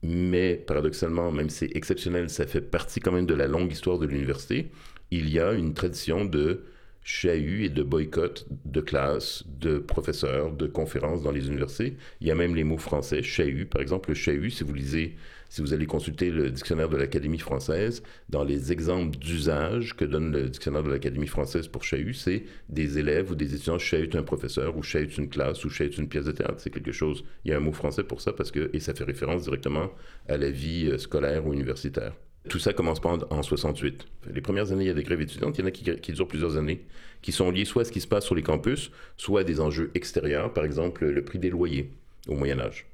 mais 0.02 0.54
paradoxalement, 0.54 1.30
même 1.30 1.50
si 1.50 1.58
c'est 1.58 1.76
exceptionnel, 1.76 2.30
ça 2.30 2.46
fait 2.46 2.60
partie 2.60 3.00
quand 3.00 3.12
même 3.12 3.26
de 3.26 3.34
la 3.34 3.46
longue 3.46 3.72
histoire 3.72 3.98
de 3.98 4.06
l'université, 4.06 4.70
il 5.10 5.28
y 5.28 5.38
a 5.38 5.52
une 5.52 5.74
tradition 5.74 6.24
de 6.24 6.64
chahut 7.02 7.64
et 7.64 7.68
de 7.68 7.82
boycott 7.82 8.46
de 8.64 8.80
classes, 8.80 9.44
de 9.46 9.78
professeurs, 9.78 10.52
de 10.52 10.66
conférences 10.66 11.22
dans 11.22 11.32
les 11.32 11.48
universités. 11.48 11.96
Il 12.20 12.28
y 12.28 12.30
a 12.30 12.34
même 12.34 12.54
les 12.54 12.64
mots 12.64 12.78
français, 12.78 13.22
chahut, 13.22 13.66
par 13.66 13.82
exemple, 13.82 14.10
le 14.10 14.14
chahut, 14.14 14.50
si 14.50 14.64
vous 14.64 14.74
lisez 14.74 15.16
si 15.50 15.60
vous 15.60 15.74
allez 15.74 15.84
consulter 15.84 16.30
le 16.30 16.48
dictionnaire 16.48 16.88
de 16.88 16.96
l'Académie 16.96 17.40
française, 17.40 18.04
dans 18.28 18.44
les 18.44 18.70
exemples 18.70 19.18
d'usage 19.18 19.96
que 19.96 20.04
donne 20.04 20.30
le 20.30 20.48
dictionnaire 20.48 20.84
de 20.84 20.90
l'Académie 20.90 21.26
française 21.26 21.66
pour 21.66 21.82
chahut, 21.82 22.14
c'est 22.14 22.44
des 22.68 22.98
élèves 22.98 23.32
ou 23.32 23.34
des 23.34 23.52
étudiants 23.52 23.78
chahutent 23.78 24.14
un 24.14 24.22
professeur 24.22 24.76
ou 24.76 24.82
chahutent 24.84 25.18
une 25.18 25.28
classe 25.28 25.64
ou 25.64 25.68
chahutent 25.68 25.98
une 25.98 26.08
pièce 26.08 26.26
de 26.26 26.32
théâtre. 26.32 26.54
C'est 26.58 26.70
quelque 26.70 26.92
chose. 26.92 27.24
Il 27.44 27.50
y 27.50 27.54
a 27.54 27.56
un 27.56 27.60
mot 27.60 27.72
français 27.72 28.04
pour 28.04 28.20
ça 28.20 28.32
parce 28.32 28.52
que, 28.52 28.70
et 28.72 28.78
ça 28.78 28.94
fait 28.94 29.02
référence 29.02 29.42
directement 29.42 29.90
à 30.28 30.36
la 30.36 30.50
vie 30.50 30.86
euh, 30.86 30.98
scolaire 30.98 31.44
ou 31.44 31.52
universitaire. 31.52 32.12
Tout 32.48 32.60
ça 32.60 32.72
commence 32.72 33.00
pas 33.00 33.18
en 33.28 33.42
68. 33.42 34.06
Les 34.32 34.40
premières 34.40 34.70
années, 34.70 34.84
il 34.84 34.86
y 34.86 34.90
a 34.90 34.94
des 34.94 35.02
grèves 35.02 35.20
étudiantes, 35.20 35.58
il 35.58 35.62
y 35.62 35.64
en 35.64 35.66
a 35.66 35.72
qui, 35.72 35.84
qui, 35.96 36.12
durent 36.12 36.28
plusieurs 36.28 36.56
années, 36.56 36.86
qui 37.22 37.32
sont 37.32 37.50
liées 37.50 37.66
soit 37.66 37.82
à 37.82 37.84
ce 37.84 37.92
qui 37.92 38.00
se 38.00 38.06
passe 38.06 38.24
sur 38.24 38.36
les 38.36 38.42
campus, 38.42 38.92
soit 39.16 39.40
à 39.40 39.44
des 39.44 39.60
enjeux 39.60 39.90
extérieurs, 39.94 40.54
par 40.54 40.64
exemple 40.64 41.04
le 41.04 41.24
prix 41.24 41.40
des 41.40 41.50
loyers 41.50 41.90
au 42.28 42.36
Moyen 42.36 42.60
Âge. 42.60 42.89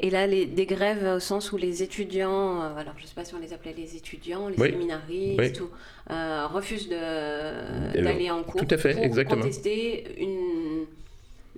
Et 0.00 0.10
là, 0.10 0.26
les, 0.26 0.46
des 0.46 0.66
grèves 0.66 1.04
au 1.16 1.18
sens 1.18 1.50
où 1.50 1.56
les 1.56 1.82
étudiants, 1.82 2.62
euh, 2.62 2.76
alors 2.76 2.94
je 2.96 3.02
ne 3.02 3.08
sais 3.08 3.14
pas 3.14 3.24
si 3.24 3.34
on 3.34 3.40
les 3.40 3.52
appelait 3.52 3.74
les 3.76 3.96
étudiants, 3.96 4.48
les 4.48 4.56
séminaristes, 4.56 5.60
euh, 6.10 6.46
refusent 6.46 6.88
d'aller 6.88 8.30
en 8.30 8.44
cours 8.44 8.64
tout 8.64 8.74
à 8.74 8.78
fait, 8.78 8.94
pour 8.94 9.02
exactement. 9.02 9.42
contester 9.42 10.04
une, 10.20 10.86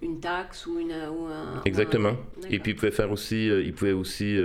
une 0.00 0.20
taxe 0.20 0.66
ou, 0.66 0.78
une, 0.78 0.94
ou 1.10 1.26
un... 1.26 1.62
Exactement. 1.66 2.16
et 2.48 2.58
puis 2.60 2.72
ils 2.72 2.74
pouvaient 2.74 2.90
faire 2.90 3.10
aussi, 3.10 3.50
euh, 3.50 3.62
ils 3.62 3.74
pouvaient 3.74 3.92
aussi 3.92 4.38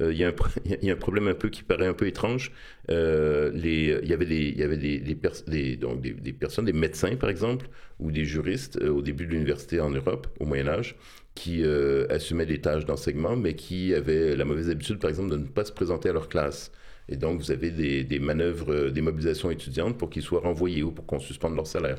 il 0.00 0.10
y, 0.10 0.18
y, 0.82 0.90
a 0.90 0.92
un 0.92 0.96
problème 0.96 1.28
un 1.28 1.34
peu 1.34 1.50
qui 1.50 1.62
paraît 1.62 1.86
un 1.86 1.94
peu 1.94 2.08
étrange. 2.08 2.50
Euh, 2.90 3.52
il 3.54 4.08
y 4.08 4.12
avait, 4.12 4.26
des, 4.26 4.50
y 4.50 4.64
avait 4.64 4.76
des, 4.76 4.98
des, 4.98 5.16
des 5.46 5.76
donc 5.76 6.00
des, 6.00 6.14
des, 6.14 6.32
personnes, 6.32 6.64
des 6.64 6.72
médecins 6.72 7.14
par 7.14 7.30
exemple, 7.30 7.66
ou 8.00 8.10
des 8.10 8.24
juristes 8.24 8.82
au 8.82 9.02
début 9.02 9.24
de 9.26 9.30
l'université 9.30 9.78
en 9.78 9.90
Europe, 9.90 10.26
au 10.40 10.46
Moyen 10.46 10.66
Âge, 10.66 10.96
qui 11.34 11.62
euh, 11.64 12.06
assumaient 12.10 12.46
des 12.46 12.60
tâches 12.60 12.84
d'enseignement, 12.84 13.36
mais 13.36 13.54
qui 13.56 13.94
avaient 13.94 14.36
la 14.36 14.44
mauvaise 14.44 14.70
habitude, 14.70 14.98
par 15.00 15.10
exemple, 15.10 15.30
de 15.30 15.36
ne 15.36 15.46
pas 15.46 15.64
se 15.64 15.72
présenter 15.72 16.08
à 16.08 16.12
leur 16.12 16.28
classe. 16.28 16.70
Et 17.08 17.16
donc, 17.16 17.40
vous 17.40 17.50
avez 17.50 17.70
des, 17.70 18.04
des 18.04 18.18
manœuvres, 18.18 18.72
euh, 18.72 18.90
des 18.90 19.00
mobilisations 19.02 19.50
étudiantes 19.50 19.98
pour 19.98 20.10
qu'ils 20.10 20.22
soient 20.22 20.40
renvoyés 20.40 20.82
ou 20.82 20.92
pour 20.92 21.06
qu'on 21.06 21.18
suspende 21.18 21.54
leur 21.56 21.66
salaire. 21.66 21.98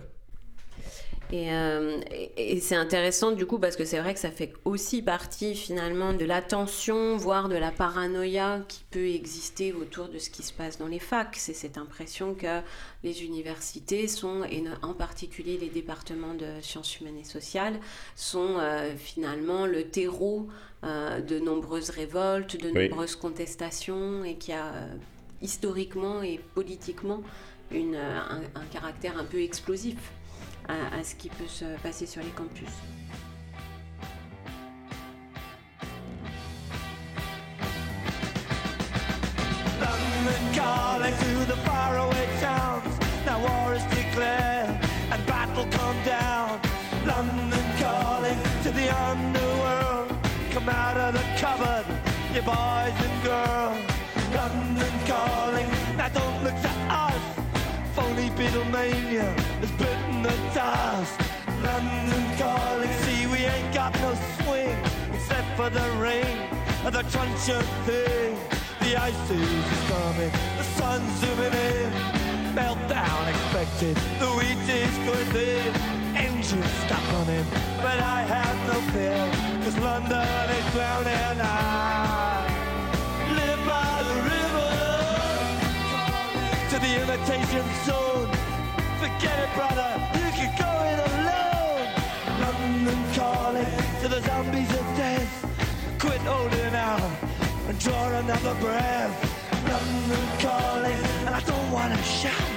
Euh, 1.33 2.01
et, 2.37 2.59
c'est 2.59 2.75
intéressant 2.75 3.31
du 3.31 3.45
coup 3.45 3.57
parce 3.57 3.75
que 3.75 3.83
c'est 3.83 3.99
vrai 3.99 4.13
que 4.13 4.19
ça 4.19 4.29
fait 4.29 4.53
aussi 4.63 5.01
partie 5.01 5.55
finalement 5.55 6.13
de 6.13 6.23
l'attention, 6.23 7.17
voire 7.17 7.49
de 7.49 7.55
la 7.55 7.71
paranoïa 7.71 8.61
qui 8.67 8.83
peut 8.91 9.07
exister 9.07 9.73
autour 9.73 10.07
de 10.07 10.19
ce 10.19 10.29
qui 10.29 10.43
se 10.43 10.53
passe 10.53 10.77
dans 10.77 10.87
les 10.87 10.99
facs. 10.99 11.35
C'est 11.35 11.53
cette 11.53 11.77
impression 11.77 12.35
que 12.35 12.61
les 13.03 13.23
universités 13.23 14.07
sont, 14.07 14.43
et 14.43 14.63
en 14.81 14.93
particulier 14.93 15.57
les 15.57 15.69
départements 15.69 16.35
de 16.35 16.61
sciences 16.61 16.99
humaines 16.99 17.17
et 17.17 17.23
sociales, 17.23 17.79
sont 18.15 18.57
euh, 18.59 18.95
finalement 18.95 19.65
le 19.65 19.83
terreau 19.85 20.47
euh, 20.83 21.21
de 21.21 21.39
nombreuses 21.39 21.89
révoltes, 21.89 22.55
de 22.61 22.69
nombreuses 22.69 23.15
contestations 23.15 24.23
et 24.23 24.35
qui 24.35 24.53
a 24.53 24.71
historiquement 25.41 26.21
et 26.21 26.39
politiquement 26.53 27.21
une, 27.71 27.95
un 27.95 28.65
caractère 28.71 29.17
un 29.17 29.25
peu 29.25 29.41
explosif 29.41 29.97
à, 30.67 30.97
à 30.99 31.03
ce 31.03 31.15
qui 31.15 31.29
peut 31.29 31.47
se 31.47 31.65
passer 31.81 32.05
sur 32.05 32.21
les 32.21 32.29
campus. 32.29 32.69
London 39.79 40.53
calling 40.53 41.13
to 41.13 41.45
the 41.45 41.57
faraway 41.65 42.27
towns. 42.41 42.99
Now 43.25 43.39
war 43.39 43.73
is 43.75 43.83
declared 43.85 44.69
and 45.11 45.25
battle 45.27 45.67
come 45.71 45.97
down. 46.03 46.59
London 47.05 47.65
calling 47.79 48.39
to 48.63 48.71
the 48.71 48.89
underworld. 49.11 50.09
Come 50.51 50.69
out 50.69 50.97
of 50.97 51.13
the 51.13 51.23
cupboard, 51.37 51.85
you 52.33 52.41
boys 52.41 52.97
and 53.05 53.23
girls. 53.23 53.77
London 54.33 54.93
calling. 55.05 55.67
Now 55.97 56.09
don't 56.09 56.43
look 56.43 56.55
to 56.61 56.69
us. 56.89 57.21
Phony 57.95 58.29
Beatlemania 58.31 59.44
for 65.55 65.69
the 65.69 65.89
rain 65.99 66.49
and 66.83 66.93
the 66.93 67.03
truncheon 67.03 67.63
thing. 67.85 68.37
The 68.81 68.97
ice 68.97 69.29
is 69.31 69.89
coming, 69.89 70.31
the 70.57 70.63
sun's 70.77 71.11
zooming 71.19 71.53
in. 71.53 71.91
Meltdown 72.53 73.29
expected, 73.29 73.95
the 74.19 74.27
wheat 74.37 74.69
is 74.69 74.97
going 75.07 75.29
thin. 75.31 75.73
Engines 76.15 76.71
stop 76.85 77.03
running, 77.13 77.45
but 77.77 77.99
I 77.99 78.21
have 78.23 78.57
no 78.67 78.79
fear, 78.91 79.31
cause 79.63 79.77
London 79.79 80.49
is 80.57 80.65
drowning. 80.73 81.41
I 81.41 82.47
live 83.39 83.61
by 83.65 84.03
the 84.09 84.15
river 84.33 84.71
to 86.69 86.75
the 86.85 86.91
imitation 87.01 87.65
zone. 87.85 88.29
Forget 88.99 89.39
it, 89.39 89.51
brother, 89.55 89.94
Holding 96.25 96.73
out 96.73 97.01
and 97.69 97.79
draw 97.79 98.07
another 98.09 98.55
breath. 98.55 99.13
London 99.69 100.27
calling, 100.39 100.99
and 101.25 101.35
I 101.35 101.41
don't 101.41 101.71
wanna 101.71 102.01
shout. 102.03 102.51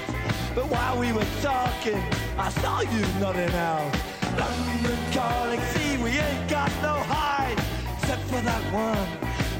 But 0.54 0.66
while 0.70 0.98
we 0.98 1.12
were 1.12 1.30
talking, 1.42 2.02
I 2.38 2.48
saw 2.48 2.80
you 2.80 3.02
nodding 3.20 3.54
out. 3.54 3.92
London 4.38 4.98
calling, 5.12 5.60
see 5.72 5.96
we 5.98 6.10
ain't 6.10 6.48
got 6.48 6.70
no 6.82 6.94
hide, 7.14 7.58
except 7.98 8.22
for 8.30 8.40
that 8.40 8.64
one 8.72 9.08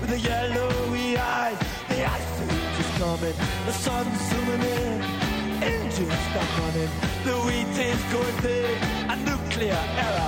with 0.01 0.11
the 0.11 0.21
yellowy 0.21 1.19
eyes. 1.19 1.59
The 1.89 2.05
ice 2.05 2.41
is 2.83 2.91
coming, 2.99 3.37
the 3.67 3.73
sun's 3.73 4.21
zooming 4.29 4.63
in, 4.79 5.03
engines 5.63 6.21
stop 6.31 6.51
running, 6.61 6.91
the 7.25 7.37
wheat 7.45 7.77
is 7.93 8.03
going 8.13 8.37
thin, 8.45 8.77
a 9.13 9.17
nuclear 9.29 9.83
error. 10.07 10.28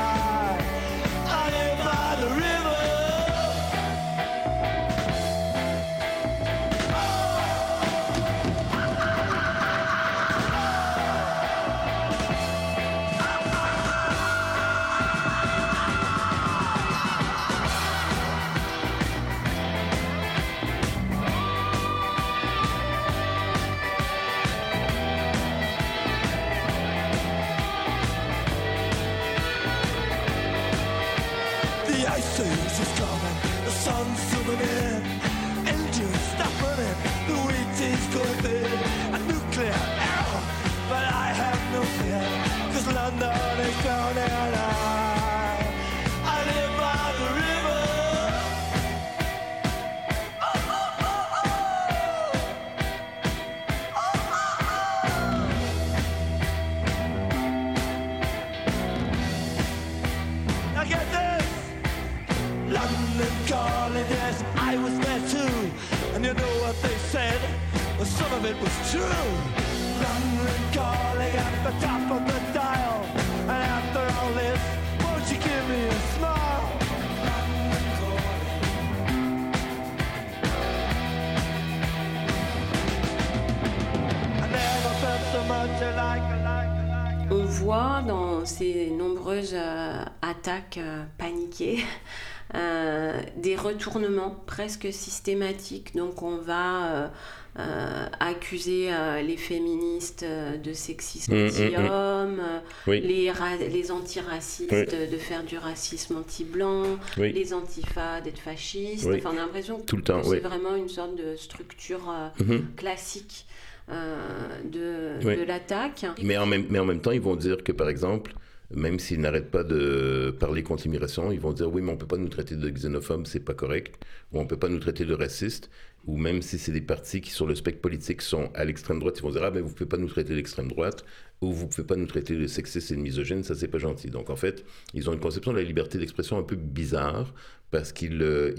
On 87.29 87.45
voit 87.45 88.03
dans 88.07 88.45
ces 88.45 88.89
nombreuses 88.89 89.53
euh, 89.53 90.03
attaques 90.21 90.79
euh, 90.79 91.03
paniquées 91.17 91.83
euh, 92.55 93.21
des 93.37 93.55
retournements 93.55 94.35
presque 94.45 94.91
systématiques. 94.91 95.95
Donc 95.95 96.23
on 96.23 96.37
va 96.37 97.11
euh, 97.59 98.05
accuser 98.21 98.93
euh, 98.93 99.21
les 99.21 99.35
féministes 99.35 100.23
euh, 100.23 100.55
de 100.55 100.71
sexisme 100.71 101.33
Mmh, 101.33 101.37
mmh, 101.37 101.47
anti-homme, 101.47 102.35
mmh. 102.35 102.61
Oui. 102.87 103.01
les, 103.01 103.31
les 103.69 103.91
antiracistes 103.91 104.71
Oui. 104.71 104.85
de 104.85 105.17
faire 105.17 105.43
du 105.43 105.57
racisme 105.57 106.15
anti-blanc, 106.15 106.97
Oui. 107.17 107.33
les 107.33 107.53
antifas 107.53 108.21
d'être 108.21 108.39
fascistes. 108.39 109.05
Enfin, 109.13 109.31
on 109.33 109.37
a 109.37 109.41
l'impression 109.41 109.79
que 109.81 109.95
temps, 109.97 110.23
c'est 110.23 110.39
vraiment 110.39 110.75
une 110.75 110.87
sorte 110.87 111.15
de 111.15 111.35
structure 111.35 112.13
Mhm. 112.39 112.67
classique 112.77 113.45
de, 113.89 115.43
l'attaque. 115.45 116.05
Mais 116.23 116.37
en, 116.37 116.45
même, 116.45 116.65
mais 116.69 116.79
en 116.79 116.85
même 116.85 117.01
temps, 117.01 117.11
ils 117.11 117.19
vont 117.19 117.35
dire 117.35 117.63
que, 117.65 117.73
par 117.73 117.89
exemple, 117.89 118.33
même 118.75 118.99
s'ils 118.99 119.21
n'arrêtent 119.21 119.51
pas 119.51 119.63
de 119.63 120.35
parler 120.39 120.63
contre 120.63 120.83
l'immigration, 120.83 121.31
ils 121.31 121.39
vont 121.39 121.53
dire 121.53 121.71
oui, 121.71 121.81
mais 121.81 121.89
on 121.89 121.95
ne 121.95 121.99
peut 121.99 122.07
pas 122.07 122.17
nous 122.17 122.29
traiter 122.29 122.55
de 122.55 122.69
xénophobes, 122.69 123.27
c'est 123.27 123.39
pas 123.39 123.53
correct, 123.53 123.95
ou 124.31 124.39
on 124.39 124.43
ne 124.43 124.47
peut 124.47 124.57
pas 124.57 124.69
nous 124.69 124.79
traiter 124.79 125.05
de 125.05 125.13
racistes, 125.13 125.69
ou 126.05 126.17
même 126.17 126.41
si 126.41 126.57
c'est 126.57 126.71
des 126.71 126.81
partis 126.81 127.21
qui, 127.21 127.31
sur 127.31 127.45
le 127.45 127.55
spectre 127.55 127.81
politique, 127.81 128.21
sont 128.21 128.49
à 128.53 128.65
l'extrême 128.65 128.99
droite, 128.99 129.17
ils 129.17 129.23
vont 129.23 129.31
dire 129.31 129.43
ah, 129.43 129.51
ben 129.51 129.61
vous 129.61 129.69
ne 129.69 129.73
pouvez 129.73 129.89
pas 129.89 129.97
nous 129.97 130.09
traiter 130.09 130.35
d'extrême 130.35 130.67
droite, 130.67 131.05
ou 131.41 131.51
vous 131.51 131.65
ne 131.65 131.69
pouvez 131.69 131.87
pas 131.87 131.95
nous 131.95 132.05
traiter 132.07 132.35
de 132.35 132.47
sexistes 132.47 132.91
et 132.91 132.95
de 132.95 133.01
misogynes, 133.01 133.43
ça, 133.43 133.55
c'est 133.55 133.67
pas 133.67 133.79
gentil. 133.79 134.09
Donc, 134.09 134.29
en 134.29 134.35
fait, 134.35 134.63
ils 134.93 135.09
ont 135.09 135.13
une 135.13 135.19
conception 135.19 135.51
de 135.51 135.57
la 135.57 135.63
liberté 135.63 135.97
d'expression 135.97 136.37
un 136.37 136.43
peu 136.43 136.55
bizarre, 136.55 137.33
parce 137.71 137.93
qu'ils 137.93 138.21
euh, 138.21 138.53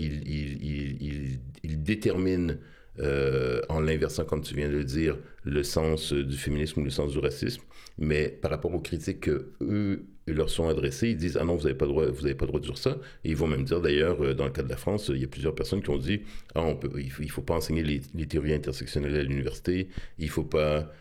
déterminent 1.64 2.54
euh, 3.00 3.62
en 3.68 3.80
l'inversant, 3.80 4.24
comme 4.24 4.42
tu 4.42 4.54
viens 4.54 4.68
de 4.68 4.74
le 4.74 4.84
dire, 4.84 5.16
le 5.44 5.62
sens 5.62 6.12
euh, 6.12 6.24
du 6.24 6.36
féminisme 6.36 6.80
ou 6.80 6.84
le 6.84 6.90
sens 6.90 7.12
du 7.12 7.18
racisme. 7.18 7.62
Mais 7.98 8.28
par 8.28 8.50
rapport 8.50 8.74
aux 8.74 8.80
critiques 8.80 9.20
que 9.20 9.52
eux 9.62 10.04
leur 10.26 10.50
sont 10.50 10.68
adressées, 10.68 11.10
ils 11.10 11.16
disent 11.16 11.38
ah 11.40 11.44
non 11.44 11.56
vous 11.56 11.64
n'avez 11.64 11.74
pas 11.74 11.86
le 11.86 11.92
droit, 11.92 12.06
pas 12.06 12.46
droit 12.46 12.60
de 12.60 12.66
dire 12.66 12.76
ça. 12.76 12.98
Et 13.24 13.30
ils 13.30 13.36
vont 13.36 13.46
même 13.46 13.64
dire 13.64 13.80
d'ailleurs 13.80 14.22
euh, 14.22 14.34
dans 14.34 14.44
le 14.44 14.50
cas 14.50 14.62
de 14.62 14.68
la 14.68 14.76
France, 14.76 15.10
il 15.12 15.20
y 15.20 15.24
a 15.24 15.28
plusieurs 15.28 15.54
personnes 15.54 15.82
qui 15.82 15.90
ont 15.90 15.98
dit 15.98 16.20
ah 16.54 16.62
on 16.62 16.76
peut, 16.76 16.90
il 16.98 17.10
faut, 17.10 17.22
il 17.22 17.30
faut 17.30 17.42
pas 17.42 17.54
enseigner 17.54 17.82
les, 17.82 18.02
les 18.14 18.26
théories 18.26 18.52
intersectionnelles 18.54 19.16
à 19.16 19.22
l'université, 19.22 19.88
il 20.18 20.28
faut 20.28 20.44
pas 20.44 20.92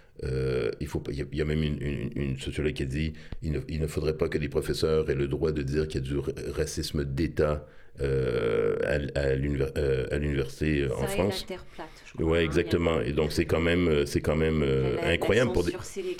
il, 0.79 0.85
faut 0.87 1.01
il, 1.09 1.17
y 1.17 1.21
a, 1.23 1.25
il 1.31 1.37
y 1.39 1.41
a 1.41 1.45
même 1.45 1.63
une, 1.63 2.37
sociologue 2.37 2.73
qui 2.73 2.83
a 2.83 2.85
dit 2.85 3.13
il 3.41 3.51
ne, 3.81 3.87
faudrait 3.87 4.15
pas 4.15 4.29
que 4.29 4.37
des 4.37 4.49
professeurs 4.49 5.09
aient 5.09 5.15
le 5.15 5.27
droit 5.27 5.51
de 5.51 5.63
dire 5.63 5.87
qu'il 5.87 6.01
y 6.01 6.03
a 6.03 6.07
du 6.07 6.17
ra- 6.19 6.31
racisme 6.53 7.03
d'État 7.03 7.65
euh, 7.99 8.77
à, 8.83 9.19
euh, 9.19 10.05
à 10.11 10.17
l'université 10.17 10.81
euh, 10.81 10.95
en 10.95 11.05
France. 11.07 11.41
la 11.41 11.47
terre 11.47 11.65
plate, 11.65 11.87
je 12.05 12.13
crois, 12.13 12.25
Ouais, 12.25 12.39
hein, 12.39 12.41
exactement. 12.41 13.01
Et 13.01 13.11
donc 13.11 13.31
c'est 13.31 13.45
quand 13.45 13.59
même, 13.59 14.05
c'est 14.05 14.21
quand 14.21 14.35
même 14.35 14.63
euh, 14.63 14.95
La- 14.95 15.01
la 15.01 15.07
incroyable 15.09 15.51
pour 15.51 15.63
des, 15.63 15.73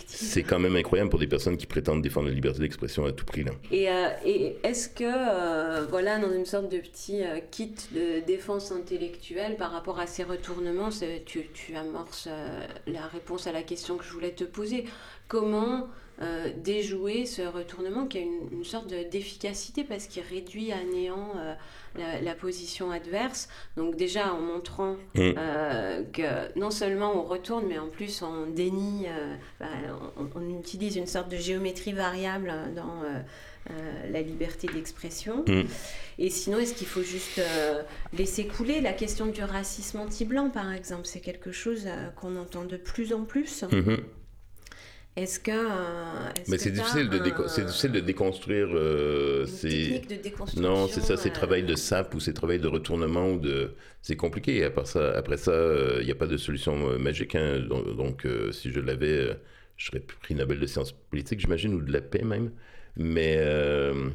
c'est 0.06 0.44
quand 0.44 0.60
même 0.60 0.76
incroyable 0.76 1.10
pour 1.10 1.20
des 1.20 1.28
personnes 1.28 1.58
qui 1.58 1.66
prétendent 1.66 2.02
défendre 2.02 2.28
la 2.28 2.34
liberté 2.34 2.60
d'expression 2.60 3.06
à 3.06 3.12
tout 3.14 3.26
prix 3.26 3.44
là. 3.44 3.52
Et, 3.72 3.88
et 4.26 4.58
est-ce 4.64 4.90
que, 4.90 5.88
voilà, 5.90 6.20
dans 6.20 6.32
une 6.34 6.46
sorte 6.46 6.70
de 6.72 6.78
petit 6.78 7.22
kit 7.52 7.74
de 7.94 8.20
défense 8.26 8.72
intellectuelle 8.72 9.56
par 9.56 9.72
rapport 9.72 10.00
à 10.00 10.08
ces 10.08 10.24
retournements, 10.24 10.90
tu, 11.26 11.48
tu 11.54 11.76
amorces 11.76 12.28
la 12.88 13.08
réponse 13.08 13.48
à 13.48 13.52
la 13.52 13.64
question 13.64 13.98
que 13.98 14.04
je 14.04 14.12
voulais 14.12 14.32
te 14.32 14.44
poser. 14.44 14.86
Comment 15.28 15.88
euh, 16.22 16.50
déjouer 16.58 17.26
ce 17.26 17.42
retournement 17.42 18.06
qui 18.06 18.20
a 18.20 18.22
une, 18.22 18.48
une 18.52 18.64
sorte 18.64 18.88
de- 18.90 19.04
d'efficacité 19.10 19.84
parce 19.84 20.06
qu'il 20.08 20.24
réduit 20.24 20.72
à 20.72 20.84
néant 20.84 21.34
euh, 21.38 21.54
la, 21.98 22.22
la 22.22 22.36
position 22.36 22.92
adverse 22.92 23.50
Donc 23.76 23.96
déjà 23.96 24.34
en 24.34 24.40
montrant 24.40 24.96
Mm. 25.16 25.34
euh, 25.38 26.04
que 26.14 26.58
non 26.60 26.72
seulement 26.72 27.16
on 27.18 27.24
retourne, 27.24 27.66
mais 27.68 27.80
en 27.80 27.90
plus 27.90 28.22
on 28.22 28.48
dénie, 28.48 29.06
bah, 29.60 29.66
on, 30.18 30.30
on 30.36 30.60
utilise 30.60 30.96
une 30.96 31.08
sorte 31.08 31.30
de 31.30 31.38
géométrie 31.38 31.94
variable 31.94 32.54
dans 32.76 33.04
euh, 33.04 33.22
la 34.12 34.22
liberté 34.22 34.68
d'expression. 34.68 35.44
Mm. 35.48 35.64
Et 36.20 36.30
sinon, 36.30 36.60
est-ce 36.60 36.74
qu'il 36.76 36.88
faut 36.88 37.02
juste 37.04 37.40
euh, 37.40 37.82
laisser 38.18 38.46
couler 38.46 38.80
la 38.82 38.94
question 38.94 39.26
du 39.28 39.44
racisme 39.44 40.00
anti-blanc, 40.00 40.50
par 40.50 40.72
exemple? 40.72 41.06
C'est 41.06 41.20
quelque 41.22 41.52
chose 41.52 41.84
euh, 41.88 42.10
qu'on 42.20 42.36
entend 42.38 42.64
de 42.66 42.78
plus 42.78 43.12
en 43.14 43.24
plus. 43.24 43.64
Mhm. 43.72 43.98
Est-ce 45.18 45.40
que. 45.42 45.52
euh, 45.52 46.30
Mais 46.48 46.58
c'est 46.58 46.72
difficile, 46.72 47.10
de 47.10 47.18
un- 47.20 47.24
déco- 47.24 47.48
c'est 47.50 47.66
difficile 47.66 47.92
de 47.92 48.00
déconstruire. 48.00 48.70
euh, 48.72 49.46
ces- 49.46 49.68
technique 49.70 50.10
de 50.10 50.16
déconstruction, 50.24 50.62
Non, 50.70 50.88
c'est 50.88 51.02
ça, 51.02 51.18
c'est 51.18 51.30
euh, 51.30 51.34
travail 51.34 51.64
de 51.64 51.76
sap 51.76 52.14
ou 52.16 52.20
c'est 52.22 52.34
travail 52.34 52.60
de 52.60 52.68
retournement 52.68 53.30
ou 53.32 53.38
de. 53.40 53.72
C'est 54.02 54.16
compliqué. 54.16 54.64
Après 54.64 54.86
ça, 54.86 55.12
après 55.18 55.38
ça, 55.38 55.52
euh, 55.52 55.98
il 56.00 56.06
n'y 56.06 56.12
a 56.12 56.16
pas 56.16 56.28
de 56.28 56.38
solution 56.38 56.90
euh, 56.92 56.98
magique. 56.98 57.36
hein. 57.36 57.60
Donc, 57.60 57.96
donc, 57.98 58.26
euh, 58.26 58.52
si 58.54 58.72
je 58.72 58.80
l'avais, 58.80 59.08
euh, 59.18 59.34
je 59.76 59.88
serais 59.88 60.00
prix 60.00 60.34
Nobel 60.34 60.60
de 60.60 60.66
sciences 60.66 60.94
politiques, 60.94 61.42
j'imagine, 61.42 61.74
ou 61.74 61.82
de 61.82 61.92
la 61.92 62.02
paix 62.02 62.24
même. 62.24 62.52
Mais. 62.96 63.36
euh, 63.40 64.10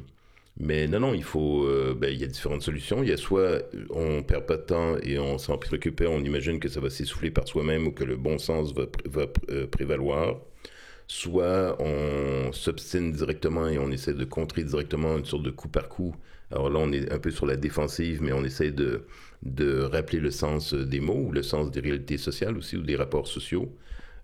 mais 0.59 0.87
non, 0.89 1.01
non, 1.01 1.13
il 1.13 1.25
faut. 1.25 1.67
euh, 1.67 1.95
ben, 1.95 2.09
il 2.11 2.19
y 2.19 2.25
a 2.25 2.27
différentes 2.27 2.63
solutions. 2.63 3.03
Il 3.03 3.11
y 3.11 3.13
a 3.13 3.19
soit 3.19 3.61
on 3.91 4.23
perd 4.23 4.47
pas 4.47 4.57
de 4.57 4.63
temps 4.63 4.97
et 5.03 5.19
on 5.19 5.37
s'en 5.37 5.59
préoccupe, 5.59 6.03
on 6.09 6.25
imagine 6.25 6.59
que 6.59 6.69
ça 6.71 6.81
va 6.81 6.89
s'essouffler 6.89 7.31
par 7.31 7.47
soi-même 7.47 7.87
ou 7.87 7.93
que 7.93 8.05
le 8.05 8.17
bon 8.17 8.39
sens 8.39 8.73
va, 8.75 8.87
va 9.05 9.27
euh, 9.51 9.67
prévaloir. 9.67 10.41
Soit 11.09 11.77
on 11.81 12.53
s'obstine 12.53 13.13
directement 13.13 13.69
et 13.69 13.79
on 13.79 13.91
essaie 13.91 14.15
de 14.15 14.25
contrer 14.25 14.65
directement 14.65 15.17
une 15.17 15.25
sorte 15.25 15.45
de 15.45 15.51
coup 15.51 15.69
par 15.69 15.89
coup. 15.89 16.15
Alors 16.51 16.71
là, 16.71 16.79
on 16.81 16.93
est 16.93 17.13
un 17.13 17.19
peu 17.19 17.31
sur 17.31 17.47
la 17.47 17.57
défensive, 17.57 18.23
mais 18.23 18.33
on 18.33 18.45
essaie 18.45 18.71
de, 18.71 19.07
de 19.43 19.81
rappeler 19.83 20.21
le 20.21 20.31
sens 20.31 20.75
des 20.75 21.01
mots 21.01 21.27
ou 21.29 21.33
le 21.33 21.43
sens 21.43 21.71
des 21.71 21.81
réalités 21.81 22.19
sociales 22.19 22.57
aussi 22.57 22.77
ou 22.77 22.83
des 22.83 22.97
rapports 22.97 23.29
sociaux, 23.29 23.73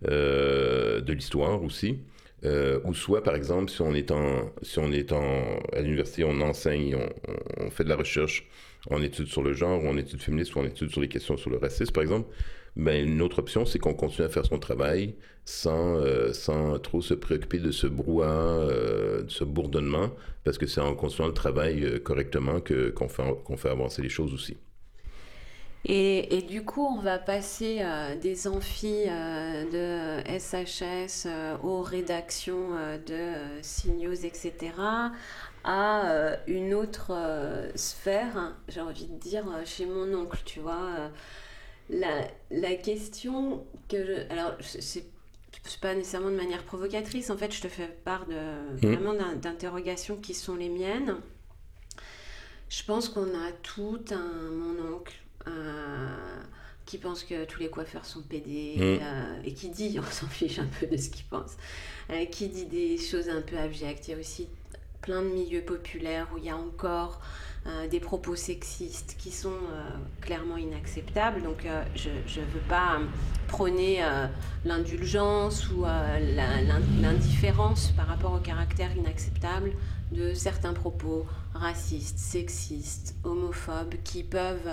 euh, 0.08 1.00
de 1.00 1.12
l'histoire 1.12 1.62
aussi. 1.62 1.98
Euh, 2.44 2.80
ou 2.84 2.94
soit, 2.94 3.22
par 3.22 3.36
exemple, 3.36 3.70
si 3.70 3.82
on 3.82 3.94
est, 3.94 4.10
en, 4.10 4.50
si 4.62 4.80
on 4.80 4.90
est 4.90 5.12
en, 5.12 5.60
à 5.72 5.80
l'université, 5.80 6.24
on 6.24 6.40
enseigne, 6.40 6.96
on, 7.58 7.70
fait 7.70 7.84
de 7.84 7.88
la 7.88 7.96
recherche 7.96 8.48
en 8.90 9.00
études 9.00 9.28
sur 9.28 9.42
le 9.42 9.52
genre, 9.52 9.82
ou 9.82 9.86
en 9.86 9.96
études 9.96 10.20
féministes, 10.20 10.54
ou 10.56 10.58
en 10.58 10.64
études 10.64 10.90
sur 10.90 11.00
les 11.00 11.08
questions 11.08 11.36
sur 11.36 11.50
le 11.50 11.58
racisme, 11.58 11.92
par 11.92 12.02
exemple, 12.02 12.28
ben, 12.76 13.06
une 13.06 13.20
autre 13.20 13.40
option, 13.40 13.66
c'est 13.66 13.78
qu'on 13.78 13.94
continue 13.94 14.26
à 14.26 14.30
faire 14.30 14.46
son 14.46 14.58
travail 14.58 15.14
sans, 15.44 15.96
euh, 15.96 16.32
sans 16.32 16.78
trop 16.78 17.02
se 17.02 17.14
préoccuper 17.14 17.58
de 17.58 17.70
ce 17.70 17.86
brouhaha, 17.86 18.30
euh, 18.30 19.22
de 19.22 19.30
ce 19.30 19.44
bourdonnement, 19.44 20.10
parce 20.44 20.56
que 20.56 20.66
c'est 20.66 20.80
en 20.80 20.94
continuant 20.94 21.28
le 21.28 21.34
travail 21.34 21.84
euh, 21.84 21.98
correctement 21.98 22.60
que, 22.60 22.90
qu'on, 22.90 23.08
fait, 23.08 23.22
qu'on 23.44 23.56
fait 23.56 23.68
avancer 23.68 24.00
les 24.02 24.08
choses 24.08 24.32
aussi. 24.32 24.56
Et, 25.84 26.38
et 26.38 26.42
du 26.42 26.64
coup, 26.64 26.86
on 26.86 27.00
va 27.00 27.18
passer 27.18 27.82
des 28.22 28.46
amphis 28.46 29.06
de 29.06 30.20
SHS 30.38 31.26
aux 31.64 31.82
rédactions 31.82 32.68
de 33.04 33.60
CNews, 33.62 34.24
etc., 34.24 34.52
à 35.64 36.36
une 36.46 36.72
autre 36.72 37.12
sphère, 37.74 38.36
hein, 38.36 38.56
j'ai 38.68 38.80
envie 38.80 39.08
de 39.08 39.18
dire, 39.18 39.44
chez 39.64 39.86
mon 39.86 40.14
oncle, 40.14 40.40
tu 40.44 40.60
vois. 40.60 41.10
La, 41.90 42.28
la 42.50 42.74
question 42.74 43.66
que 43.88 44.04
je... 44.04 44.12
Alors, 44.32 44.52
c'est 44.60 45.04
pas 45.80 45.94
nécessairement 45.94 46.30
de 46.30 46.36
manière 46.36 46.64
provocatrice, 46.64 47.30
en 47.30 47.36
fait, 47.36 47.52
je 47.52 47.60
te 47.60 47.68
fais 47.68 47.86
part 48.04 48.26
de, 48.26 48.34
Mhm. 48.86 48.94
vraiment 48.94 49.14
d'in- 49.14 49.34
d'interrogations 49.36 50.16
qui 50.16 50.34
sont 50.34 50.56
les 50.56 50.68
miennes. 50.68 51.16
Je 52.68 52.82
pense 52.84 53.08
qu'on 53.08 53.28
a 53.34 53.52
tout 53.62 54.00
un 54.10 54.50
mon 54.50 54.94
oncle 54.96 55.14
euh, 55.46 56.08
qui 56.86 56.98
pense 56.98 57.22
que 57.24 57.44
tous 57.44 57.60
les 57.60 57.68
coiffeurs 57.68 58.04
sont 58.06 58.22
pédés 58.22 58.74
Mm. 58.76 58.82
euh, 59.02 59.42
et 59.44 59.52
qui 59.54 59.68
dit, 59.68 59.98
on 60.00 60.10
s'en 60.10 60.26
fiche 60.28 60.58
un 60.58 60.68
peu 60.80 60.86
de 60.86 60.96
ce 60.96 61.10
qu'il 61.10 61.24
pense, 61.26 61.52
euh, 62.10 62.24
qui 62.26 62.48
dit 62.48 62.66
des 62.66 62.96
choses 62.98 63.28
un 63.28 63.42
peu 63.42 63.56
abjectes. 63.58 64.08
Il 64.08 64.12
y 64.12 64.14
a 64.14 64.18
aussi 64.18 64.48
plein 65.00 65.22
de 65.22 65.28
milieux 65.28 65.62
populaires 65.62 66.28
où 66.34 66.38
il 66.38 66.44
y 66.44 66.50
a 66.50 66.56
encore 66.56 67.20
euh, 67.64 67.86
des 67.86 68.00
propos 68.00 68.34
sexistes 68.34 69.14
qui 69.20 69.30
sont 69.30 69.50
euh, 69.50 69.82
clairement 70.20 70.56
inacceptables. 70.56 71.42
Donc 71.42 71.64
euh, 71.64 71.84
je 71.94 72.08
ne 72.08 72.46
veux 72.46 72.66
pas 72.68 72.98
prôner 73.46 74.02
l'indulgence 74.64 75.70
ou 75.70 75.84
l'indifférence 75.84 77.92
par 77.96 78.08
rapport 78.08 78.32
au 78.32 78.38
caractère 78.38 78.96
inacceptable 78.96 79.72
de 80.10 80.34
certains 80.34 80.72
propos 80.72 81.24
racistes, 81.54 82.18
sexistes, 82.18 83.14
homophobes 83.24 83.94
qui 84.02 84.24
peuvent 84.24 84.70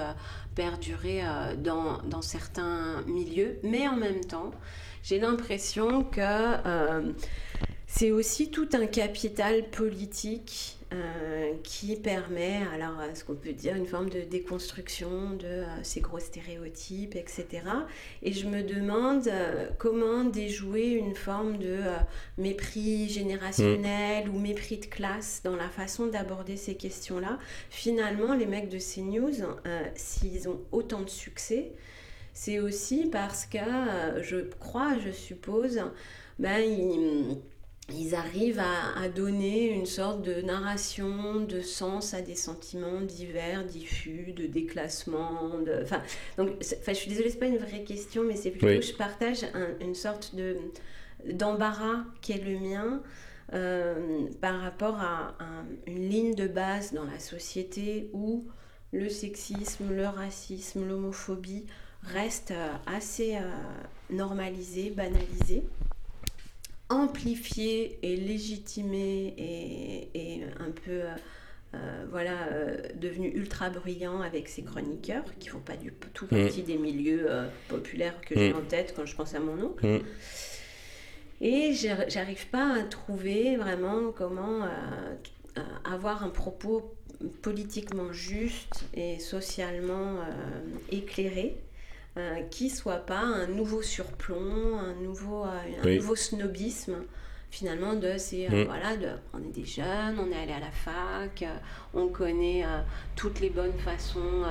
perdurer 0.55 1.21
dans, 1.57 2.21
certains 2.21 3.01
milieux. 3.05 3.59
Mais 3.63 3.87
en 3.87 3.97
même 3.97 4.23
temps, 4.23 4.51
j'ai 5.03 5.19
l'impression 5.19 6.05
que 6.05 6.21
c'est 7.85 8.11
aussi 8.11 8.49
tout 8.49 8.69
un 8.71 8.87
capital 8.87 9.69
politique 9.69 10.78
euh, 10.91 11.53
qui 11.61 11.95
permet, 11.97 12.61
alors 12.73 12.99
ce 13.13 13.23
qu'on 13.23 13.35
peut 13.35 13.53
dire, 13.53 13.75
une 13.75 13.85
forme 13.85 14.09
de 14.09 14.21
déconstruction 14.21 15.35
de 15.35 15.45
euh, 15.45 15.83
ces 15.83 16.01
gros 16.01 16.17
stéréotypes, 16.17 17.15
etc. 17.15 17.45
Et 18.23 18.33
je 18.33 18.47
me 18.47 18.63
demande 18.63 19.27
euh, 19.27 19.69
comment 19.77 20.23
déjouer 20.23 20.93
une 20.93 21.13
forme 21.13 21.59
de 21.59 21.77
mépris 22.39 23.07
générationnel 23.07 24.29
ou 24.29 24.39
mépris 24.39 24.79
de 24.79 24.87
classe 24.87 25.41
dans 25.43 25.55
la 25.55 25.69
façon 25.69 26.07
d'aborder 26.07 26.57
ces 26.57 26.73
questions-là. 26.73 27.37
Finalement, 27.69 28.33
les 28.33 28.47
mecs 28.47 28.69
de 28.69 28.79
CNews, 28.79 29.45
s'ils 29.93 30.49
ont 30.49 30.59
autant 30.71 31.01
de 31.01 31.09
succès, 31.09 31.71
c'est 32.33 32.57
aussi 32.57 33.05
parce 33.11 33.45
que, 33.45 33.59
je 34.23 34.37
crois, 34.59 34.97
je 34.97 35.11
suppose, 35.11 35.81
ben, 36.39 36.59
ils, 36.61 37.37
ils 37.93 38.15
arrivent 38.15 38.61
à, 38.61 39.09
donner 39.09 39.69
une 39.69 39.85
sorte 39.85 40.21
de 40.21 40.41
narration, 40.41 41.41
de 41.41 41.61
sens 41.61 42.13
à 42.13 42.21
des 42.21 42.35
sentiments 42.35 43.01
divers, 43.01 43.65
diffus, 43.65 44.33
de 44.33 44.45
déclassement. 44.45 45.59
De... 45.59 45.81
Enfin, 45.83 46.01
donc, 46.37 46.51
enfin, 46.61 46.93
je 46.93 46.97
suis 46.97 47.09
désolée, 47.09 47.29
c'est 47.29 47.39
pas 47.39 47.47
une 47.47 47.57
vraie 47.57 47.83
question, 47.83 48.23
mais 48.23 48.35
c'est 48.35 48.51
plutôt 48.51 48.81
je 48.81 48.93
partage 48.93 49.45
une 49.81 49.95
sorte 49.95 50.35
de 50.35 50.57
d'embarras 51.25 52.05
qui 52.21 52.31
est 52.31 52.43
le 52.43 52.57
mien 52.59 53.01
euh, 53.53 54.27
par 54.41 54.61
rapport 54.61 54.99
à, 54.99 55.35
une 55.87 56.07
ligne 56.07 56.35
de 56.35 56.47
base 56.47 56.93
dans 56.93 57.05
la 57.05 57.19
société 57.19 58.09
où 58.13 58.47
le 58.91 59.09
sexisme, 59.09 59.91
le 59.91 60.05
racisme, 60.05 60.87
l'homophobie 60.87 61.65
restent 62.03 62.51
euh, 62.51 62.73
assez 62.85 63.35
euh, 63.35 63.41
normalisés, 64.11 64.91
banalisés 64.91 65.63
amplifié 66.89 67.99
et 68.01 68.15
légitimé 68.15 69.33
et, 70.13 70.41
un 70.59 70.71
peu 70.71 71.03
euh, 71.75 72.05
voilà, 72.09 72.47
euh, 72.51 72.77
devenu 72.95 73.27
ultra 73.27 73.69
brillant 73.69 74.21
avec 74.21 74.49
ses 74.49 74.63
chroniqueurs 74.63 75.23
qui 75.39 75.49
font 75.49 75.59
pas 75.59 75.75
du 75.75 75.93
tout 76.13 76.25
mm. 76.25 76.27
partie 76.29 76.63
des 76.63 76.77
milieux 76.77 77.27
euh, 77.29 77.47
populaires 77.67 78.19
que 78.21 78.33
j'ai 78.35 78.53
mm. 78.53 78.57
en 78.57 78.61
tête 78.61 78.93
quand 78.95 79.05
je 79.05 79.15
pense 79.15 79.35
à 79.35 79.39
mon 79.39 79.61
oncle. 79.63 79.85
Mm. 79.85 80.01
Et 81.41 81.73
j'arrive 81.73 82.47
pas 82.47 82.73
à 82.73 82.83
trouver 82.83 83.55
vraiment 83.55 84.11
comment 84.11 84.67
avoir 85.85 86.21
un 86.25 86.29
propos 86.29 86.93
politiquement 87.41 88.11
juste 88.11 88.83
et 88.93 89.19
socialement 89.19 90.17
éclairé 90.91 91.55
euh, 91.55 91.68
qui 92.49 92.69
soit 92.69 93.05
pas 93.05 93.19
un 93.19 93.47
nouveau 93.47 93.81
surplomb, 93.81 94.77
un 94.77 94.93
nouveau, 94.95 95.45
euh, 95.45 95.83
un 95.83 95.95
nouveau 95.95 96.15
snobisme 96.15 97.03
finalement 97.51 97.93
de 97.93 98.07
euh, 98.07 98.49
mm. 98.49 98.65
voilà 98.65 98.95
de, 98.97 99.07
on 99.33 99.39
est 99.39 99.53
des 99.53 99.65
jeunes 99.65 100.17
on 100.19 100.31
est 100.31 100.41
allé 100.41 100.53
à 100.53 100.59
la 100.59 100.71
fac 100.71 101.43
on 101.93 102.07
connaît 102.07 102.63
toutes 103.15 103.39
les 103.39 103.49
bonnes 103.49 103.77
façons 103.83 104.43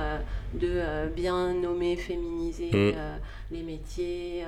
de 0.53 0.81
bien 1.15 1.53
nommer 1.53 1.95
féminiser 1.95 2.69
mm. 2.71 2.93
les 3.51 3.63
métiers 3.63 4.43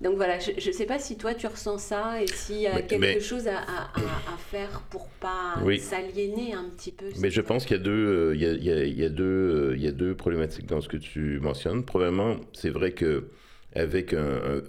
donc 0.00 0.16
voilà 0.16 0.38
je 0.38 0.50
ne 0.52 0.72
sais 0.72 0.86
pas 0.86 0.98
si 0.98 1.16
toi 1.16 1.34
tu 1.34 1.46
ressens 1.46 1.78
ça 1.78 2.22
et 2.22 2.26
s'il 2.26 2.60
y 2.60 2.66
a 2.66 2.82
quelque 2.82 3.20
chose 3.20 3.46
à, 3.46 3.58
à, 3.58 3.84
à, 3.94 4.36
faire 4.50 4.82
pour 4.90 5.06
pas 5.20 5.54
s'aliéner 5.78 6.54
un 6.54 6.64
petit 6.76 6.92
peu 6.92 7.06
mais 7.20 7.30
je 7.30 7.40
pense 7.40 7.64
qu'il 7.64 7.76
y 7.76 7.80
a 7.80 7.82
deux 7.82 8.32
il 8.34 8.42
y 8.42 8.46
a, 8.46 8.84
il 8.84 9.00
y 9.00 9.10
deux 9.10 9.74
il 9.76 9.82
y 9.82 9.88
a 9.88 9.92
deux 9.92 10.14
problématiques 10.14 10.66
dans 10.66 10.80
ce 10.80 10.88
que 10.88 10.96
tu 10.96 11.38
mentionnes 11.40 11.84
premièrement 11.84 12.36
c'est 12.52 12.70
vrai 12.70 12.92
que 12.92 13.28
avec 13.74 14.14
un, 14.14 14.62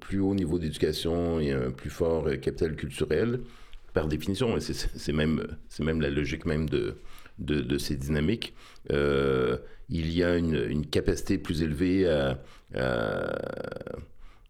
plus 0.00 0.20
haut 0.20 0.34
niveau 0.34 0.58
d'éducation 0.58 1.40
et 1.40 1.52
un 1.52 1.70
plus 1.70 1.90
fort 1.90 2.28
capital 2.40 2.76
culturel, 2.76 3.40
par 3.94 4.08
définition, 4.08 4.56
et 4.56 4.60
c'est 4.60 5.12
même, 5.12 5.46
même 5.80 6.00
la 6.00 6.10
logique 6.10 6.44
même 6.44 6.68
de, 6.68 6.96
de, 7.38 7.78
ces 7.78 7.96
dynamiques, 7.96 8.54
euh, 8.92 9.56
il 9.88 10.12
y 10.12 10.22
a 10.22 10.36
une, 10.36 10.86
capacité 10.86 11.38
plus 11.38 11.62
élevée 11.62 12.06
à, 12.08 12.38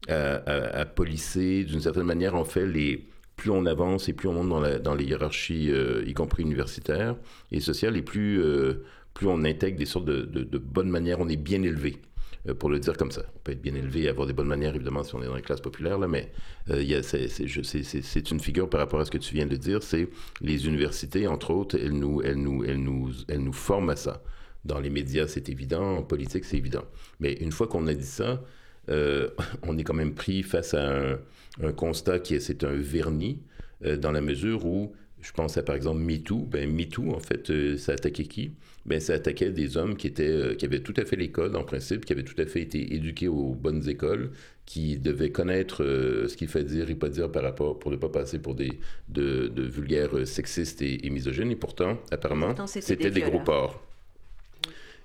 à, 0.09 0.85
polisser, 0.85 1.65
d'une 1.65 1.81
certaine 1.81 2.05
manière, 2.05 2.35
en 2.35 2.45
fait, 2.45 2.67
les, 2.67 3.07
plus 3.37 3.51
on 3.51 3.67
avance 3.67 4.09
et 4.09 4.13
plus 4.13 4.29
on 4.29 4.35
monte 4.35 4.49
dans, 4.49 4.61
la, 4.61 4.79
dans 4.79 4.95
les 4.95 5.05
hiérarchies, 5.05 5.71
euh, 5.71 6.03
y 6.07 6.13
compris 6.13 6.43
universitaires 6.43 7.17
et 7.53 7.61
sociales, 7.61 7.97
et 7.97 8.03
plus, 8.03 8.43
euh, 8.43 8.85
plus 9.15 9.29
on 9.29 9.45
intègre 9.45 9.79
des 9.79 9.87
sortes 9.87 10.07
de, 10.07 10.23
de, 10.23 10.43
de 10.43 10.59
bonnes 10.59 10.91
manières, 10.91 11.21
on 11.21 11.29
est 11.29 11.37
bien 11.37 11.63
élevé. 11.63 11.99
Euh, 12.47 12.55
pour 12.55 12.71
le 12.71 12.79
dire 12.79 12.97
comme 12.97 13.11
ça. 13.11 13.23
On 13.35 13.39
peut 13.41 13.53
être 13.53 13.63
bien 13.63 13.75
élevé 13.75 14.03
et 14.03 14.09
avoir 14.09 14.27
des 14.27 14.33
bonnes 14.33 14.49
manières, 14.49 14.75
évidemment, 14.75 15.03
si 15.03 15.15
on 15.15 15.23
est 15.23 15.27
dans 15.27 15.35
les 15.35 15.43
classes 15.43 15.61
populaires, 15.61 15.99
là, 15.99 16.07
mais 16.07 16.31
euh, 16.71 17.03
c'est 17.03 18.31
une 18.31 18.41
figure 18.41 18.71
par 18.71 18.81
rapport 18.81 19.01
à 19.01 19.05
ce 19.05 19.11
que 19.11 19.19
tu 19.19 19.35
viens 19.35 19.47
de 19.47 19.57
dire, 19.57 19.83
c'est 19.83 20.09
les 20.41 20.67
universités, 20.67 21.27
entre 21.27 21.51
autres, 21.51 21.77
elles 21.77 21.93
nous, 21.93 22.23
elles, 22.23 22.37
nous, 22.37 22.65
elles, 22.65 22.83
nous, 22.83 23.11
elles 23.29 23.43
nous 23.43 23.53
forment 23.53 23.91
à 23.91 23.97
ça. 23.97 24.23
Dans 24.65 24.79
les 24.79 24.91
médias, 24.91 25.27
c'est 25.27 25.49
évident, 25.49 25.97
en 25.97 26.03
politique, 26.03 26.45
c'est 26.45 26.57
évident. 26.57 26.85
Mais 27.21 27.33
une 27.35 27.53
fois 27.53 27.67
qu'on 27.67 27.87
a 27.87 27.95
dit 27.95 28.07
ça, 28.07 28.43
euh, 28.89 29.31
on 29.63 29.77
est 29.77 29.85
quand 29.85 29.95
même 29.95 30.15
pris 30.15 30.43
face 30.43 30.75
à 30.75 31.13
un, 31.13 31.19
un 31.63 31.73
constat 31.73 32.21
qui 32.21 32.35
est, 32.35 32.41
c'est 32.41 32.65
un 32.65 32.75
vernis, 32.75 33.43
dans 33.81 34.11
la 34.11 34.21
mesure 34.21 34.67
où 34.67 34.93
je 35.21 35.31
pense 35.31 35.57
à 35.57 35.63
par 35.63 35.77
exemple 35.77 36.01
MeToo. 36.01 36.49
Ben, 36.51 36.69
MeToo, 36.69 37.15
en 37.15 37.21
fait, 37.21 37.77
ça 37.77 37.93
attaquait 37.93 38.25
qui? 38.25 38.51
Ben, 38.89 39.01
Ça 39.01 39.15
attaquait 39.15 39.51
des 39.51 39.77
hommes 39.77 39.97
qui, 39.97 40.07
étaient, 40.07 40.29
euh, 40.29 40.55
qui 40.55 40.65
avaient 40.65 40.81
tout 40.81 40.95
à 40.97 41.05
fait 41.05 41.17
l'école, 41.17 41.55
en 41.57 41.65
principe, 41.65 42.05
qui 42.05 42.13
avaient 42.13 42.25
tout 42.25 42.41
à 42.41 42.47
fait 42.47 42.61
été 42.61 42.95
éduqués 42.95 43.29
aux 43.29 43.55
bonnes 43.55 43.89
écoles, 43.89 44.31
qui 44.67 44.99
devaient 44.99 45.31
connaître 45.31 45.85
euh, 45.85 46.27
ce 46.29 46.37
qu'il 46.37 46.49
fallait 46.49 46.65
dire 46.65 46.91
et 46.91 46.95
pas 46.95 47.09
dire 47.09 47.31
par 47.31 47.43
rapport, 47.43 47.79
pour 47.79 47.91
ne 47.91 47.97
pas 47.97 48.09
passer 48.09 48.39
pour 48.39 48.55
des 48.55 48.73
de, 49.09 49.53
vulgaires 49.57 50.27
sexistes 50.27 50.83
et, 50.83 51.09
misogynes. 51.11 51.51
Et 51.51 51.57
pourtant, 51.57 51.99
apparemment, 52.11 52.55
c'était 52.67 53.11
des, 53.11 53.21
des 53.21 53.21
gros 53.21 53.41
porcs. 53.41 53.88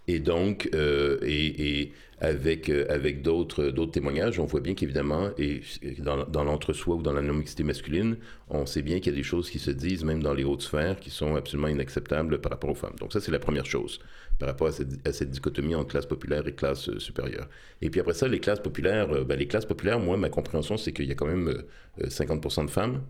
Et 0.07 0.19
donc, 0.19 0.69
et, 0.73 1.81
et, 1.81 1.93
avec, 2.23 2.69
euh, 2.69 2.85
avec 2.89 3.21
d'autres, 3.21 3.65
d'autres 3.65 3.91
témoignages, 3.91 4.39
on 4.39 4.45
voit 4.45 4.61
bien 4.61 4.75
qu'évidemment, 4.75 5.31
et 5.37 5.61
dans, 5.99 6.23
dans 6.25 6.45
l'entre-soi 6.45 6.95
ou 6.95 7.01
dans 7.01 7.11
la 7.11 7.21
non-mixité 7.21 7.63
masculine, 7.63 8.15
on 8.49 8.65
sait 8.65 8.81
bien 8.81 8.99
qu'il 8.99 9.11
y 9.11 9.15
a 9.15 9.17
des 9.17 9.23
choses 9.23 9.49
qui 9.49 9.59
se 9.59 9.71
disent, 9.71 10.05
même 10.05 10.23
dans 10.23 10.33
les 10.33 10.45
hautes 10.45 10.61
sphères, 10.61 10.99
qui 11.01 11.09
sont 11.09 11.35
absolument 11.35 11.67
inacceptables 11.67 12.39
par 12.39 12.53
rapport 12.53 12.69
aux 12.69 12.75
femmes. 12.75 12.95
Donc 12.97 13.11
ça, 13.11 13.19
c'est 13.19 13.31
la 13.31 13.39
première 13.39 13.65
chose, 13.65 13.99
par 14.39 14.47
rapport 14.47 14.67
à 14.67 14.71
cette, 14.71 15.05
à 15.05 15.11
cette 15.11 15.31
dichotomie 15.31 15.75
entre 15.75 15.89
classe 15.89 16.05
populaire 16.05 16.47
et 16.47 16.53
classe 16.53 16.87
euh, 16.87 16.97
supérieure. 16.97 17.49
Et 17.81 17.89
puis 17.89 17.99
après 17.99 18.13
ça, 18.13 18.29
les 18.29 18.39
classes 18.39 18.61
populaires, 18.61 19.11
euh, 19.11 19.25
ben, 19.25 19.37
les 19.37 19.47
classes 19.47 19.65
populaires, 19.65 19.99
moi, 19.99 20.15
ma 20.15 20.29
compréhension, 20.29 20.77
c'est 20.77 20.93
qu'il 20.93 21.09
y 21.09 21.11
a 21.11 21.15
quand 21.15 21.27
même 21.27 21.63
50% 22.01 22.65
de 22.65 22.71
femmes, 22.71 23.01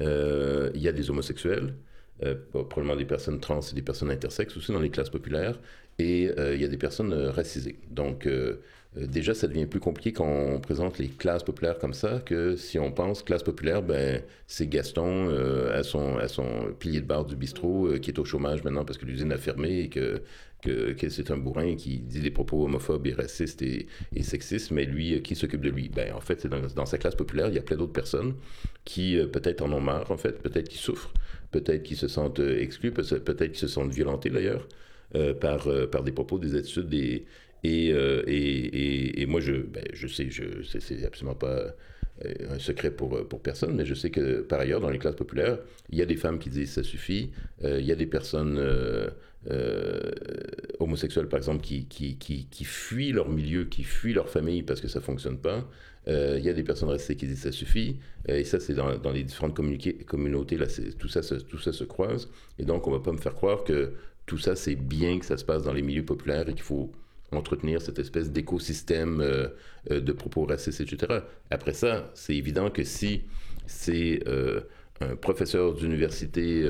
il 0.00 0.80
y 0.80 0.88
a 0.88 0.92
des 0.92 1.10
homosexuels, 1.10 1.74
probablement 2.50 2.96
des 2.96 3.04
personnes 3.04 3.38
trans 3.38 3.60
et 3.60 3.74
des 3.74 3.82
personnes 3.82 4.10
intersexes 4.10 4.56
aussi 4.56 4.72
dans 4.72 4.80
les 4.80 4.90
classes 4.90 5.10
populaires 5.10 5.58
et 5.98 6.30
euh, 6.38 6.54
il 6.54 6.60
y 6.60 6.64
a 6.64 6.68
des 6.68 6.76
personnes 6.76 7.12
euh, 7.12 7.30
racisées. 7.30 7.76
Donc, 7.90 8.26
euh, 8.26 8.60
déjà, 8.96 9.34
ça 9.34 9.48
devient 9.48 9.66
plus 9.66 9.80
compliqué 9.80 10.12
quand 10.12 10.28
on 10.28 10.60
présente 10.60 10.98
les 10.98 11.08
classes 11.08 11.42
populaires 11.42 11.78
comme 11.78 11.94
ça 11.94 12.20
que 12.24 12.56
si 12.56 12.78
on 12.78 12.92
pense 12.92 13.22
classe 13.22 13.42
populaire, 13.42 13.82
ben, 13.82 14.22
c'est 14.46 14.68
Gaston 14.68 15.28
à, 15.72 15.82
son, 15.82 16.16
à 16.18 16.28
son 16.28 16.72
pilier 16.78 17.00
de 17.00 17.06
barre 17.06 17.24
du 17.24 17.36
bistrot 17.36 17.98
qui 18.00 18.10
est 18.10 18.18
au 18.18 18.24
chômage 18.24 18.64
maintenant 18.64 18.84
parce 18.84 18.98
que 18.98 19.04
l'usine 19.04 19.30
a 19.30 19.36
fermé 19.36 19.80
et 19.80 19.88
que, 19.88 20.22
que, 20.62 21.08
c'est 21.10 21.30
un 21.30 21.36
bourrin 21.36 21.76
qui 21.76 21.98
dit 21.98 22.20
des 22.20 22.30
propos 22.30 22.64
homophobes 22.64 23.06
et 23.06 23.12
racistes 23.12 23.62
et, 23.62 23.86
sexistes, 24.22 24.70
mais 24.70 24.84
lui, 24.84 25.20
qui 25.22 25.36
s'occupe 25.36 25.60
de 25.60 25.70
lui? 25.70 25.90
Ben, 25.90 26.14
en 26.14 26.20
fait, 26.20 26.46
dans, 26.46 26.60
dans 26.74 26.86
sa 26.86 26.98
classe 26.98 27.14
populaire, 27.14 27.48
il 27.48 27.54
y 27.54 27.58
a 27.58 27.62
plein 27.62 27.76
d'autres 27.76 27.92
personnes 27.92 28.34
qui 28.84 29.18
peut-être 29.32 29.62
en 29.62 29.70
ont 29.72 29.80
marre, 29.80 30.10
en 30.10 30.16
fait, 30.16 30.42
peut-être 30.42 30.68
qui 30.68 30.78
souffrent, 30.78 31.12
peut-être 31.50 31.82
qui 31.82 31.94
se 31.94 32.08
sentent 32.08 32.40
exclus, 32.40 32.90
peut-être 32.90 33.52
qui 33.52 33.60
se 33.60 33.68
sentent 33.68 33.92
violentés 33.92 34.30
d'ailleurs. 34.30 34.66
Euh, 35.14 35.32
par, 35.32 35.68
euh, 35.68 35.86
par 35.86 36.02
des 36.02 36.12
propos, 36.12 36.38
des 36.38 36.54
études. 36.54 36.92
Et, 36.92 37.24
euh, 37.64 38.22
et, 38.26 38.34
et, 38.34 39.22
et, 39.22 39.26
moi, 39.26 39.40
je, 39.40 39.54
ben, 39.54 39.82
je 39.94 40.06
sais, 40.06 40.28
je, 40.30 40.62
c'est 40.62 41.02
absolument 41.02 41.34
pas 41.34 41.74
un 42.50 42.58
secret 42.58 42.90
pour, 42.90 43.26
pour 43.28 43.40
personne, 43.40 43.76
mais 43.76 43.86
je 43.86 43.94
sais 43.94 44.10
que 44.10 44.40
par 44.40 44.58
ailleurs, 44.58 44.80
dans 44.80 44.90
les 44.90 44.98
classes 44.98 45.14
populaires, 45.14 45.58
il 45.88 45.98
y 45.98 46.02
a 46.02 46.04
des 46.04 46.16
femmes 46.16 46.40
qui 46.40 46.50
disent 46.50 46.72
ça 46.72 46.82
suffit, 46.82 47.30
il 47.62 47.84
y 47.84 47.92
a 47.92 47.94
des 47.94 48.06
personnes 48.06 48.60
homosexuelles, 50.80 51.28
par 51.28 51.38
exemple, 51.38 51.62
qui, 51.62 51.86
qui, 51.86 52.16
qui, 52.16 52.64
fuient 52.64 53.12
leur 53.12 53.28
milieu, 53.28 53.66
qui 53.66 53.84
fuient 53.84 54.14
leur 54.14 54.28
famille 54.28 54.64
parce 54.64 54.80
que 54.80 54.88
ça 54.88 55.00
fonctionne 55.00 55.38
pas. 55.38 55.64
il 56.08 56.40
y 56.40 56.48
a 56.48 56.54
des 56.54 56.64
personnes 56.64 56.88
restées 56.88 57.14
qui 57.14 57.28
disent 57.28 57.42
ça 57.42 57.52
suffit, 57.52 58.00
et 58.26 58.42
ça, 58.42 58.58
c'est 58.58 58.74
dans, 58.74 58.98
dans, 58.98 59.12
les 59.12 59.22
différentes 59.22 59.54
communautés, 59.54 60.56
là, 60.56 60.66
tout 60.98 61.08
ça, 61.08 61.20
tout 61.22 61.58
ça 61.58 61.72
se 61.72 61.84
croise, 61.84 62.28
et 62.58 62.64
donc 62.64 62.88
on 62.88 62.90
va 62.90 62.98
pas 62.98 63.12
me 63.12 63.18
faire 63.18 63.36
croire 63.36 63.62
que 63.62 63.92
tout 64.28 64.38
ça, 64.38 64.54
c'est 64.54 64.76
bien 64.76 65.18
que 65.18 65.24
ça 65.24 65.36
se 65.36 65.44
passe 65.44 65.64
dans 65.64 65.72
les 65.72 65.82
milieux 65.82 66.04
populaires 66.04 66.48
et 66.48 66.54
qu'il 66.54 66.62
faut 66.62 66.92
entretenir 67.32 67.82
cette 67.82 67.98
espèce 67.98 68.30
d'écosystème 68.30 69.20
euh, 69.20 69.48
euh, 69.90 70.00
de 70.00 70.12
propos 70.12 70.44
racistes, 70.44 70.80
etc. 70.80 71.20
Après 71.50 71.74
ça, 71.74 72.10
c'est 72.14 72.36
évident 72.36 72.70
que 72.70 72.84
si 72.84 73.22
c'est 73.66 74.20
euh, 74.26 74.60
un 75.00 75.16
professeur 75.16 75.74
d'université 75.74 76.66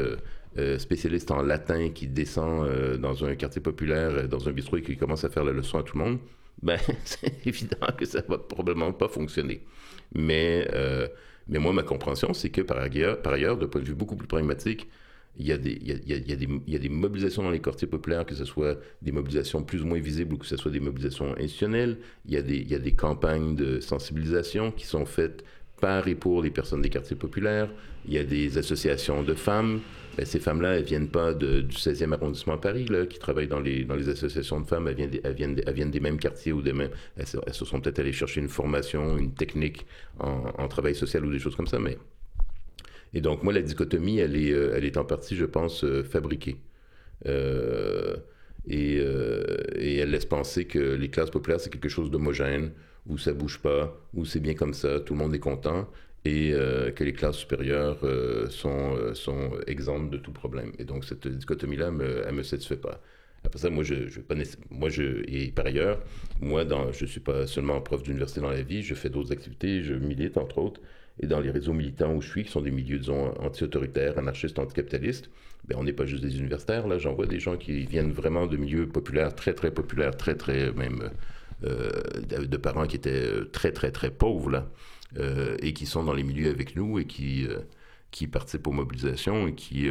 spécialiste 0.79 1.31
en 1.31 1.41
latin 1.41 1.91
qui 1.91 2.09
descend 2.09 2.69
dans 2.99 3.25
un 3.25 3.37
quartier 3.37 3.63
populaire, 3.63 4.29
dans 4.29 4.49
un 4.49 4.53
bistrot 4.53 4.79
et 4.79 4.83
qui 4.83 4.97
commence 4.97 5.25
à 5.25 5.31
faire 5.31 5.45
la 5.45 5.53
leçon 5.53 5.79
à 5.79 5.83
tout 5.83 5.97
le 5.97 6.05
monde, 6.05 6.19
ben, 6.63 6.79
c'est 7.05 7.47
évident 7.47 7.87
que 7.97 8.05
ça 8.05 8.23
va 8.29 8.37
probablement 8.37 8.93
pas 8.93 9.09
fonctionner. 9.09 9.65
Mais, 10.15 10.69
mais 11.49 11.59
moi, 11.59 11.73
ma 11.73 11.85
compréhension, 11.85 12.35
c'est 12.35 12.51
que 12.51 12.61
par 12.61 12.79
ailleurs, 12.79 13.23
par 13.23 13.33
ailleurs, 13.33 13.57
de 13.57 13.65
point 13.65 13.81
de 13.81 13.87
vue 13.87 13.95
beaucoup 13.95 14.17
plus 14.17 14.29
pragmatique, 14.29 14.89
il 15.37 15.47
y, 15.47 15.53
a 15.53 15.59
des, 15.59 15.79
il, 15.81 15.89
y 15.89 15.93
a, 15.93 16.17
il, 16.17 16.29
y 16.29 16.33
a 16.33 16.37
des, 16.37 16.49
il 16.67 16.73
y 16.73 16.77
a 16.77 16.79
des 16.79 16.89
mobilisations 16.89 17.43
dans 17.43 17.51
les 17.51 17.61
quartiers 17.61 17.87
populaires, 17.87 18.27
que 18.27 18.35
ce 18.35 18.45
soit 18.45 18.79
des 19.03 19.13
mobilisations 19.13 19.63
plus 19.63 19.83
ou 19.83 19.87
moins 19.87 20.01
visibles 20.01 20.35
ou 20.35 20.39
que 20.39 20.47
ce 20.47 20.57
soit 20.57 20.73
des 20.73 20.81
mobilisations 20.81 21.33
institutionnelles. 21.37 21.99
Il 22.27 22.35
y 22.35 22.37
a 22.37 22.43
des, 22.43 22.57
il 22.57 22.69
y 22.69 22.75
a 22.75 22.79
des 22.81 22.93
campagnes 22.93 23.55
de 23.55 23.79
sensibilisation 23.79 24.73
qui 24.73 24.87
sont 24.87 25.07
faites 25.07 25.45
par 25.81 26.09
et 26.09 26.15
pour 26.15 26.43
les 26.43 26.51
personnes 26.51 26.83
des 26.83 26.89
quartiers 26.89 27.17
populaires. 27.17 27.71
Il 28.07 28.15
y 28.15 28.19
a 28.19 28.25
des 28.25 28.59
associations 28.59 29.23
de 29.23 29.35
femmes. 29.35 29.81
Ben, 30.17 30.27
ces 30.27 30.41
femmes-là, 30.41 30.79
elles 30.79 30.85
viennent 30.85 31.09
pas 31.09 31.33
du 31.35 31.69
16e 31.69 32.13
arrondissement 32.13 32.55
à 32.55 32.59
Paris, 32.59 32.87
là, 32.87 33.07
qui 33.07 33.21
travaillent 33.21 33.47
dans 33.47 33.61
les, 33.61 33.85
dans 33.85 33.95
les 33.95 34.09
associations 34.09 34.61
de 34.61 34.67
femmes. 34.67 34.89
Elles 34.89 34.97
viennent 34.97 35.11
des, 35.11 35.21
elles 35.23 35.35
viennent 35.35 35.63
elles 35.65 35.75
viennent 35.75 35.91
des 35.93 36.01
mêmes 36.01 36.19
quartiers 36.19 36.53
ou 36.53 36.63
des 36.63 36.73
mêmes. 36.73 36.91
Elles, 37.17 37.27
se 37.27 37.65
sont 37.65 37.81
peut-être 37.81 38.01
allées 38.01 38.13
chercher 38.13 38.41
une 38.41 38.49
formation, 38.49 39.17
une 39.17 39.33
technique 39.35 39.87
en, 40.19 40.51
en 40.59 40.67
travail 40.67 40.97
social 40.97 41.25
ou 41.25 41.31
des 41.31 41.39
choses 41.39 41.55
comme 41.55 41.69
ça, 41.69 41.79
mais 41.79 41.97
Et 43.15 43.21
donc, 43.21 43.43
moi, 43.43 43.53
la 43.53 43.63
dichotomie, 43.63 44.19
elle 44.19 44.37
est, 44.37 44.51
elle 44.51 44.85
est 44.85 44.97
en 44.97 45.05
partie, 45.05 45.37
je 45.37 45.45
pense, 45.45 45.85
fabriquée. 46.05 46.57
Et, 47.27 48.97
et, 48.99 49.97
elle 49.97 50.11
laisse 50.11 50.27
penser 50.27 50.67
que 50.67 50.79
les 50.79 51.09
classes 51.09 51.31
populaires, 51.31 51.61
c'est 51.61 51.71
quelque 51.71 51.89
chose 51.89 52.11
d'homogène, 52.11 52.73
où 53.07 53.17
ça 53.19 53.33
bouge 53.33 53.59
pas, 53.61 53.99
où 54.15 54.25
c'est 54.25 54.41
bien 54.41 54.55
comme 54.55 54.75
ça, 54.75 55.01
tout 55.01 55.15
le 55.15 55.19
monde 55.21 55.35
est 55.35 55.39
content, 55.39 55.89
et 56.25 56.53
que 56.95 57.05
les 57.05 57.13
classes 57.15 57.39
supérieures 57.39 57.99
sont, 58.51 59.15
sont 59.15 59.53
exemptes 59.67 60.11
de 60.11 60.19
tout 60.19 60.33
problème. 60.33 60.73
Et 60.79 60.85
donc, 60.85 61.05
cette 61.05 61.27
dichotomie-là, 61.27 61.89
elle 61.89 62.33
ne 62.33 62.39
me 62.39 62.43
satisfait 62.43 62.77
pas. 62.77 63.01
Après 63.45 63.59
ça, 63.59 63.71
moi, 63.71 63.85
je, 63.85 64.09
je 64.09 64.21
moi, 64.71 64.89
je, 64.89 65.23
et 65.27 65.51
par 65.53 65.67
ailleurs, 65.67 66.01
moi, 66.41 66.65
dans, 66.65 66.93
je 66.93 67.05
ne 67.05 67.09
suis 67.09 67.21
pas 67.21 67.47
seulement 67.47 67.81
prof 67.81 68.03
d'université 68.03 68.41
dans 68.41 68.51
la 68.51 68.63
vie, 68.63 68.83
je 68.83 68.95
fais 68.95 69.09
d'autres 69.11 69.33
activités, 69.33 69.83
je 69.83 69.95
milite, 69.95 70.37
entre 70.37 70.59
autres, 70.59 70.81
et 71.21 71.27
dans 71.27 71.41
les 71.41 71.51
réseaux 71.51 71.73
militants 71.73 72.15
où 72.15 72.21
je 72.21 72.29
suis, 72.29 72.45
qui 72.45 72.51
sont 72.51 72.61
des 72.61 72.71
milieux, 72.71 72.99
disons, 72.99 73.33
anti-autoritaires, 73.41 74.19
anarchistes, 74.19 74.59
anticapitalistes, 74.59 75.31
ben, 75.67 75.77
on 75.79 75.85
n'est 75.85 75.93
pas 75.93 76.07
juste 76.07 76.23
des 76.23 76.39
universitaires, 76.39 76.87
là, 76.87 76.99
j'en 76.99 77.15
vois 77.15 77.27
des 77.27 77.41
gens 77.41 77.57
qui 77.57 77.85
viennent 77.85 78.13
vraiment 78.13 78.47
de 78.47 78.57
milieux 78.57 78.87
populaires, 78.87 79.35
très, 79.35 79.53
très 79.53 79.71
populaires, 79.71 80.17
très, 80.17 80.37
très, 80.37 80.73
même, 80.73 81.11
euh, 81.65 81.91
de 82.29 82.57
parents 82.57 82.87
qui 82.87 82.97
étaient 82.97 83.45
très, 83.53 83.73
très, 83.73 83.91
très 83.91 84.11
pauvres, 84.11 84.51
là, 84.51 84.71
euh, 85.19 85.57
et 85.61 85.73
qui 85.73 85.87
sont 85.87 86.05
dans 86.05 86.15
les 86.15 86.23
milieux 86.23 86.51
avec 86.51 86.77
nous 86.77 86.99
et 86.99 87.05
qui, 87.05 87.47
euh, 87.47 87.59
qui 88.11 88.27
participent 88.29 88.67
aux 88.69 88.73
mobilisations 88.73 89.49
et 89.49 89.55
qui 89.55 89.89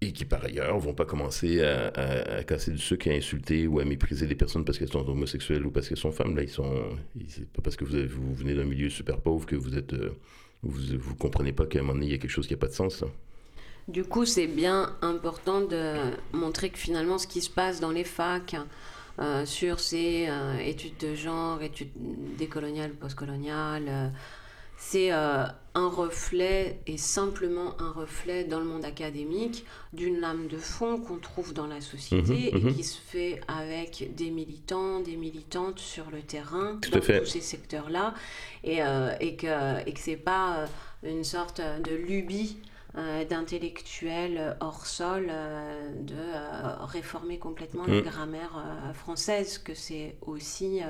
et 0.00 0.12
qui 0.12 0.24
par 0.24 0.44
ailleurs 0.44 0.78
vont 0.78 0.94
pas 0.94 1.04
commencer 1.04 1.62
à, 1.62 2.44
casser 2.44 2.70
du 2.70 2.78
sucre, 2.78 3.08
à 3.08 3.12
insulter 3.12 3.66
ou 3.66 3.80
à 3.80 3.84
mépriser 3.84 4.26
des 4.26 4.34
personnes 4.34 4.64
parce 4.64 4.78
qu'elles 4.78 4.92
sont 4.92 5.08
homosexuelles 5.08 5.66
ou 5.66 5.70
parce 5.70 5.88
qu'elles 5.88 5.98
sont 5.98 6.12
femmes. 6.12 6.36
Là, 6.36 6.42
ils 6.42 6.48
sont, 6.48 6.72
pas 7.52 7.62
parce 7.62 7.76
que 7.76 7.84
vous, 7.84 8.34
venez 8.34 8.54
d'un 8.54 8.64
milieu 8.64 8.88
super 8.90 9.20
pauvre 9.20 9.46
que 9.46 9.56
vous 9.56 9.76
êtes, 9.76 9.94
euh, 9.94 10.16
vous 10.62 11.16
comprenez 11.16 11.52
pas 11.52 11.66
qu'à 11.66 11.80
un 11.80 11.82
moment 11.82 11.94
donné 11.94 12.06
il 12.06 12.12
y 12.12 12.14
a 12.14 12.18
quelque 12.18 12.30
chose 12.30 12.46
qui 12.46 12.54
n'a 12.54 12.58
pas 12.58 12.68
de 12.68 12.72
sens. 12.72 13.04
Du 13.88 14.04
coup, 14.04 14.26
c'est 14.26 14.46
bien 14.46 14.94
important 15.00 15.62
de 15.62 15.94
montrer 16.32 16.68
que 16.68 16.78
finalement, 16.78 17.16
ce 17.16 17.26
qui 17.26 17.40
se 17.40 17.48
passe 17.48 17.80
dans 17.80 17.90
les 17.90 18.04
facs 18.04 18.54
euh, 19.18 19.46
sur 19.46 19.80
ces 19.80 20.26
euh, 20.28 20.58
études 20.58 20.98
de 21.00 21.14
genre, 21.14 21.62
études 21.62 21.90
décoloniales, 22.36 22.92
postcoloniales 22.92 24.12
c'est 24.80 25.12
euh, 25.12 25.44
un 25.74 25.88
reflet, 25.88 26.80
et 26.86 26.96
simplement 26.96 27.74
un 27.80 27.90
reflet 27.90 28.44
dans 28.44 28.60
le 28.60 28.64
monde 28.64 28.84
académique, 28.84 29.66
d'une 29.92 30.20
lame 30.20 30.46
de 30.46 30.56
fond 30.56 30.98
qu'on 30.98 31.18
trouve 31.18 31.52
dans 31.52 31.66
la 31.66 31.80
société 31.80 32.50
mhm, 32.52 32.56
et 32.56 32.64
mhm. 32.64 32.74
qui 32.74 32.84
se 32.84 32.98
fait 32.98 33.40
avec 33.48 34.14
des 34.14 34.30
militants, 34.30 35.00
des 35.00 35.16
militantes 35.16 35.80
sur 35.80 36.10
le 36.10 36.22
terrain, 36.22 36.78
Tout 36.80 36.90
dans 36.92 37.02
fait. 37.02 37.18
tous 37.20 37.26
ces 37.26 37.40
secteurs-là, 37.40 38.14
et, 38.64 38.82
euh, 38.82 39.10
et 39.20 39.36
que, 39.36 39.86
et 39.86 39.92
que 39.92 40.00
c'est 40.00 40.16
pas 40.16 40.58
euh, 40.60 40.66
une 41.02 41.24
sorte 41.24 41.60
de 41.60 41.94
lubie 41.94 42.56
euh, 42.96 43.24
d'intellectuels 43.24 44.56
hors 44.60 44.86
sol 44.86 45.26
euh, 45.30 45.92
de 46.00 46.14
euh, 46.14 46.84
réformer 46.86 47.38
complètement 47.38 47.84
la 47.86 47.94
Mhm. 47.96 48.02
grammaire 48.02 48.64
française, 48.94 49.58
que 49.58 49.74
c'est 49.74 50.16
aussi 50.22 50.80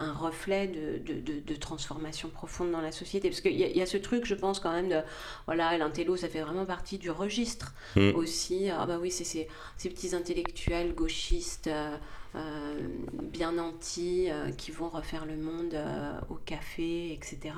un 0.00 0.12
reflet 0.12 0.68
de, 0.68 0.98
de, 0.98 1.20
de- 1.20 1.40
de 1.40 1.54
transformation 1.56 2.28
profonde 2.30 2.72
dans 2.72 2.80
la 2.80 2.92
société. 2.92 3.28
Parce 3.28 3.40
qu'il 3.42 3.52
y, 3.52 3.62
y 3.78 3.82
a 3.82 3.86
ce 3.86 3.98
truc, 3.98 4.24
je 4.24 4.34
pense, 4.34 4.58
quand 4.60 4.72
même, 4.72 4.88
de. 4.88 5.00
Voilà, 5.46 5.76
l'intello, 5.78 6.16
ça 6.16 6.28
fait 6.28 6.40
vraiment 6.40 6.64
partie 6.66 6.98
du 6.98 7.10
registre 7.10 7.72
Mm. 7.96 8.14
aussi. 8.14 8.70
Ah, 8.70 8.86
bah 8.86 8.98
oui, 9.00 9.10
c'est 9.10 9.24
ces, 9.24 9.48
petits 9.90 10.14
intellectuels 10.14 10.94
gauchistes. 10.94 11.66
euh, 11.68 11.96
bien 13.32 13.52
nantis, 13.52 14.28
euh, 14.30 14.50
qui 14.50 14.70
vont 14.70 14.88
refaire 14.88 15.26
le 15.26 15.36
monde 15.36 15.74
euh, 15.74 16.12
au 16.30 16.34
café, 16.34 17.12
etc. 17.12 17.54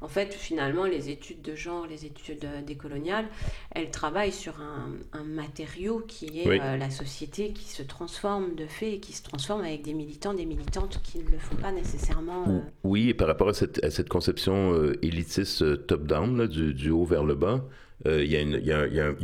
En 0.00 0.08
fait, 0.08 0.32
finalement, 0.34 0.84
les 0.84 1.10
études 1.10 1.42
de 1.42 1.54
genre, 1.54 1.86
les 1.86 2.04
études 2.06 2.44
euh, 2.44 2.62
décoloniales, 2.62 3.26
elles 3.70 3.90
travaillent 3.90 4.32
sur 4.32 4.54
un, 4.60 4.90
un 5.12 5.24
matériau 5.24 6.00
qui 6.06 6.40
est 6.40 6.48
Oui. 6.48 6.58
euh, 6.60 6.76
la 6.76 6.90
société 6.90 7.52
qui 7.52 7.68
se 7.68 7.82
transforme 7.82 8.54
de 8.54 8.66
fait 8.66 8.94
et 8.94 9.00
qui 9.00 9.12
se 9.12 9.22
transforme 9.22 9.62
avec 9.62 9.82
des 9.82 9.94
militants, 9.94 10.34
des 10.34 10.46
militantes 10.46 11.00
qui 11.02 11.18
ne 11.18 11.30
le 11.30 11.38
font 11.38 11.56
pas 11.56 11.72
nécessairement. 11.72 12.44
euh, 12.48 12.60
Oui, 12.84 13.08
et 13.10 13.14
par 13.14 13.28
rapport 13.28 13.48
à 13.48 13.54
cette, 13.54 13.82
à 13.84 13.90
cette 13.90 14.08
conception 14.08 14.72
euh, 14.74 14.98
élitiste 15.02 15.62
euh, 15.62 15.76
top-down, 15.76 16.46
du, 16.46 16.74
du 16.74 16.90
haut 16.90 17.04
vers 17.04 17.24
le 17.24 17.34
bas, 17.34 17.54
euh, 17.54 17.58
il 18.06 18.26
y, 18.30 18.36
a 18.36 18.40
une- 18.40 18.58
il 18.60 18.66
y 18.66 18.72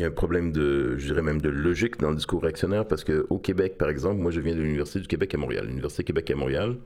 a 0.05 0.07
un- 0.07 0.11
problème 0.11 0.53
de, 0.53 0.97
je 0.99 1.07
dirais 1.07 1.23
même 1.23 1.41
de 1.41 1.49
logique 1.49 1.99
dans 1.99 2.11
le 2.11 2.17
discours 2.17 2.43
réactionnaire, 2.43 2.87
parce 2.87 3.05
qu'au 3.05 3.39
Québec, 3.39 3.77
par 3.79 3.89
exemple, 3.89 4.21
moi 4.21 4.31
je 4.31 4.41
viens 4.41 4.55
de 4.55 4.61
l'Université 4.63 5.01
du 5.01 5.09
Québec 5.09 5.35
à 5.35 5.39
Montréal. 5.39 5.67
L'Université 5.67 6.05
Québec 6.05 6.31
à 6.31 6.37
Montréal, 6.37 6.77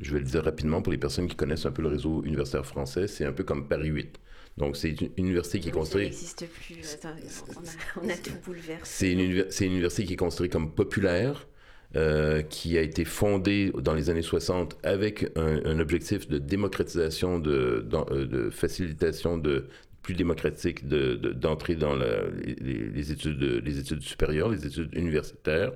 je 0.00 0.12
vais 0.12 0.18
le 0.18 0.24
dire 0.24 0.42
rapidement 0.44 0.82
pour 0.82 0.92
les 0.92 0.98
personnes 0.98 1.28
qui 1.28 1.36
connaissent 1.36 1.66
un 1.66 1.70
peu 1.72 1.82
le 1.82 1.88
réseau 1.88 2.22
universitaire 2.24 2.66
français, 2.66 3.06
c'est 3.06 3.24
un 3.24 3.32
peu 3.32 3.44
comme 3.44 3.68
Paris 3.68 3.88
8. 3.88 4.18
Donc 4.58 4.76
c'est 4.76 4.90
une 4.90 5.10
université 5.18 5.60
qui 5.60 5.68
est 5.68 5.72
construite... 5.72 6.04
n'existe 6.04 6.46
plus. 6.48 6.94
Attends, 6.94 7.10
on, 7.48 8.02
a, 8.02 8.04
on 8.06 8.08
a 8.08 8.16
tout 8.16 8.30
bouleversé. 8.44 8.80
C'est 8.84 9.12
une, 9.12 9.20
univers- 9.20 9.46
c'est 9.50 9.66
une 9.66 9.72
université 9.72 10.04
qui 10.04 10.14
est 10.14 10.16
considérée 10.16 10.48
comme 10.48 10.72
populaire, 10.74 11.46
euh, 11.94 12.42
qui 12.42 12.76
a 12.78 12.80
été 12.82 13.04
fondée 13.04 13.70
dans 13.80 13.94
les 13.94 14.08
années 14.10 14.22
60 14.22 14.76
avec 14.82 15.30
un, 15.36 15.60
un 15.64 15.78
objectif 15.78 16.26
de 16.28 16.38
démocratisation, 16.38 17.38
de, 17.38 17.86
euh, 18.10 18.26
de 18.26 18.50
facilitation 18.50 19.36
de 19.38 19.66
plus 20.06 20.14
démocratique 20.14 20.86
de- 20.86 21.16
de- 21.16 21.32
d'entrée 21.32 21.74
dans 21.74 21.96
les, 21.96 23.10
études, 23.10 24.02
supérieures, 24.02 24.48
les 24.48 24.64
études 24.64 24.94
universitaires. 24.94 25.72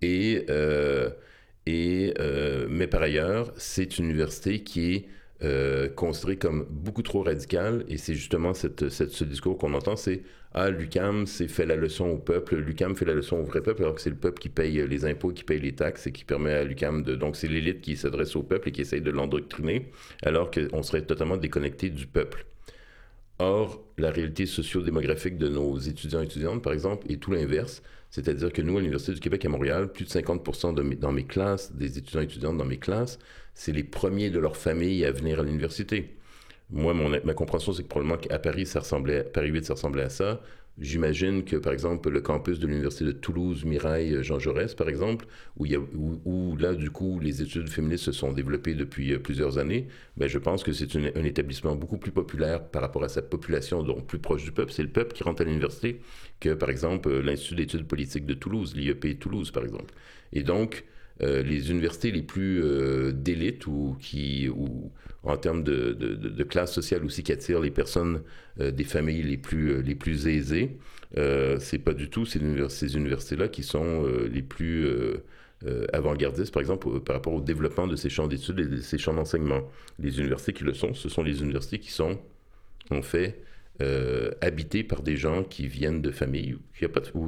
Et, 0.00 0.46
euh, 0.48 1.10
euh, 1.68 2.66
mais 2.70 2.86
par 2.86 3.02
ailleurs, 3.02 3.52
c'est 3.58 3.98
une 3.98 4.06
université 4.06 4.62
qui 4.62 4.94
est 4.94 5.04
euh, 5.44 5.88
considérée 5.88 6.38
comme 6.38 6.66
beaucoup 6.70 7.02
trop 7.02 7.22
radicale, 7.22 7.84
et 7.88 7.98
c'est 7.98 8.14
justement 8.14 8.54
ce 8.54 9.24
discours 9.24 9.58
qu'on 9.58 9.74
entend, 9.74 9.96
c'est 9.96 10.22
«Ah, 10.54 10.70
l'UCAM, 10.70 11.26
c'est 11.26 11.48
fait 11.48 11.66
la 11.66 11.76
leçon 11.76 12.06
au 12.08 12.18
peuple, 12.18 12.56
l'UCAM 12.56 12.94
fait 12.94 13.04
la 13.04 13.14
leçon 13.14 13.36
au 13.36 13.42
vrai 13.42 13.60
peuple, 13.60 13.82
alors 13.82 13.96
que 13.96 14.00
c'est 14.00 14.10
le 14.10 14.16
peuple 14.16 14.38
qui 14.40 14.48
paye 14.48 14.86
les 14.86 15.04
impôts, 15.04 15.32
qui 15.32 15.44
paye 15.44 15.60
les 15.60 15.74
taxes, 15.74 16.06
et 16.06 16.12
qui 16.12 16.24
permet 16.24 16.52
à 16.52 16.64
l'UCAM 16.64 17.02
de... 17.02 17.16
Donc 17.16 17.36
c'est 17.36 17.48
l'élite 17.48 17.80
qui 17.82 17.96
s'adresse 17.96 18.34
au 18.34 18.42
peuple 18.42 18.68
et 18.68 18.72
qui 18.72 18.80
essaye 18.82 19.02
de 19.02 19.10
l'endoctriner, 19.10 19.90
alors 20.22 20.50
qu'on 20.50 20.82
serait 20.82 21.02
totalement 21.02 21.36
déconnecté 21.36 21.90
du 21.90 22.06
peuple. 22.06 22.46
Or, 23.38 23.82
la 23.98 24.10
réalité 24.10 24.46
socio-démographique 24.46 25.36
de 25.38 25.48
nos 25.48 25.78
étudiants 25.78 26.20
et 26.22 26.24
étudiantes, 26.24 26.62
par 26.62 26.72
exemple, 26.72 27.10
est 27.10 27.16
tout 27.20 27.32
l'inverse. 27.32 27.82
C'est-à-dire 28.10 28.52
que 28.52 28.62
nous, 28.62 28.76
à 28.76 28.80
l'Université 28.80 29.12
du 29.14 29.20
Québec 29.20 29.44
à 29.44 29.48
Montréal, 29.48 29.90
plus 29.92 30.04
de 30.04 30.10
50 30.10 30.74
de 30.76 30.94
dans 30.96 31.12
mes 31.12 31.24
classes, 31.24 31.72
des 31.74 31.98
étudiants 31.98 32.20
et 32.20 32.24
étudiantes 32.24 32.58
dans 32.58 32.64
mes 32.64 32.78
classes, 32.78 33.18
c'est 33.54 33.72
les 33.72 33.84
premiers 33.84 34.30
de 34.30 34.38
leur 34.38 34.56
famille 34.56 35.04
à 35.04 35.12
venir 35.12 35.40
à 35.40 35.42
l'université. 35.42 36.16
Moi, 36.70 36.94
ma 36.94 37.34
compréhension, 37.34 37.72
c'est 37.72 37.82
que 37.82 37.88
probablement 37.88 38.18
qu'à 38.18 38.38
Paris, 38.38 38.66
ça 38.66 38.80
ressemblait, 38.80 39.20
à- 39.20 39.24
Paris 39.24 39.48
8, 39.50 39.64
ça 39.66 39.74
ressemblait 39.74 40.02
à 40.04 40.08
ça. 40.10 40.40
J'imagine 40.78 41.44
que, 41.44 41.56
par 41.56 41.72
exemple, 41.74 42.08
le 42.08 42.22
campus 42.22 42.58
de 42.58 42.66
l'Université 42.66 43.04
de 43.04 43.12
Toulouse, 43.12 43.64
Mirail, 43.64 44.24
Jean 44.24 44.38
Jaurès, 44.38 44.74
par 44.74 44.88
exemple, 44.88 45.26
où, 45.58 45.66
où, 46.24 46.56
là, 46.56 46.74
du 46.74 46.90
coup, 46.90 47.20
les 47.20 47.42
études 47.42 47.68
féministes 47.68 48.04
se 48.04 48.12
sont 48.12 48.32
développées 48.32 48.74
depuis 48.74 49.12
euh, 49.12 49.18
plusieurs 49.18 49.58
années, 49.58 49.88
ben, 50.16 50.28
je 50.28 50.38
pense 50.38 50.62
que 50.62 50.72
c'est 50.72 50.96
un 50.96 51.24
établissement 51.24 51.76
beaucoup 51.76 51.98
plus 51.98 52.10
populaire 52.10 52.64
par 52.64 52.80
rapport 52.80 53.04
à 53.04 53.10
sa 53.10 53.20
population, 53.20 53.82
donc 53.82 54.06
plus 54.06 54.18
proche 54.18 54.44
du 54.44 54.52
peuple. 54.52 54.72
C'est 54.72 54.82
le 54.82 54.88
peuple 54.88 55.12
qui 55.12 55.22
rentre 55.22 55.42
à 55.42 55.44
l'université 55.44 56.00
que, 56.40 56.54
par 56.54 56.70
exemple, 56.70 57.08
euh, 57.10 57.22
l'Institut 57.22 57.56
d'études 57.56 57.86
politiques 57.86 58.24
de 58.24 58.34
Toulouse, 58.34 58.74
l'IEP 58.74 59.18
Toulouse, 59.18 59.50
par 59.50 59.64
exemple. 59.64 59.92
Et 60.32 60.42
donc, 60.42 60.84
euh, 61.20 61.42
les 61.42 61.70
universités 61.70 62.10
les 62.10 62.22
plus 62.22 62.62
euh, 62.62 63.12
d'élite 63.12 63.66
ou 63.66 63.96
qui, 64.00 64.48
ou 64.48 64.90
en 65.24 65.36
termes 65.36 65.62
de, 65.62 66.42
classe 66.44 66.72
sociale 66.72 67.04
aussi 67.04 67.22
qui 67.22 67.32
attirent 67.32 67.60
les 67.60 67.70
personnes 67.70 68.22
euh, 68.60 68.70
des 68.70 68.84
familles 68.84 69.22
les 69.22 69.36
plus, 69.36 69.70
euh, 69.70 69.80
les 69.80 69.94
plus 69.94 70.26
aisées, 70.26 70.78
c'est 71.60 71.78
pas 71.78 71.92
du 71.92 72.08
tout 72.08 72.24
ces, 72.24 72.40
ces 72.68 72.96
universités-là 72.96 73.48
qui 73.48 73.62
sont 73.62 74.06
les 74.32 74.40
plus 74.40 74.88
avant-gardistes, 75.92 76.54
par 76.54 76.62
exemple, 76.62 77.00
par 77.00 77.16
rapport 77.16 77.34
au 77.34 77.42
développement 77.42 77.86
de 77.86 77.96
ces 77.96 78.08
champs 78.08 78.26
d'études 78.26 78.60
et 78.60 78.64
de 78.64 78.78
ces 78.78 78.96
champs 78.96 79.12
d'enseignement. 79.12 79.60
Les 79.98 80.18
universités 80.18 80.54
qui 80.54 80.64
le 80.64 80.72
sont, 80.72 80.94
ce 80.94 81.10
sont 81.10 81.22
les 81.22 81.42
universités 81.42 81.78
qui 81.78 81.90
sont, 81.90 82.18
en 82.90 83.02
fait, 83.02 83.44
euh, 83.80 84.30
habitées 84.40 84.84
par 84.84 85.02
des 85.02 85.16
gens 85.16 85.44
qui 85.44 85.66
viennent 85.66 86.02
de 86.02 86.10
familles 86.10 86.54
où 86.54 86.58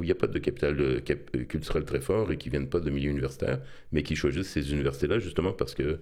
il 0.03 0.05
n'y 0.05 0.11
a, 0.11 0.15
pas 0.15 0.27
de- 0.27 0.39
capital 0.39 0.79
euh, 0.79 1.01
euh, 1.35 1.43
culturel 1.45 1.85
très 1.85 2.01
fort 2.01 2.31
et 2.31 2.37
qui 2.37 2.49
viennent 2.49 2.69
pas 2.69 2.79
de 2.79 2.89
milieux 2.89 3.09
universitaires, 3.09 3.61
mais 3.91 4.03
qui 4.03 4.15
choisissent 4.15 4.49
ces 4.49 4.71
universités-là 4.71 5.19
justement 5.19 5.53
parce 5.53 5.73
que 5.75 5.99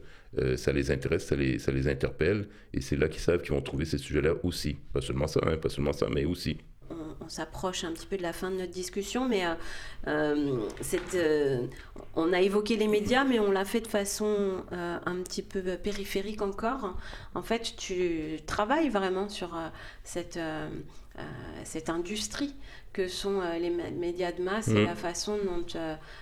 ça 0.58 0.74
les 0.74 0.90
intéresse, 0.92 1.26
ça 1.26 1.36
les, 1.36 1.60
ça 1.60 1.72
les 1.72 1.88
interpelle, 1.88 2.48
et 2.74 2.82
c'est 2.82 2.96
là 2.96 3.08
qu'ils 3.08 3.22
savent 3.22 3.42
qu'ils 3.42 3.54
vont 3.54 3.62
trouver 3.62 3.86
ces 3.86 4.00
sujets-là 4.00 4.34
aussi. 4.44 4.78
Pas 4.92 5.02
seulement 5.02 5.28
ça, 5.28 5.40
hein, 5.44 5.58
pas 5.58 5.70
seulement 5.70 5.94
ça, 5.94 6.08
mais 6.12 6.26
aussi. 6.26 6.58
On, 7.26 7.30
s'approche 7.30 7.84
un 7.84 7.92
petit 7.92 8.06
peu 8.06 8.18
de 8.18 8.22
la 8.22 8.34
fin 8.34 8.52
de 8.52 8.58
notre 8.58 8.72
discussion, 8.72 9.28
mais 9.28 9.46
euh, 9.46 9.54
euh, 10.08 10.68
cette, 10.82 11.16
euh, 11.16 11.66
on 12.16 12.34
a 12.34 12.42
évoqué 12.42 12.76
les 12.76 12.88
médias, 12.88 13.24
mais 13.24 13.40
on 13.40 13.52
l'a 13.52 13.66
fait 13.66 13.82
de 13.82 13.88
façon 13.88 14.64
euh, 14.72 15.00
un 15.06 15.16
petit 15.24 15.42
peu 15.42 15.62
périphérique 15.78 16.42
encore. 16.42 16.96
En 17.36 17.42
fait, 17.42 17.74
tu 17.78 18.40
travailles 18.46 18.90
vraiment 18.90 19.30
sur 19.30 19.58
cette, 20.04 20.40
cette 21.64 21.90
industrie 21.90 22.54
que 22.92 23.08
sont 23.08 23.42
les 23.60 23.70
mé- 23.70 23.92
médias 23.92 24.32
de 24.32 24.42
masse 24.44 24.68
et 24.68 24.74
Mhm. 24.74 24.86
la 24.86 24.96
façon 24.96 25.38
dont 25.44 25.66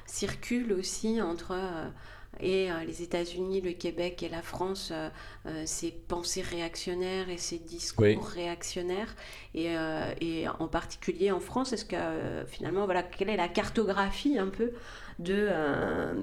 circulent 0.05 0.73
aussi 0.73 1.21
entre... 1.21 1.55
euh, 2.39 2.79
et 2.81 2.85
les 2.85 3.01
États-Unis, 3.01 3.61
le 3.61 3.73
Québec 3.73 4.23
et 4.23 4.29
la 4.29 4.41
France, 4.41 4.93
ces 5.65 5.91
pensées 5.91 6.41
réactionnaires 6.41 7.29
et 7.29 7.37
ces 7.37 7.59
discours 7.59 8.27
réactionnaires. 8.27 9.15
Et, 9.53 9.73
et, 10.21 10.47
en 10.47 10.67
particulier 10.67 11.31
en 11.31 11.39
France, 11.39 11.73
est-ce 11.73 11.85
que 11.85 11.95
finalement, 12.47 12.85
voilà, 12.85 13.03
quelle 13.03 13.29
est 13.29 13.37
la 13.37 13.47
cartographie 13.47 14.37
un 14.37 14.47
peu 14.47 14.71
de, 15.19 15.49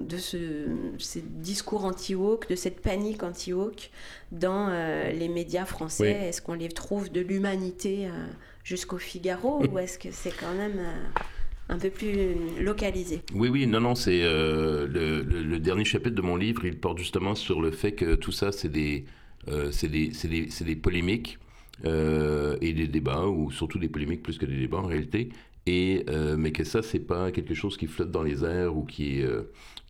de 0.00 0.16
ce, 0.16 0.66
ces 0.98 1.22
discours 1.22 1.84
anti-woke, 1.84 2.48
de 2.48 2.56
cette 2.56 2.80
panique 2.80 3.22
anti-woke 3.22 3.90
dans 4.32 4.68
les 4.68 5.28
médias 5.28 5.66
français? 5.66 6.10
Est-ce 6.10 6.42
qu'on 6.42 6.54
les 6.54 6.68
trouve 6.68 7.10
de 7.10 7.20
l'humanité 7.20 8.08
jusqu'au 8.64 8.98
Figaro 8.98 9.62
ou 9.72 9.78
est-ce 9.78 9.98
que 9.98 10.10
c'est 10.10 10.32
quand 10.32 10.54
même 10.54 10.80
un 11.68 11.78
peu 11.78 11.90
plus 11.90 12.62
localisé. 12.62 13.20
Oui, 13.34 13.48
oui, 13.48 13.66
non, 13.66 13.80
non, 13.80 13.94
c'est 13.94 14.22
euh, 14.22 14.86
le, 14.86 15.58
dernier 15.58 15.84
chapitre 15.84 16.14
de 16.14 16.22
mon 16.22 16.36
livre, 16.36 16.64
il 16.64 16.78
porte 16.78 16.98
justement 16.98 17.34
sur 17.34 17.60
le 17.60 17.70
fait 17.70 17.92
que 17.92 18.14
tout 18.14 18.32
ça, 18.32 18.52
c'est 18.52 18.70
des, 18.70 19.04
euh, 19.48 19.70
des, 19.82 20.08
des, 20.08 20.48
des, 20.60 20.76
polémiques 20.76 21.38
euh, 21.84 22.56
et 22.60 22.72
des 22.72 22.86
débats, 22.86 23.26
ou 23.26 23.50
surtout 23.50 23.78
des 23.78 23.88
polémiques 23.88 24.22
plus 24.22 24.38
que 24.38 24.46
des 24.46 24.56
débats 24.56 24.78
en 24.78 24.86
réalité, 24.86 25.30
et, 25.66 26.06
mais 26.38 26.52
que 26.52 26.64
ça, 26.64 26.82
c'est 26.82 27.00
pas 27.00 27.30
quelque 27.30 27.52
chose 27.52 27.76
qui 27.76 27.86
flotte 27.86 28.10
dans 28.10 28.22
les 28.22 28.42
airs 28.42 28.74
ou 28.74 28.84
qui, 28.84 29.22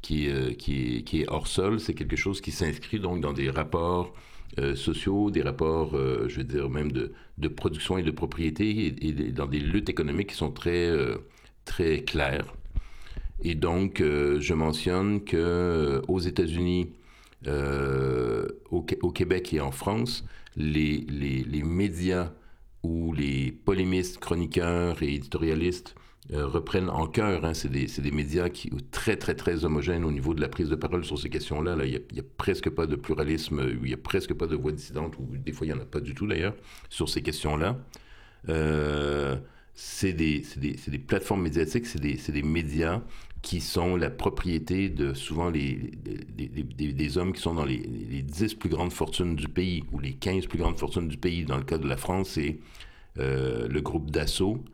qui, 0.02 0.28
qui, 0.58 1.20
est 1.20 1.28
hors 1.28 1.46
sol, 1.46 1.78
c'est 1.78 1.94
quelque 1.94 2.16
chose 2.16 2.40
qui 2.40 2.50
s'inscrit 2.50 2.98
donc 2.98 3.20
dans 3.20 3.32
des 3.32 3.48
rapports 3.48 4.12
sociaux, 4.74 5.30
des 5.30 5.42
rapports, 5.42 5.92
je 5.92 6.38
veux 6.38 6.44
dire, 6.44 6.68
même 6.68 6.90
de, 6.90 7.12
de, 7.36 7.46
production 7.46 7.96
et 7.96 8.02
de 8.02 8.10
propriété, 8.10 8.92
et, 9.00 9.12
dans 9.30 9.46
des 9.46 9.60
luttes 9.60 9.88
économiques 9.88 10.30
qui 10.30 10.34
sont 10.34 10.50
très 10.50 10.90
très 11.68 12.00
clair. 12.00 12.44
Et 13.44 13.54
donc, 13.54 14.00
euh, 14.00 14.40
je 14.40 14.54
mentionne 14.54 15.22
que 15.22 15.36
euh, 15.36 16.00
aux 16.08 16.18
États-Unis, 16.18 16.92
euh, 17.46 18.48
au, 18.70 18.82
Québec 18.82 19.54
et 19.54 19.60
en 19.60 19.70
France, 19.70 20.24
les, 20.56 21.06
les, 21.08 21.62
médias 21.62 22.32
ou 22.82 23.12
les 23.12 23.52
polémistes, 23.52 24.18
chroniqueurs 24.18 25.00
et 25.02 25.14
éditorialistes 25.14 25.94
reprennent 26.30 26.90
en 26.90 27.06
cœur. 27.06 27.44
Hein, 27.44 27.54
c'est 27.54 27.70
des, 27.70 27.86
des, 27.86 28.10
médias 28.10 28.48
qui 28.48 28.70
très, 28.90 29.16
très, 29.16 29.34
très 29.34 29.64
homogènes 29.64 30.04
au 30.04 30.10
niveau 30.10 30.34
de 30.34 30.40
la 30.40 30.48
prise 30.48 30.68
de 30.68 30.74
parole 30.74 31.04
sur 31.04 31.18
ces 31.18 31.30
questions-là. 31.30 31.76
Là, 31.76 31.84
il 31.86 31.92
n'y 32.12 32.18
a, 32.20 32.22
a, 32.22 32.26
presque 32.36 32.70
pas 32.70 32.86
de 32.86 32.96
pluralisme, 32.96 33.62
il 33.70 33.86
n'y 33.86 33.94
a 33.94 33.98
presque 33.98 34.34
pas 34.34 34.46
de 34.46 34.56
voix 34.56 34.72
dissidente, 34.72 35.16
ou 35.18 35.28
des 35.36 35.52
fois, 35.52 35.66
il 35.66 35.72
n'y 35.72 35.78
en 35.78 35.82
a 35.82 35.86
pas 35.86 36.00
du 36.00 36.14
tout 36.14 36.26
d'ailleurs, 36.26 36.54
sur 36.90 37.08
ces 37.08 37.22
questions-là. 37.22 37.78
C'est 39.80 40.12
des, 40.12 40.42
des, 40.56 40.74
des, 40.88 40.98
plateformes 40.98 41.42
médiatiques, 41.42 41.86
c'est 41.86 42.00
des, 42.00 42.16
des, 42.16 42.42
médias 42.42 43.00
qui 43.42 43.60
sont 43.60 43.94
la 43.94 44.10
propriété 44.10 44.88
de 44.88 45.14
souvent 45.14 45.50
les, 45.50 45.76
des, 45.76 47.16
hommes 47.16 47.32
qui 47.32 47.40
sont 47.40 47.54
dans 47.54 47.64
les, 47.64 47.78
les, 47.78 48.22
10 48.22 48.54
plus 48.54 48.70
grandes 48.70 48.92
fortunes 48.92 49.36
du 49.36 49.46
pays 49.46 49.84
ou 49.92 50.00
les 50.00 50.14
15 50.14 50.46
plus 50.46 50.58
grandes 50.58 50.76
fortunes 50.76 51.06
du 51.06 51.16
pays. 51.16 51.44
Dans 51.44 51.56
le 51.56 51.62
cas 51.62 51.78
de 51.78 51.86
la 51.86 51.96
France, 51.96 52.30
c'est 52.30 52.58
euh, 53.20 53.68
le 53.68 53.80
groupe 53.80 54.10
Dassault 54.10 54.64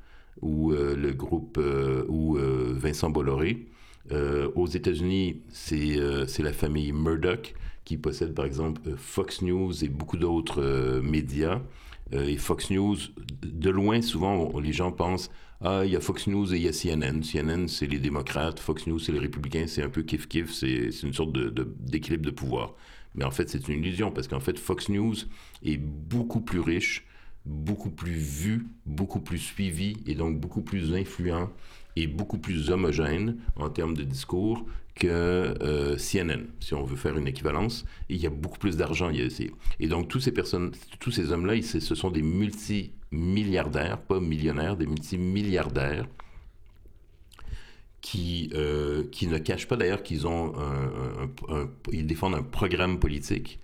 ou 0.41 0.73
euh, 0.73 0.97
le 0.97 1.13
groupe 1.13 1.59
euh, 1.59 2.07
ou 2.09 2.39
Vincent 2.73 3.11
Bolloré. 3.11 3.67
aux 4.11 4.67
États-Unis, 4.67 5.43
c'est 5.51 5.99
la 6.39 6.53
famille 6.55 6.93
Murdoch 6.93 7.55
qui 7.85 7.99
possède 7.99 8.33
par 8.33 8.47
exemple 8.47 8.81
Fox 8.97 9.43
News 9.43 9.85
et 9.85 9.89
beaucoup 9.89 10.17
d'autres 10.17 11.03
médias. 11.03 11.61
Euh, 12.13 12.27
et 12.27 12.37
Fox 12.37 12.71
News, 12.71 12.97
de 13.43 13.71
loin, 13.71 14.03
souvent, 14.03 14.59
les 14.61 14.73
gens 14.73 14.93
pensent 14.93 15.31
Ah, 15.61 15.83
il 15.85 15.93
y 15.93 15.97
a 15.97 16.01
Fox 16.01 16.27
News 16.27 16.53
et 16.53 16.59
il 16.59 16.63
y 16.63 16.69
a 16.69 16.73
CNN. 16.73 17.23
CNN, 17.23 17.67
c'est 17.69 17.87
les 17.87 17.99
démocrates, 17.99 18.61
Fox 18.61 18.87
News, 18.87 18.99
c'est 18.99 19.13
les 19.13 19.19
républicains, 19.19 19.67
c'est 19.67 19.83
un 19.83 19.89
peu 19.89 20.03
kiff-kiff, 20.03 20.51
c'est 20.53 21.07
une 21.07 21.15
sorte 21.15 21.33
d'équilibre 21.33 22.25
de, 22.25 22.31
de 22.31 22.35
pouvoir. 22.35 22.75
Mais 23.15 23.25
en 23.25 23.31
fait, 23.31 23.49
c'est 23.49 23.69
une 23.69 23.79
illusion, 23.83 24.11
parce 24.11 24.29
qu'en 24.29 24.41
fait, 24.41 24.59
Fox 24.59 24.89
News 24.89 25.15
est 25.65 25.79
beaucoup 25.79 26.41
plus 26.41 26.61
riche, 26.61 27.07
beaucoup 27.47 27.91
plus 27.91 28.13
vu, 28.13 28.67
beaucoup 28.87 29.21
plus 29.21 29.39
suivi, 29.39 29.97
et 30.07 30.15
donc 30.15 30.41
beaucoup 30.41 30.63
plus 30.63 30.95
influent 30.95 31.51
et 31.97 32.07
beaucoup 32.07 32.39
plus 32.39 32.71
homogène 32.71 33.37
en 33.57 33.71
termes 33.71 33.97
de 33.97 34.03
discours 34.03 34.67
que 34.95 35.09
euh, 35.09 35.97
CNN, 35.97 36.47
si 36.61 36.75
on 36.75 36.85
veut 36.85 36.97
faire 36.97 37.19
une 37.19 37.27
équivalence. 37.27 37.85
Il 38.09 38.17
y 38.19 38.27
a 38.27 38.31
beaucoup 38.31 38.59
plus 38.59 38.77
d'argent. 38.77 39.11
Et 39.81 39.89
donc, 39.89 40.09
tous 40.09 40.21
ces 40.21 40.33
personnes, 40.33 40.73
tous 41.01 41.11
ces 41.11 41.33
hommes-là, 41.33 41.61
ce 41.63 41.95
sont 41.95 42.11
des 42.11 42.23
multimilliardaires, 42.23 44.01
pas 44.01 44.21
millionnaires, 44.21 44.77
des 44.77 44.87
multimilliardaires 44.87 46.07
qui, 48.01 48.51
euh, 48.55 49.05
qui 49.11 49.27
ne 49.27 49.39
cachent 49.39 49.67
pas 49.67 49.77
d'ailleurs 49.77 50.03
qu'ils 50.03 50.27
ont 50.27 50.53
ils 51.91 52.07
défendent 52.07 52.35
un 52.35 52.43
programme 52.43 52.99
politique 53.01 53.59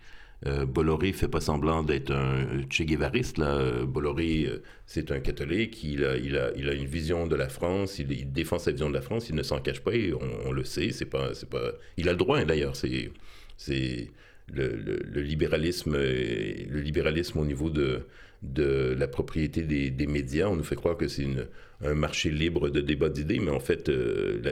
euh, 0.46 0.64
Bolloré 0.64 1.12
fait 1.12 1.28
pas 1.28 1.40
semblant 1.40 1.82
d'être 1.82 2.12
un 2.12 2.62
Che 2.70 2.82
Guevariste. 2.82 3.38
Là. 3.38 3.84
Bolloré, 3.84 4.46
euh, 4.46 4.62
c'est 4.86 5.10
un 5.12 5.20
catholique, 5.20 5.84
il 5.84 6.04
a, 6.04 6.16
il, 6.16 6.36
a, 6.36 6.50
il 6.56 6.68
a, 6.68 6.74
une 6.74 6.86
vision 6.86 7.26
de 7.26 7.36
la 7.36 7.48
France, 7.48 7.98
il, 7.98 8.32
défend 8.32 8.58
sa 8.58 8.70
vision 8.70 8.88
de 8.88 8.94
la 8.94 9.02
France, 9.02 9.28
il 9.28 9.34
ne 9.34 9.42
s'en 9.42 9.60
cache 9.60 9.80
pas, 9.80 9.92
et 9.94 10.12
on, 10.46 10.52
le 10.52 10.64
sait, 10.64 10.90
c'est 10.92 11.04
pas, 11.04 11.34
c'est 11.34 11.48
pas... 11.48 11.72
Il 11.96 12.08
a 12.08 12.12
le 12.12 12.18
droit, 12.18 12.38
hein, 12.38 12.44
d'ailleurs, 12.46 12.76
c'est... 12.76 13.12
c'est 13.56 14.10
le, 14.52 14.74
le, 14.76 15.20
libéralisme, 15.20 15.96
le 15.96 16.80
libéralisme 16.80 17.38
au 17.38 17.44
niveau 17.44 17.70
de, 17.70 18.04
de 18.42 18.96
la 18.98 19.06
propriété 19.06 19.62
des, 19.62 19.90
des, 19.90 20.06
médias. 20.08 20.48
On 20.48 20.56
nous 20.56 20.64
fait 20.64 20.74
croire 20.74 20.96
que 20.96 21.06
c'est 21.06 21.26
un 21.82 21.94
marché 21.94 22.30
libre 22.30 22.68
de 22.68 22.80
débat 22.80 23.08
d'idées, 23.08 23.38
mais 23.40 23.50
en 23.50 23.60
fait, 23.60 23.88
euh, 23.88 24.42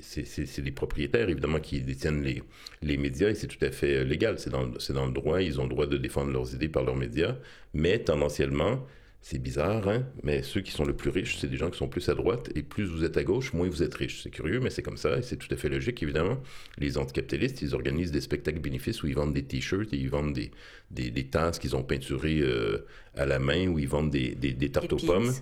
c'est 0.00 0.58
les 0.58 0.70
propriétaires, 0.70 1.28
évidemment, 1.28 1.60
qui 1.60 1.80
détiennent 1.82 2.22
les, 2.22 2.42
les 2.82 2.96
médias 2.96 3.28
et 3.28 3.34
c'est 3.34 3.48
tout 3.48 3.62
à 3.62 3.70
fait 3.70 3.98
euh, 3.98 4.04
légal. 4.04 4.38
C'est 4.38 4.50
dans, 4.50 4.66
dans 4.66 5.06
le 5.06 5.12
droit. 5.12 5.42
Ils 5.42 5.60
ont 5.60 5.64
le 5.64 5.68
droit 5.68 5.86
de 5.86 5.98
défendre 5.98 6.32
leurs 6.32 6.54
idées 6.54 6.68
par 6.68 6.84
leurs 6.84 6.96
médias. 6.96 7.36
Mais 7.74 7.98
tendanciellement, 7.98 8.86
c'est 9.26 9.38
bizarre, 9.38 9.88
hein? 9.88 10.02
mais 10.22 10.42
ceux 10.42 10.60
qui 10.60 10.70
sont 10.70 10.84
le 10.84 10.92
plus 10.92 11.08
riches, 11.08 11.38
c'est 11.38 11.48
des 11.48 11.56
gens 11.56 11.70
qui 11.70 11.78
sont 11.78 11.88
plus 11.88 12.10
à 12.10 12.14
droite, 12.14 12.50
et 12.54 12.62
plus 12.62 12.84
vous 12.84 13.04
êtes 13.04 13.16
à 13.16 13.24
gauche, 13.24 13.54
moins 13.54 13.66
vous 13.66 13.82
êtes 13.82 13.94
riche. 13.94 14.20
C'est 14.22 14.28
curieux, 14.28 14.60
mais 14.60 14.68
c'est 14.68 14.82
comme 14.82 14.98
ça, 14.98 15.16
et 15.16 15.22
c'est 15.22 15.38
tout 15.38 15.48
à 15.50 15.56
fait 15.56 15.70
logique, 15.70 16.02
évidemment. 16.02 16.42
Les 16.76 16.98
anticapitalistes, 16.98 17.62
ils 17.62 17.74
organisent 17.74 18.12
des 18.12 18.20
spectacles 18.20 18.58
bénéfices 18.58 19.02
où 19.02 19.06
ils 19.06 19.14
vendent 19.14 19.32
des 19.32 19.42
t-shirts 19.42 19.94
et 19.94 19.96
ils 19.96 20.10
vendent 20.10 20.34
des, 20.34 20.50
des, 20.90 21.10
des 21.10 21.24
tasses 21.24 21.58
qu'ils 21.58 21.74
ont 21.74 21.82
peinturées 21.82 22.40
euh, 22.42 22.84
à 23.16 23.24
la 23.24 23.38
main, 23.38 23.66
où 23.68 23.78
ils 23.78 23.88
vendent 23.88 24.10
des, 24.10 24.34
des, 24.34 24.52
des 24.52 24.68
tartes 24.70 24.92
aux 24.92 24.98
pommes 24.98 25.32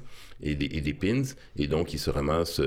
et 0.45 0.55
des, 0.55 0.67
et 0.67 0.81
des 0.81 0.95
pins, 0.95 1.25
et 1.57 1.67
donc 1.67 1.93
ils 1.93 1.99
se 1.99 2.11
ramassent 2.11 2.61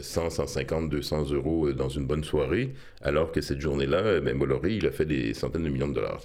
100, 0.00 0.30
150, 0.30 0.88
200 0.88 1.32
euros 1.32 1.66
euh, 1.66 1.72
dans 1.74 1.88
une 1.88 2.06
bonne 2.06 2.22
soirée, 2.22 2.72
alors 3.00 3.32
que 3.32 3.40
cette 3.40 3.60
journée-là, 3.60 4.20
ben, 4.20 4.38
Bolloré, 4.38 4.76
il 4.76 4.86
a 4.86 4.92
fait 4.92 5.06
des 5.06 5.34
centaines 5.34 5.64
de 5.64 5.70
millions 5.70 5.88
de 5.88 5.94
dollars 5.94 6.22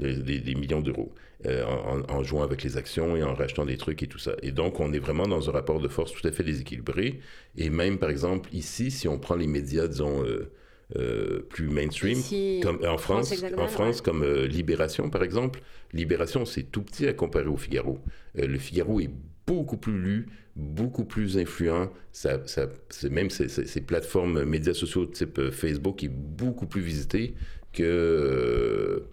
des, 0.00 0.54
millions 0.54 0.80
d'euros 0.80 1.12
euh, 1.46 1.64
en, 2.08 2.22
jouant 2.22 2.42
avec 2.42 2.62
les 2.62 2.76
actions 2.76 3.16
et 3.16 3.22
en 3.22 3.34
rachetant 3.34 3.64
des 3.64 3.76
trucs 3.76 4.02
et 4.02 4.06
tout 4.06 4.18
ça. 4.18 4.32
Et 4.42 4.52
donc, 4.52 4.80
on 4.80 4.92
est 4.92 4.98
vraiment 4.98 5.26
dans 5.26 5.48
un 5.48 5.52
rapport 5.52 5.80
de 5.80 5.88
force 5.88 6.12
tout 6.12 6.26
à 6.26 6.32
fait 6.32 6.42
déséquilibré. 6.42 7.20
Et 7.56 7.70
même, 7.70 7.98
par 7.98 8.10
exemple, 8.10 8.48
ici, 8.52 8.90
si 8.90 9.08
on 9.08 9.18
prend 9.18 9.36
les 9.36 9.46
médias, 9.46 9.86
disons, 9.86 10.24
euh, 10.24 10.50
euh, 10.96 11.46
plus 11.48 11.68
mainstream, 11.68 12.18
comme 12.62 12.84
en 12.84 12.98
France, 12.98 13.32
en 13.56 13.68
France 13.68 14.00
comme 14.00 14.24
Libération, 14.44 15.08
par 15.08 15.22
exemple, 15.22 15.60
Libération, 15.92 16.44
c'est 16.44 16.64
tout 16.64 16.82
petit 16.82 17.06
à 17.06 17.12
comparer 17.12 17.46
au 17.46 17.56
Figaro. 17.56 17.98
le 18.34 18.58
Figaro 18.58 19.00
est 19.00 19.10
beaucoup 19.46 19.76
plus 19.76 19.98
lu, 19.98 20.26
beaucoup 20.56 21.04
plus 21.04 21.38
influent. 21.38 21.92
Ça, 22.10 22.40
ça 22.46 22.66
même 23.08 23.30
ces, 23.30 23.48
ces, 23.48 23.80
plateformes 23.80 24.42
médias 24.44 24.74
sociaux 24.74 25.06
type 25.06 25.50
Facebook 25.50 26.02
est 26.02 26.08
beaucoup 26.08 26.66
plus 26.66 26.82
visité 26.82 27.34
que 27.72 29.04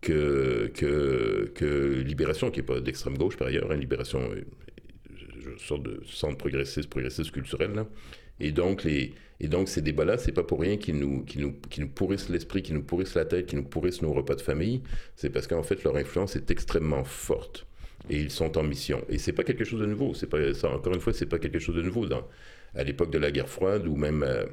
que, 0.00 0.70
que, 0.74 1.52
que 1.54 2.00
Libération, 2.00 2.50
qui 2.50 2.60
n'est 2.60 2.66
pas 2.66 2.80
d'extrême 2.80 3.18
gauche 3.18 3.36
par 3.36 3.48
ailleurs, 3.48 3.70
hein, 3.70 3.76
Libération, 3.76 4.20
une 4.32 5.58
sorte 5.58 5.82
de 5.82 6.00
centre 6.06 6.36
progressiste, 6.36 6.88
progressiste 6.88 7.30
culturel. 7.30 7.84
Et 8.40 8.52
donc, 8.52 8.84
les, 8.84 9.12
et 9.40 9.48
donc 9.48 9.68
ces 9.68 9.82
débats-là, 9.82 10.18
c'est 10.18 10.32
pas 10.32 10.42
pour 10.42 10.60
rien 10.60 10.76
qu'ils 10.76 10.98
nous, 10.98 11.24
qu'ils 11.24 11.42
nous, 11.42 11.52
qu'ils 11.68 11.84
nous 11.84 11.90
pourrissent 11.90 12.28
l'esprit, 12.28 12.62
qu'ils 12.62 12.74
nous 12.74 12.82
pourrissent 12.82 13.14
la 13.14 13.24
tête, 13.24 13.46
qu'ils 13.46 13.58
nous 13.58 13.64
pourrissent 13.64 14.02
nos 14.02 14.12
repas 14.12 14.34
de 14.34 14.40
famille. 14.40 14.82
C'est 15.16 15.30
parce 15.30 15.46
qu'en 15.46 15.62
fait, 15.62 15.82
leur 15.84 15.96
influence 15.96 16.36
est 16.36 16.50
extrêmement 16.50 17.04
forte. 17.04 17.66
Et 18.08 18.18
ils 18.18 18.30
sont 18.30 18.56
en 18.56 18.62
mission. 18.62 19.04
Et 19.08 19.18
c'est 19.18 19.32
pas 19.32 19.44
quelque 19.44 19.64
chose 19.64 19.80
de 19.80 19.86
nouveau. 19.86 20.12
Pas, 20.30 20.54
ça, 20.54 20.70
encore 20.70 20.94
une 20.94 21.00
fois, 21.00 21.12
c'est 21.12 21.26
pas 21.26 21.38
quelque 21.38 21.58
chose 21.58 21.76
de 21.76 21.82
nouveau. 21.82 22.06
À 22.74 22.82
l'époque 22.82 23.10
de 23.10 23.18
la 23.18 23.30
guerre 23.30 23.48
froide, 23.48 23.86
ou 23.86 23.96
même 23.96 24.22
euh, 24.22 24.46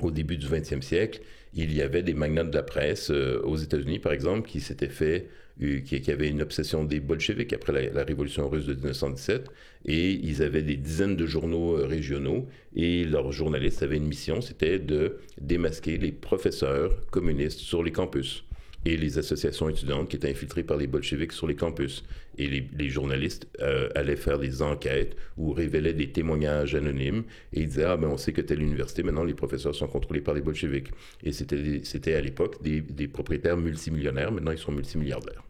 au 0.00 0.10
début 0.10 0.36
du 0.36 0.46
20e 0.46 0.82
siècle, 0.82 1.20
il 1.54 1.74
y 1.74 1.82
avait 1.82 2.02
des 2.02 2.14
magnates 2.14 2.50
de 2.50 2.56
la 2.56 2.62
presse 2.62 3.10
euh, 3.10 3.40
aux 3.42 3.56
États-Unis, 3.56 3.98
par 3.98 4.12
exemple, 4.12 4.48
qui 4.48 4.60
s'étaient 4.60 4.88
fait, 4.88 5.28
euh, 5.62 5.80
qui, 5.80 6.00
qui, 6.00 6.10
avaient 6.10 6.28
une 6.28 6.42
obsession 6.42 6.84
des 6.84 7.00
bolcheviks 7.00 7.52
après 7.52 7.90
la, 7.90 8.04
révolution 8.04 8.48
russe 8.48 8.66
de 8.66 8.74
1917, 8.74 9.48
et 9.86 10.12
ils 10.12 10.42
avaient 10.42 10.62
des 10.62 10.76
dizaines 10.76 11.16
de 11.16 11.26
journaux 11.26 11.76
euh, 11.76 11.86
régionaux, 11.86 12.46
et 12.76 13.04
leurs 13.04 13.32
journalistes 13.32 13.82
avaient 13.82 13.96
une 13.96 14.06
mission, 14.06 14.40
c'était 14.40 14.78
de 14.78 15.18
démasquer 15.40 15.98
les 15.98 16.12
professeurs 16.12 16.94
communistes 17.10 17.58
sur 17.58 17.82
les 17.82 17.92
campus. 17.92 18.44
Et 18.84 18.96
les 18.96 19.18
associations 19.18 19.68
étudiantes 19.68 20.08
qui 20.08 20.16
étaient 20.16 20.30
infiltrées 20.30 20.62
par 20.62 20.76
les 20.76 20.86
bolcheviks 20.86 21.32
sur 21.32 21.46
les 21.46 21.56
campus. 21.56 22.04
Et 22.38 22.48
les, 22.48 22.88
journalistes 22.88 23.46
euh, 23.60 23.88
allaient 23.94 24.16
faire 24.16 24.38
des 24.38 24.62
enquêtes 24.62 25.16
ou 25.36 25.52
révélaient 25.52 25.92
des 25.92 26.10
témoignages 26.10 26.74
anonymes 26.74 27.24
et 27.52 27.60
ils 27.60 27.68
disaient 27.68 27.84
Ah, 27.84 27.96
ben 27.96 28.08
on 28.08 28.16
sait 28.16 28.32
que 28.32 28.40
telle 28.40 28.62
université, 28.62 29.02
maintenant 29.02 29.24
les 29.24 29.34
professeurs 29.34 29.74
sont 29.74 29.88
contrôlés 29.88 30.22
par 30.22 30.34
les 30.34 30.40
bolcheviks. 30.40 30.90
Et 31.22 31.32
c'était 31.32 32.14
à 32.14 32.20
l'époque 32.20 32.62
des, 32.62 32.80
des 32.80 33.08
propriétaires 33.08 33.56
multimillionnaires, 33.56 34.32
maintenant 34.32 34.52
ils 34.52 34.58
sont 34.58 34.72
multimilliardaires. 34.72 35.49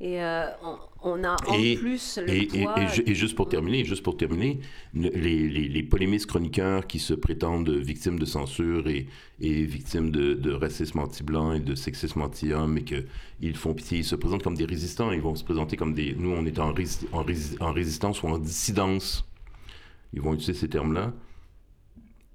Et 0.00 0.22
euh, 0.22 0.46
on, 1.02 1.24
a 1.24 1.32
en 1.32 1.36
plus 1.36 2.18
le 2.22 2.30
et, 2.30 2.46
poids... 2.46 2.76
et, 3.04 3.14
juste 3.16 3.34
pour 3.34 3.48
terminer, 3.48 3.84
juste 3.84 4.04
pour 4.04 4.16
terminer, 4.16 4.60
les, 4.94 5.48
les, 5.48 5.82
polémistes 5.82 6.26
chroniqueurs 6.26 6.86
qui 6.86 7.00
se 7.00 7.14
prétendent 7.14 7.70
victimes 7.70 8.16
de 8.16 8.24
censure 8.24 8.86
et, 8.86 9.08
victimes 9.40 10.12
de, 10.12 10.34
de, 10.34 10.52
racisme 10.52 11.00
anti-blanc 11.00 11.52
et 11.54 11.60
de 11.60 11.74
sexisme 11.74 12.22
anti-homme 12.22 12.78
et 12.78 12.84
qu'ils 12.84 13.56
font 13.56 13.74
pitié, 13.74 13.98
ils 13.98 14.04
se 14.04 14.14
présentent 14.14 14.44
comme 14.44 14.56
des 14.56 14.66
résistants, 14.66 15.10
ils 15.10 15.20
vont 15.20 15.34
se 15.34 15.42
présenter 15.42 15.76
comme 15.76 15.94
des... 15.94 16.14
Nous, 16.16 16.30
on 16.30 16.46
est 16.46 16.60
en, 16.60 16.72
en, 16.72 17.24
en 17.60 17.72
résistance 17.72 18.22
ou 18.22 18.28
en 18.28 18.38
dissidence. 18.38 19.24
Ils 20.12 20.20
vont 20.20 20.32
utiliser 20.32 20.54
ces 20.54 20.68
termes-là. 20.68 21.12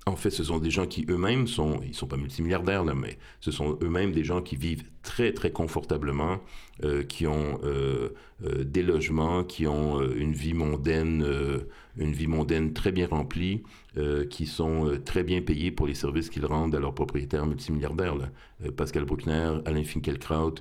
En 0.06 0.18
fait, 0.18 0.32
ce 0.32 0.43
sont 0.43 0.60
des 0.60 0.70
gens 0.70 0.86
qui 0.86 1.06
eux-mêmes 1.10 1.47
sont, 1.47 1.80
ils 1.86 1.95
sont 1.95 2.08
pas 2.08 2.18
multimilliardaires 2.18 2.84
mais 2.84 3.18
ce 3.39 3.51
sont 3.51 3.78
eux-mêmes 3.82 4.12
des 4.12 4.26
gens 4.26 4.41
qui 4.41 4.58
vivent 4.58 4.84
très 5.01 5.32
très 5.32 5.51
confortablement, 5.51 6.39
euh, 6.84 7.04
qui 7.04 7.26
ont 7.26 7.60
euh, 7.64 8.10
euh, 8.43 8.66
des 8.66 8.84
logements, 8.84 9.45
qui 9.45 9.66
ont 9.66 10.01
une 10.01 10.34
vie 10.34 10.54
mondaine, 10.54 11.26
une 11.97 12.12
vie 12.12 12.28
mondaine 12.28 12.74
très 12.74 12.91
bien 12.91 13.08
remplie, 13.08 13.64
qui 14.30 14.45
sont 14.45 14.99
très 15.06 15.24
bien 15.24 15.41
payés 15.41 15.72
pour 15.72 15.88
les 15.88 15.93
services 15.93 16.30
qu'ils 16.30 16.45
rendent 16.45 16.76
à 16.76 16.80
leurs 16.80 16.95
propriétaires 16.95 17.45
multimilliardaires. 17.45 18.16
Pascal 18.76 19.06
Bruckner, 19.06 19.60
Alain 19.66 19.84
Finkielkraut, 19.84 20.56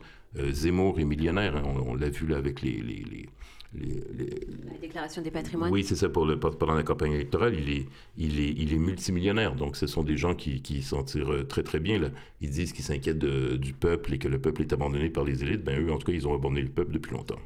Zemmour 0.52 1.00
est 1.00 1.04
millionnaire. 1.04 1.56
Hein. 1.56 1.62
on, 1.86 1.94
l'a 1.94 2.10
vu 2.10 2.26
là 2.26 2.36
avec 2.36 2.62
les, 2.62 2.80
les 2.82 3.26
la 3.74 4.78
déclaration 4.80 5.22
des 5.22 5.30
patrimoines. 5.30 5.72
Oui, 5.72 5.82
c'est 5.84 5.96
ça. 5.96 6.08
Pour 6.08 6.26
le, 6.26 6.38
pendant 6.38 6.74
la 6.74 6.82
campagne 6.82 7.12
électorale, 7.12 7.54
il 7.54 7.70
est, 7.70 7.86
il 8.18 8.40
est, 8.40 8.54
il 8.56 8.72
est 8.74 8.78
multimillionnaire. 8.78 9.54
Donc, 9.54 9.76
ce 9.76 9.86
sont 9.86 10.02
des 10.02 10.16
gens 10.16 10.34
qui, 10.34 10.60
qui 10.60 10.82
s'en 10.82 11.02
tirent 11.02 11.32
euh, 11.32 11.44
très, 11.44 11.62
très 11.62 11.80
bien. 11.80 11.98
Là. 11.98 12.08
Ils 12.40 12.50
disent 12.50 12.72
qu'ils 12.72 12.84
s'inquiètent 12.84 13.18
du 13.18 13.72
peuple 13.72 14.14
et 14.14 14.18
que 14.18 14.28
le 14.28 14.38
peuple 14.38 14.62
est 14.62 14.72
abandonné 14.72 15.08
par 15.08 15.24
les 15.24 15.42
élites. 15.42 15.64
Ben, 15.64 15.80
eux, 15.80 15.92
en 15.92 15.98
tout 15.98 16.06
cas, 16.06 16.12
ils 16.12 16.28
ont 16.28 16.34
abandonné 16.34 16.62
le 16.62 16.68
peuple 16.68 16.92
depuis 16.92 17.12
longtemps. 17.12 17.38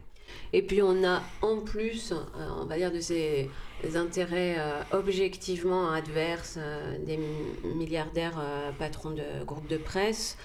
Et 0.52 0.62
puis, 0.62 0.82
on 0.82 1.04
a 1.04 1.22
en 1.42 1.60
plus, 1.60 2.12
euh, 2.12 2.16
on 2.60 2.66
va 2.66 2.76
dire, 2.76 2.92
de 2.92 3.00
ces 3.00 3.48
intérêts 3.94 4.56
euh, 4.58 4.82
objectivement 4.92 5.92
adverses 5.92 6.58
des 7.06 7.18
milliardaires 7.76 8.42
patrons 8.78 9.12
de 9.12 9.44
groupes 9.44 9.68
de 9.68 9.76
presse 9.76 10.36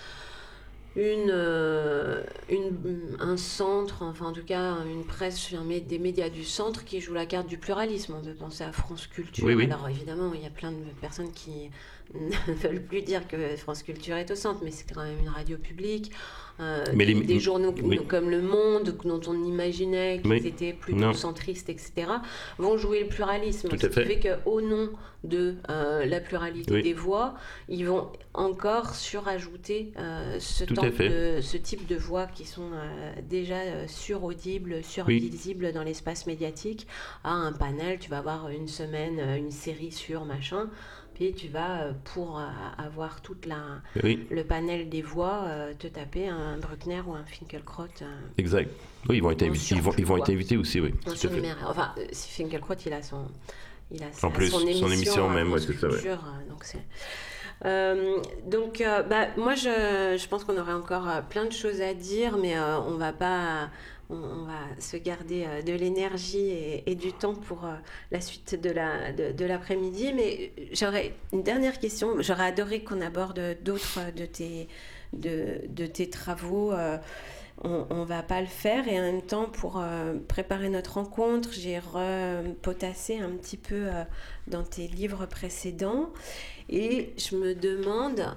une, 0.96 1.30
euh, 1.30 2.22
une, 2.50 3.16
un 3.20 3.38
centre, 3.38 4.04
enfin 4.04 4.26
en 4.26 4.34
tout 4.34 4.44
cas 4.44 4.76
une 4.86 5.06
presse, 5.06 5.54
des 5.88 6.00
médias 6.00 6.30
du 6.30 6.44
centre 6.44 6.84
qui 6.84 7.00
joue 7.00 7.14
la 7.14 7.26
carte 7.26 7.48
du 7.48 7.58
pluralisme. 7.58 8.16
On 8.20 8.24
peut 8.24 8.34
penser 8.34 8.64
à 8.64 8.72
France 8.72 9.08
Culture. 9.08 9.48
Alors 9.48 9.88
évidemment, 9.90 10.34
il 10.34 10.42
y 10.42 10.46
a 10.46 10.50
plein 10.50 10.72
de 10.72 10.84
personnes 11.00 11.32
qui 11.32 11.70
ne 12.14 12.54
veulent 12.54 12.84
plus 12.84 13.02
dire 13.02 13.28
que 13.28 13.56
France 13.56 13.84
Culture 13.84 14.18
est 14.18 14.30
au 14.32 14.36
centre, 14.36 14.62
mais 14.64 14.72
c'est 14.72 14.92
quand 14.94 15.04
même 15.04 15.20
une 15.20 15.30
radio 15.30 15.58
publique. 15.58 16.12
Euh, 16.62 16.84
mais 16.94 17.06
des, 17.06 17.40
journaux 17.40 17.74
comme 18.08 18.30
Le 18.30 18.42
Monde, 18.42 18.96
dont 19.04 19.22
on 19.28 19.44
imaginait 19.44 20.22
qu'ils 20.22 20.46
étaient 20.46 20.74
plutôt 20.74 21.14
centristes, 21.14 21.70
etc., 21.70 22.08
vont 22.58 22.78
jouer 22.78 23.02
le 23.02 23.08
pluralisme. 23.08 23.70
Tout 23.70 23.78
ce 23.78 23.88
qui 23.88 23.94
fait, 23.94 24.06
fait 24.06 24.20
qu'au 24.20 24.62
nom 24.62 24.90
de 25.24 25.56
euh, 25.70 26.06
la 26.06 26.20
pluralité 26.20 26.82
des 26.82 26.94
voix, 26.94 27.36
ils 27.70 27.86
vont 27.86 28.08
encore 28.34 28.96
surajouter 28.96 29.92
euh, 29.98 30.40
ce, 30.40 30.66
ce 30.66 31.58
type 31.58 31.88
de 31.88 31.96
voix 31.96 32.28
qui 32.28 32.46
sont 32.46 32.70
déjà 33.28 33.88
suraudibles, 33.88 34.84
survisibles 34.84 35.74
dans 35.74 35.84
l'espace 35.84 36.28
médiatique. 36.28 36.88
À 37.24 37.32
un 37.32 37.54
panel. 37.54 38.00
Tu 38.00 38.10
vas 38.10 38.20
avoir 38.20 38.50
une 38.50 38.68
semaine, 38.68 39.20
une 39.38 39.52
série 39.52 39.92
sur 39.92 40.26
machin 40.26 40.70
et 41.22 41.34
tu 41.34 41.48
vas, 41.48 41.82
euh, 41.82 41.92
pour 42.16 42.40
euh, 42.40 42.44
avoir 42.78 43.22
toute 43.22 43.46
la, 43.46 43.82
le 44.04 44.44
panel 44.44 44.90
des 44.90 45.04
voix, 45.04 45.44
euh, 45.46 45.74
te 45.78 45.88
taper 45.88 46.28
un 46.28 46.58
Bruckner 46.58 47.02
ou 47.06 47.14
un 47.14 47.24
Finkelkraut. 47.24 47.86
exact. 48.38 48.72
Oui, 49.08 49.18
ils 49.18 49.24
vont 49.24 49.32
être, 49.32 49.44
invités, 49.44 49.76
ils 49.76 49.82
vont, 49.82 49.94
ils 49.98 50.06
vont 50.06 50.18
être 50.18 50.32
invités 50.32 50.58
aussi, 50.58 50.80
oui. 50.80 50.94
Enfin, 51.06 51.94
Finkelkraut, 52.14 52.74
il 52.86 52.94
a 52.94 53.04
son, 53.04 53.28
il 53.92 54.02
a 54.04 54.08
en 54.24 54.32
plus, 54.32 54.50
son 54.50 54.62
émission, 54.62 54.88
son 54.88 54.94
émission 54.94 55.30
même, 55.30 55.58
c'est 55.60 55.74
ça, 55.78 55.88
Donc, 56.50 56.64
c'est... 56.64 58.50
donc, 58.50 58.84
bah, 59.10 59.28
moi, 59.38 59.54
je, 59.54 60.18
je 60.20 60.28
pense 60.28 60.44
qu'on 60.44 60.58
aurait 60.58 60.74
encore 60.74 61.08
plein 61.30 61.46
de 61.46 61.52
choses 61.52 61.82
à 61.82 61.94
dire, 61.94 62.38
mais 62.38 62.60
on 62.60 62.98
va 62.98 63.14
pas, 63.14 63.70
on, 64.12 64.44
va 64.46 64.82
se 64.82 64.98
garder 64.98 65.46
euh, 65.48 65.62
de 65.62 65.74
l'énergie 65.74 66.52
et, 66.86 66.96
du 66.96 67.14
temps 67.14 67.34
pour 67.34 67.66
euh, 67.66 67.74
la 68.12 68.22
suite 68.22 68.60
de, 68.60 68.70
la, 68.70 69.12
de, 69.12 69.46
l'après-midi. 69.46 70.14
Mais 70.14 70.52
j'aurais 70.74 71.14
une 71.32 71.44
dernière 71.44 71.80
question. 71.80 72.22
J'aurais 72.22 72.48
adoré 72.48 72.84
qu'on 72.84 73.02
aborde 73.02 73.58
d'autres 73.64 74.00
de 74.14 74.26
tes, 75.86 76.10
travaux. 76.10 76.74
Euh, 76.74 76.98
on 77.64 78.00
ne 78.00 78.06
va 78.06 78.24
pas 78.24 78.42
le 78.42 78.48
faire 78.48 78.88
et 78.88 79.00
en 79.00 79.04
même 79.04 79.22
temps 79.22 79.46
pour 79.46 79.84
préparer 80.28 80.70
notre 80.70 80.96
rencontre 80.96 81.52
j'ai 81.52 81.78
repotassé 81.78 83.20
un 83.20 83.30
petit 83.36 83.58
peu 83.58 83.88
dans 84.48 84.64
tes 84.64 84.88
livres 84.88 85.28
précédents 85.28 86.10
et 86.70 87.14
je 87.18 87.36
me 87.36 87.54
demande 87.54 88.36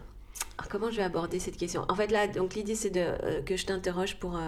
ah, 0.59 0.65
comment 0.71 0.91
je 0.91 0.97
vais 0.97 1.03
aborder 1.03 1.41
cette 1.41 1.57
question? 1.57 1.85
En 1.89 1.97
fait, 1.97 2.11
là, 2.13 2.29
donc 2.29 2.55
l'idée, 2.55 2.77
c'est 2.77 2.97
euh, 2.97 3.43
que 3.43 3.57
je 3.57 3.67
t'interroge 3.67 4.17
pour 4.17 4.39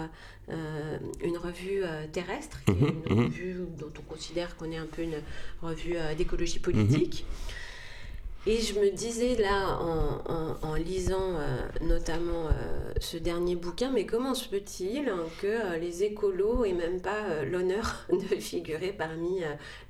euh, 0.49 0.53
euh, 0.53 0.97
une 1.23 1.37
revue 1.37 1.83
terrestre, 2.11 2.63
qui 2.65 2.71
est 2.71 2.75
mhm, 2.75 3.03
une 3.09 3.15
mhm. 3.15 3.25
revue 3.25 3.55
dont 3.77 3.91
on 3.99 4.01
considère 4.03 4.55
qu'on 4.55 4.71
est 4.71 4.77
un 4.77 4.85
peu 4.85 5.01
une 5.01 5.21
revue 5.61 5.95
d'écologie 6.17 6.59
politique. 6.59 7.25
Mhm. 7.27 7.53
Et 8.47 8.61
je 8.61 8.79
me 8.79 8.89
disais 8.91 9.35
là, 9.35 9.77
en, 10.61 10.75
lisant 10.75 11.35
euh, 11.35 11.57
notamment 11.81 12.45
euh, 12.45 12.93
ce 13.01 13.17
dernier 13.17 13.57
bouquin, 13.57 13.91
mais 13.91 14.05
comment 14.05 14.33
se 14.33 14.47
peut-il 14.47 15.11
que 15.41 15.47
euh, 15.47 15.77
les 15.77 16.03
écolos 16.03 16.63
aient 16.63 16.71
même 16.71 17.01
pas 17.01 17.43
l'honneur 17.43 18.07
de 18.09 18.35
figurer 18.35 18.93
parmi 18.97 19.41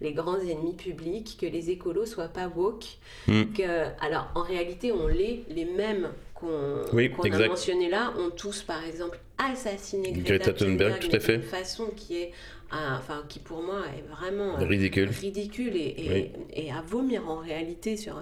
les 0.02 0.14
grands 0.14 0.40
ennemis 0.40 0.74
publics, 0.74 1.38
que 1.40 1.46
les 1.46 1.70
écolos 1.70 2.08
soient 2.08 2.30
pas 2.30 2.48
woke 2.48 2.98
hmm. 3.28 3.54
que, 3.56 3.86
Alors 4.04 4.32
en 4.34 4.42
réalité, 4.42 4.92
on 4.92 5.06
l'est, 5.06 5.44
les 5.50 5.66
mêmes 5.66 6.10
qu'on 6.40 7.32
a 7.32 7.48
mentionnés 7.48 7.90
là 7.90 8.14
ont 8.18 8.30
tous, 8.30 8.64
par 8.64 8.84
exemple, 8.86 9.20
assassiné 9.38 10.12
Greta, 10.12 10.54
Thunberg, 10.54 11.00
tout 11.00 11.16
à 11.16 11.20
fait. 11.20 11.38
de 11.38 11.44
façon 11.44 11.88
qui 11.96 12.18
est 12.18 12.32
enfin, 12.72 13.24
qui 13.30 13.40
pour 13.40 13.62
moi 13.62 13.84
est 13.98 14.08
vraiment 14.10 14.56
ridicule, 14.56 15.10
ridicule 15.10 15.76
et, 15.76 16.32
et, 16.54 16.72
à 16.72 16.82
vomir 16.82 17.30
en 17.30 17.38
réalité. 17.38 17.98
Sur... 17.98 18.22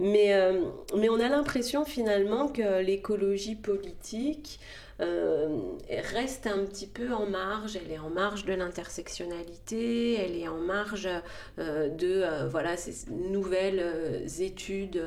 Mais, 0.00 0.34
euh, 0.34 0.62
mais 0.96 1.08
on 1.08 1.20
a 1.20 1.28
l'impression 1.28 1.84
finalement 1.84 2.48
que 2.48 2.82
l'écologie 2.82 3.56
politique 3.56 4.58
euh, 4.58 4.83
reste 4.98 6.46
un 6.46 6.64
petit 6.64 6.86
peu 6.86 7.12
en 7.12 7.26
marge. 7.26 7.76
Elle 7.76 7.92
est 7.92 7.98
en 7.98 8.10
marge 8.10 8.44
de 8.44 8.52
l'intersectionnalité, 8.52 10.14
elle 10.14 10.36
est 10.36 10.48
en 10.48 10.58
marge 10.58 11.08
euh, 11.58 11.88
de 11.88 12.24
voilà, 12.48 12.76
ces 12.76 13.10
nouvelles 13.10 14.24
études 14.40 15.02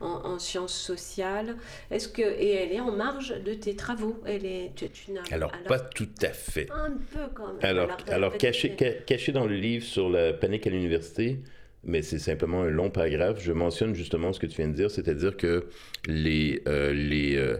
en, 0.00 0.38
sciences 0.38 0.78
sociales. 0.78 1.56
Est-ce 1.90 2.08
que 2.08 2.22
et 2.22 2.54
elle 2.54 2.72
est 2.72 2.80
en 2.80 2.92
marge 2.92 3.34
de 3.42 3.54
tes 3.54 3.76
travaux 3.76 4.20
Elle 4.26 4.46
est. 4.46 4.72
Tu, 4.74 4.88
alors, 5.30 5.52
pas 5.66 5.78
tout 5.78 6.08
à 6.22 6.32
fait. 6.32 6.68
Un 6.70 6.92
peu 7.12 7.32
quand 7.34 7.48
même. 7.48 7.56
Alors, 7.62 7.96
alors, 8.08 8.36
caché, 8.36 8.74
caché 9.06 9.32
dans 9.32 9.46
le 9.46 9.54
livre 9.56 9.84
sur 9.84 10.08
la 10.08 10.32
panique 10.32 10.66
à 10.66 10.70
l'université. 10.70 11.40
Mais 11.82 12.02
c'est 12.02 12.18
simplement 12.18 12.62
un 12.62 12.68
long 12.68 12.90
paragraphe. 12.90 13.40
Je 13.42 13.52
mentionne 13.52 13.94
justement 13.94 14.32
ce 14.32 14.40
que 14.40 14.46
tu 14.46 14.56
viens 14.56 14.68
de 14.68 14.74
dire, 14.74 14.90
c'est-à-dire 14.90 15.36
que 15.36 15.66
les, 16.06 16.62
euh, 16.68 16.92
les, 16.92 17.36
euh, 17.36 17.56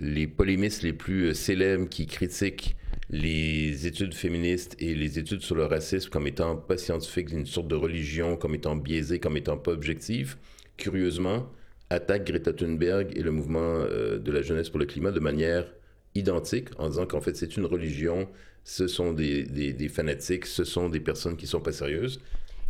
les 0.00 0.26
polémistes 0.26 0.82
les 0.82 0.92
plus 0.92 1.26
euh, 1.26 1.34
célèbres 1.34 1.88
qui 1.88 2.06
critiquent 2.06 2.76
les 3.10 3.86
études 3.86 4.14
féministes 4.14 4.76
et 4.78 4.94
les 4.94 5.18
études 5.18 5.42
sur 5.42 5.54
le 5.54 5.64
racisme 5.66 6.10
comme 6.10 6.26
étant 6.26 6.56
pas 6.56 6.78
scientifiques, 6.78 7.30
une 7.30 7.46
sorte 7.46 7.68
de 7.68 7.74
religion, 7.74 8.36
comme 8.36 8.54
étant 8.54 8.76
biaisée, 8.76 9.20
comme 9.20 9.36
étant 9.36 9.56
pas 9.56 9.72
objective, 9.72 10.36
curieusement, 10.76 11.50
attaque 11.90 12.26
Greta 12.26 12.52
Thunberg 12.52 13.16
et 13.16 13.22
le 13.22 13.30
mouvement 13.30 13.60
euh, 13.60 14.18
de 14.18 14.32
la 14.32 14.42
jeunesse 14.42 14.70
pour 14.70 14.80
le 14.80 14.86
climat 14.86 15.12
de 15.12 15.20
manière 15.20 15.66
identique, 16.14 16.68
en 16.78 16.88
disant 16.88 17.06
qu'en 17.06 17.20
fait 17.20 17.36
c'est 17.36 17.56
une 17.56 17.66
religion, 17.66 18.28
ce 18.64 18.86
sont 18.86 19.12
des, 19.12 19.42
des, 19.44 19.88
fanatiques, 19.88 20.46
ce 20.46 20.64
sont 20.64 20.88
des 20.88 21.00
personnes 21.00 21.36
qui 21.36 21.46
sont 21.46 21.60
pas 21.60 21.72
sérieuses. 21.72 22.20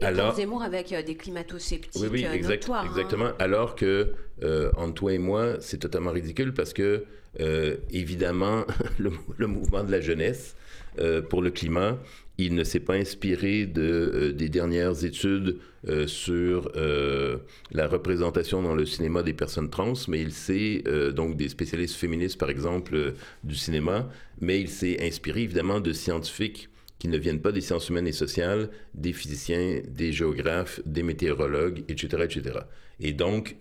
Et 0.00 0.04
Alors- 0.04 0.34
Zemmour 0.34 0.62
avec 0.62 0.92
euh, 0.92 1.02
des 1.02 1.14
climato-sceptiques 1.14 2.02
Oui, 2.02 2.08
oui, 2.10 2.24
euh, 2.24 2.32
exact- 2.32 2.62
notoires, 2.62 2.84
hein. 2.84 2.88
exactement. 2.90 3.30
Alors 3.38 3.76
que, 3.76 4.08
euh, 4.42 4.70
entre 4.76 4.94
toi 4.94 5.12
et 5.12 5.18
moi, 5.18 5.56
c'est 5.60 5.78
totalement 5.78 6.10
ridicule 6.10 6.52
parce 6.52 6.72
que, 6.72 7.04
euh, 7.40 7.76
évidemment, 7.90 8.64
le, 8.98 9.10
le 9.38 9.46
mouvement 9.46 9.84
de 9.84 9.92
la 9.92 10.00
jeunesse 10.00 10.56
euh, 10.98 11.22
pour 11.22 11.42
le 11.42 11.50
climat, 11.50 11.98
il 12.38 12.56
ne 12.56 12.64
s'est 12.64 12.80
pas 12.80 12.94
inspiré 12.94 13.66
de, 13.66 14.32
des 14.36 14.48
dernières 14.48 15.04
études 15.04 15.58
euh, 15.88 16.08
sur 16.08 16.72
euh, 16.74 17.36
la 17.70 17.86
représentation 17.86 18.60
dans 18.62 18.74
le 18.74 18.86
cinéma 18.86 19.22
des 19.22 19.34
personnes 19.34 19.70
trans, 19.70 19.92
mais 20.08 20.20
il 20.20 20.32
s'est, 20.32 20.82
euh, 20.88 21.12
donc 21.12 21.36
des 21.36 21.48
spécialistes 21.48 21.94
féministes, 21.94 22.38
par 22.38 22.50
exemple, 22.50 23.14
du 23.44 23.54
cinéma, 23.54 24.08
mais 24.40 24.60
il 24.60 24.68
s'est 24.68 24.98
inspiré 25.06 25.42
évidemment 25.42 25.78
de 25.78 25.92
scientifiques 25.92 26.68
qui 27.04 27.10
ne 27.10 27.18
viennent 27.18 27.42
pas 27.42 27.52
des 27.52 27.60
sciences 27.60 27.90
humaines 27.90 28.06
et 28.06 28.12
sociales, 28.12 28.70
des 28.94 29.12
physiciens, 29.12 29.82
des 29.86 30.10
géographes, 30.10 30.80
des 30.86 31.02
météorologues, 31.02 31.84
etc., 31.86 32.22
etc. 32.24 32.60
Et 32.98 33.12
donc, 33.12 33.56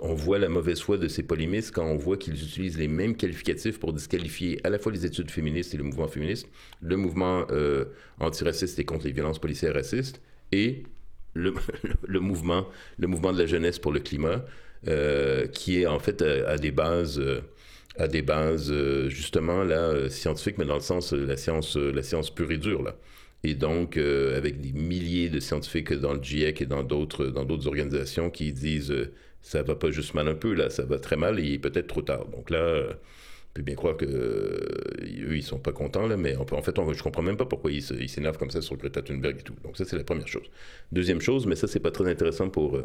on 0.00 0.14
voit 0.14 0.38
la 0.38 0.48
mauvaise 0.48 0.80
foi 0.80 0.96
de 0.96 1.06
ces 1.06 1.24
polémistes 1.24 1.74
quand 1.74 1.84
on 1.84 1.98
voit 1.98 2.16
qu'ils 2.16 2.42
utilisent 2.42 2.78
les 2.78 2.88
mêmes 2.88 3.18
qualificatifs 3.18 3.78
pour 3.78 3.92
disqualifier 3.92 4.62
à 4.64 4.70
la 4.70 4.78
fois 4.78 4.92
les 4.92 5.04
études 5.04 5.30
féministes 5.30 5.74
et 5.74 5.76
le 5.76 5.82
mouvement 5.82 6.08
féministe, 6.08 6.48
le 6.80 6.96
mouvement 6.96 7.44
euh, 7.50 7.84
antiraciste 8.18 8.78
et 8.78 8.86
contre 8.86 9.04
les 9.04 9.12
violences 9.12 9.40
policières 9.40 9.74
racistes, 9.74 10.22
et 10.50 10.84
le, 11.34 11.52
mouvement, 12.18 12.66
le 12.96 13.08
mouvement 13.08 13.34
de 13.34 13.38
la 13.40 13.46
jeunesse 13.46 13.78
pour 13.78 13.92
le 13.92 14.00
climat, 14.00 14.42
euh, 14.88 15.46
qui 15.48 15.82
est 15.82 15.86
en 15.86 15.98
fait 15.98 16.22
à, 16.22 16.52
à 16.52 16.56
des 16.56 16.70
bases... 16.70 17.18
euh, 17.18 17.42
à 17.96 18.08
des 18.08 18.22
bases 18.22 18.70
euh, 18.72 19.08
justement 19.08 19.62
là 19.62 19.78
euh, 19.78 20.08
scientifiques, 20.08 20.58
mais 20.58 20.64
dans 20.64 20.74
le 20.74 20.80
sens 20.80 21.12
euh, 21.12 21.24
la 21.24 21.36
science, 21.36 21.76
la 21.76 22.02
science 22.02 22.30
pure 22.30 22.50
et 22.50 22.58
dure 22.58 22.82
là. 22.82 22.96
Et 23.44 23.54
donc 23.54 23.98
avec 23.98 24.62
des 24.62 24.72
milliers 24.72 25.28
de 25.28 25.38
scientifiques 25.38 25.92
dans 25.92 26.14
le 26.14 26.22
GIEC 26.22 26.62
et 26.62 26.66
dans 26.66 26.82
d'autres 26.82 27.26
dans 27.26 27.44
d'autres 27.44 27.66
organisations 27.66 28.30
qui 28.30 28.54
disent 28.54 28.94
ça 29.42 29.62
va 29.62 29.74
pas 29.74 29.90
juste 29.90 30.14
mal 30.14 30.28
un 30.28 30.34
peu 30.34 30.54
là, 30.54 30.70
ça 30.70 30.84
va 30.86 30.98
très 30.98 31.16
mal 31.16 31.38
et 31.38 31.58
peut-être 31.58 31.86
trop 31.86 32.00
tard. 32.00 32.26
Donc 32.28 32.48
là, 32.48 32.86
on 32.88 33.52
peut 33.52 33.62
bien 33.62 33.74
croire 33.74 33.98
que 33.98 34.06
eux 34.06 35.36
ils 35.36 35.42
sont 35.42 35.58
pas 35.58 35.72
contents 35.72 36.06
là, 36.06 36.16
mais 36.16 36.36
en 36.36 36.62
fait 36.62 36.78
on, 36.78 36.90
je 36.94 37.02
comprends 37.02 37.22
même 37.22 37.36
pas 37.36 37.44
pourquoi 37.44 37.70
ils 37.70 37.82
s'énervent 37.82 38.38
comme 38.38 38.50
ça 38.50 38.62
sur 38.62 38.78
Greta 38.78 39.02
Thunberg 39.02 39.38
et 39.38 39.42
tout. 39.42 39.56
Donc 39.62 39.76
ça 39.76 39.84
c'est 39.84 39.98
la 39.98 40.04
première 40.04 40.28
chose. 40.28 40.46
Deuxième 40.90 41.20
chose, 41.20 41.46
mais 41.46 41.54
ça 41.56 41.68
c'est 41.68 41.80
pas 41.80 41.90
très 41.90 42.10
intéressant 42.10 42.48
pour 42.48 42.80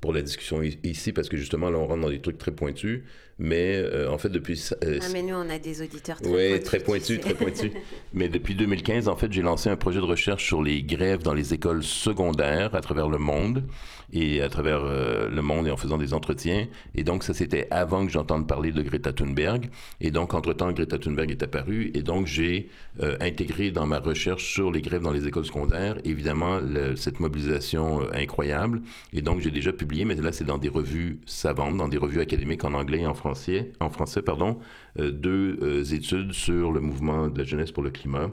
pour 0.00 0.12
la 0.12 0.22
discussion 0.22 0.62
ici 0.62 1.12
parce 1.12 1.28
que 1.28 1.36
justement 1.36 1.70
là 1.70 1.78
on 1.78 1.86
rentre 1.86 2.02
dans 2.02 2.10
des 2.10 2.20
trucs 2.20 2.38
très 2.38 2.52
pointus 2.52 3.02
mais 3.38 3.76
euh, 3.76 4.10
en 4.10 4.18
fait 4.18 4.28
depuis 4.30 4.62
euh, 4.84 4.98
Ah, 5.02 5.06
mais 5.12 5.22
nous, 5.22 5.34
on 5.34 5.48
a 5.50 5.58
des 5.58 5.82
auditeurs 5.82 6.20
très 6.20 6.30
oui, 6.30 6.48
pointus, 6.48 6.64
très 6.64 6.78
tu 6.78 6.84
pointu, 6.84 7.14
sais. 7.14 7.18
très 7.20 7.34
pointu. 7.34 7.72
Mais 8.14 8.28
depuis 8.30 8.54
2015, 8.54 9.08
en 9.08 9.16
fait, 9.16 9.30
j'ai 9.32 9.42
lancé 9.42 9.68
un 9.68 9.76
projet 9.76 9.98
de 10.00 10.04
recherche 10.04 10.44
sur 10.46 10.62
les 10.62 10.82
grèves 10.82 11.22
dans 11.22 11.34
les 11.34 11.52
écoles 11.52 11.82
secondaires 11.82 12.74
à 12.74 12.80
travers 12.80 13.08
le 13.10 13.18
monde 13.18 13.64
et 14.12 14.40
à 14.40 14.48
travers 14.48 14.80
euh, 14.84 15.28
le 15.28 15.42
monde 15.42 15.66
et 15.66 15.70
en 15.70 15.76
faisant 15.76 15.98
des 15.98 16.14
entretiens. 16.14 16.66
Et 16.94 17.02
donc, 17.04 17.24
ça, 17.24 17.34
c'était 17.34 17.66
avant 17.70 18.06
que 18.06 18.12
j'entende 18.12 18.46
parler 18.46 18.70
de 18.72 18.80
Greta 18.80 19.12
Thunberg. 19.12 19.68
Et 20.00 20.10
donc, 20.12 20.32
entre-temps, 20.32 20.72
Greta 20.72 20.96
Thunberg 20.96 21.30
est 21.30 21.42
apparue. 21.42 21.90
Et 21.92 22.02
donc, 22.02 22.26
j'ai 22.26 22.70
euh, 23.02 23.16
intégré 23.20 23.70
dans 23.70 23.84
ma 23.84 23.98
recherche 23.98 24.50
sur 24.50 24.70
les 24.70 24.80
grèves 24.80 25.02
dans 25.02 25.10
les 25.12 25.26
écoles 25.26 25.44
secondaires, 25.44 25.96
évidemment, 26.04 26.58
le- 26.60 26.96
cette 26.96 27.20
mobilisation 27.20 28.00
incroyable. 28.14 28.80
Et 29.12 29.20
donc, 29.20 29.40
j'ai 29.40 29.50
déjà 29.50 29.72
publié, 29.74 30.04
mais 30.06 30.14
là, 30.14 30.32
c'est 30.32 30.44
dans 30.44 30.56
des 30.58 30.68
revues 30.70 31.18
savantes, 31.26 31.76
dans 31.76 31.88
des 31.88 31.98
revues 31.98 32.20
académiques 32.20 32.64
en 32.64 32.72
anglais 32.72 33.00
et 33.00 33.06
en 33.06 33.14
français, 33.14 33.25
en 33.26 33.90
français 33.90 34.22
pardon, 34.22 34.58
euh, 34.98 35.10
deux 35.10 35.58
euh, 35.62 35.84
études 35.94 36.32
sur 36.32 36.72
le 36.72 36.80
mouvement 36.80 37.28
de 37.28 37.38
la 37.38 37.44
jeunesse 37.44 37.72
pour 37.72 37.82
le 37.82 37.90
climat. 37.90 38.30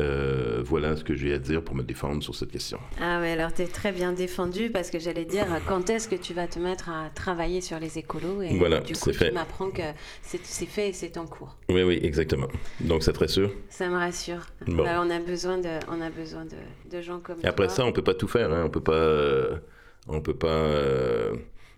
Euh, 0.00 0.60
voilà 0.64 0.96
ce 0.96 1.04
que 1.04 1.14
j'ai 1.14 1.32
à 1.32 1.38
dire 1.38 1.62
pour 1.62 1.76
me 1.76 1.84
défendre 1.84 2.20
sur 2.20 2.34
cette 2.34 2.50
question. 2.50 2.80
Ah 3.00 3.20
ouais, 3.20 3.30
alors 3.30 3.52
t'es 3.52 3.66
très 3.66 3.92
bien 3.92 4.12
défendu 4.12 4.68
parce 4.70 4.90
que 4.90 4.98
j'allais 4.98 5.24
dire 5.24 5.46
quand 5.68 5.88
est-ce 5.88 6.08
que 6.08 6.16
tu 6.16 6.34
vas 6.34 6.48
te 6.48 6.58
mettre 6.58 6.88
à 6.88 7.10
travailler 7.14 7.60
sur 7.60 7.78
les 7.78 7.96
écolos 7.96 8.42
et 8.42 8.58
Voilà, 8.58 8.80
du 8.80 8.92
coup 8.94 9.12
fait. 9.12 9.28
tu 9.28 9.34
m'apprends 9.34 9.70
que 9.70 9.82
c'est 10.22 10.66
fait 10.66 10.88
et 10.88 10.92
c'est 10.92 11.16
en 11.16 11.26
cours. 11.26 11.56
Oui, 11.68 11.84
oui, 11.84 12.00
exactement. 12.02 12.48
Donc, 12.80 13.04
ça 13.04 13.12
te 13.12 13.20
rassure? 13.20 13.52
Ça 13.68 13.88
me 13.88 13.94
rassure. 13.94 14.40
Bon. 14.66 14.82
Bah, 14.82 15.00
on 15.00 15.08
a 15.10 15.20
besoin 15.20 15.58
de, 15.58 15.68
on 15.88 16.00
a 16.00 16.10
besoin 16.10 16.44
de, 16.44 16.56
de 16.90 17.00
gens 17.00 17.20
comme 17.20 17.38
après 17.44 17.66
toi. 17.66 17.74
ça, 17.76 17.84
on 17.86 17.92
peut 17.92 18.02
pas 18.02 18.14
tout 18.14 18.26
faire. 18.26 18.50
Hein. 18.52 18.64
On 18.66 18.70
peut 18.70 18.80
pas. 18.82 19.60
on 20.08 20.20
peut 20.20 20.34
pas. 20.34 20.48
euh, 20.48 21.34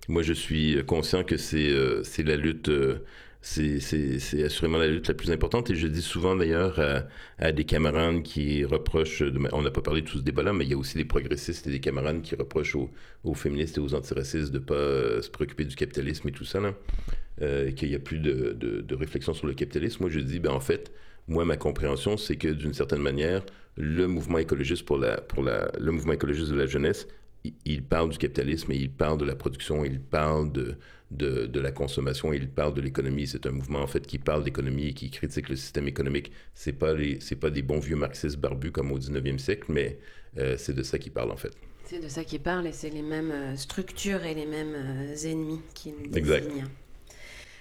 moi, 0.08 0.22
je 0.22 0.32
suis 0.32 0.82
conscient 0.86 1.24
que 1.24 1.36
c'est 1.36 1.70
euh, 1.70 2.02
la 2.24 2.36
lutte. 2.36 2.68
euh, 2.68 2.98
c'est- 3.40 4.42
assurément 4.44 4.78
la 4.78 4.88
lutte 4.88 5.06
la 5.08 5.14
plus 5.14 5.30
importante. 5.30 5.70
Et 5.70 5.76
je 5.76 5.86
dis 5.86 6.02
souvent 6.02 6.34
d'ailleurs 6.34 6.80
à, 7.38 7.52
des 7.52 7.64
camarades 7.64 8.22
qui 8.22 8.64
reprochent. 8.64 9.22
on 9.52 9.62
n'a 9.62 9.70
pas 9.70 9.82
parlé 9.82 10.02
de 10.02 10.06
tout 10.06 10.18
ce 10.18 10.22
débat-là, 10.24 10.52
mais 10.52 10.64
il 10.64 10.70
y 10.70 10.74
a 10.74 10.76
aussi 10.78 10.96
des 10.96 11.04
progressistes 11.04 11.66
et 11.66 11.70
des 11.70 11.80
camarades 11.80 12.22
qui 12.22 12.34
reprochent 12.34 12.74
aux, 12.74 12.90
aux 13.24 13.34
féministes 13.34 13.76
et 13.78 13.80
aux 13.80 13.94
antiracistes 13.94 14.50
de 14.52 14.58
pas 14.58 14.74
euh, 14.74 15.22
se 15.22 15.30
préoccuper 15.30 15.64
du 15.64 15.76
capitalisme 15.76 16.26
et 16.28 16.32
tout 16.32 16.44
ça. 16.44 16.60
Euh, 17.42 17.70
qu'il 17.72 17.90
n'y 17.90 17.94
a 17.94 17.98
plus 17.98 18.18
de, 18.18 18.52
de- 18.58 18.80
de 18.80 18.94
réflexion 18.94 19.34
sur 19.34 19.46
le 19.46 19.52
capitalisme. 19.54 19.98
Moi, 20.00 20.10
je 20.10 20.20
dis, 20.20 20.40
ben, 20.40 20.50
en 20.52 20.60
fait, 20.60 20.90
moi, 21.28 21.44
ma 21.44 21.56
compréhension, 21.58 22.16
c'est 22.16 22.36
que 22.36 22.48
d'une 22.48 22.72
certaine 22.72 23.02
manière, 23.02 23.44
le 23.76 24.06
mouvement 24.08 24.38
écologiste 24.38 24.84
pour 24.86 24.96
la, 24.98 25.20
pour 25.20 25.42
la, 25.42 25.70
le 25.78 25.92
mouvement 25.92 26.14
écologiste 26.14 26.50
de 26.50 26.56
la 26.56 26.64
jeunesse, 26.66 27.06
il, 27.64 27.82
parle 27.82 28.10
du 28.10 28.18
capitalisme 28.18 28.72
et 28.72 28.76
il 28.76 28.90
parle 28.90 29.18
de 29.18 29.24
la 29.24 29.34
production, 29.36 29.84
il 29.84 30.00
parle 30.00 30.50
de, 30.52 30.76
de, 31.10 31.46
de 31.46 31.60
la 31.60 31.70
consommation, 31.72 32.32
il 32.32 32.48
parle 32.48 32.74
de 32.74 32.80
l'économie. 32.80 33.26
C'est 33.26 33.46
un 33.46 33.50
mouvement, 33.52 33.80
en 33.80 33.86
fait, 33.86 34.06
qui 34.06 34.18
parle 34.18 34.44
d'économie 34.44 34.88
et 34.88 34.92
qui 34.92 35.10
critique 35.10 35.48
le 35.48 35.56
système 35.56 35.86
économique. 35.88 36.32
C'est 36.54 36.72
pas 36.72 36.94
les, 36.94 37.20
c'est 37.20 37.36
pas 37.36 37.50
des 37.50 37.62
bons 37.62 37.78
vieux 37.80 37.96
marxistes 37.96 38.38
barbus 38.38 38.72
comme 38.72 38.92
au 38.92 38.98
19e 38.98 39.38
siècle, 39.38 39.66
mais 39.70 39.98
euh, 40.38 40.56
c'est 40.56 40.74
de 40.74 40.82
ça 40.82 40.98
qu'ils 40.98 41.12
parlent, 41.12 41.30
en 41.32 41.36
fait. 41.36 41.52
C'est 41.84 42.02
de 42.02 42.08
ça 42.08 42.24
qu'ils 42.24 42.40
parlent 42.40 42.66
et 42.66 42.72
c'est 42.72 42.90
les 42.90 43.02
mêmes 43.02 43.30
euh, 43.30 43.56
structures 43.56 44.24
et 44.24 44.34
les 44.34 44.46
mêmes 44.46 44.74
euh, 44.74 45.14
ennemis 45.30 45.60
qui 45.74 45.92
nous 45.92 46.16
Exact. 46.16 46.44
désignent. 46.46 46.66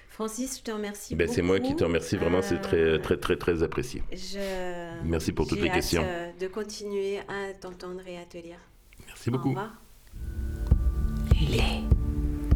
Francis, 0.10 0.60
je 0.60 0.64
te 0.64 0.72
remercie 0.72 1.14
Ben, 1.14 1.28
c'est 1.28 1.42
moi 1.42 1.60
qui 1.60 1.76
te 1.76 1.84
remercie. 1.84 2.16
Vraiment, 2.16 2.42
c'est 2.42 2.62
très, 2.62 3.00
très, 3.02 3.18
très, 3.18 3.36
très 3.36 3.64
apprécié. 3.64 4.02
Je- 4.14 5.04
Merci 5.04 5.34
pour 5.34 5.46
toutes 5.46 5.60
les 5.60 5.70
questions. 5.70 6.06
de 6.40 6.48
continuer 6.48 7.20
à 7.28 7.54
t'entendre 7.60 8.02
et 8.08 8.18
à 8.18 8.24
te 8.24 8.38
lire. 8.38 8.58
Merci 9.26 9.30
Au 9.30 9.32
beaucoup. 9.32 9.50
revoir. 9.50 9.74
Les 11.50 11.84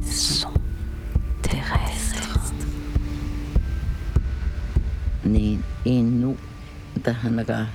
sons 0.05 0.53
terrestres. 1.41 2.53
Ni 5.25 5.57
inu 5.85 6.35
dahanagan 7.03 7.65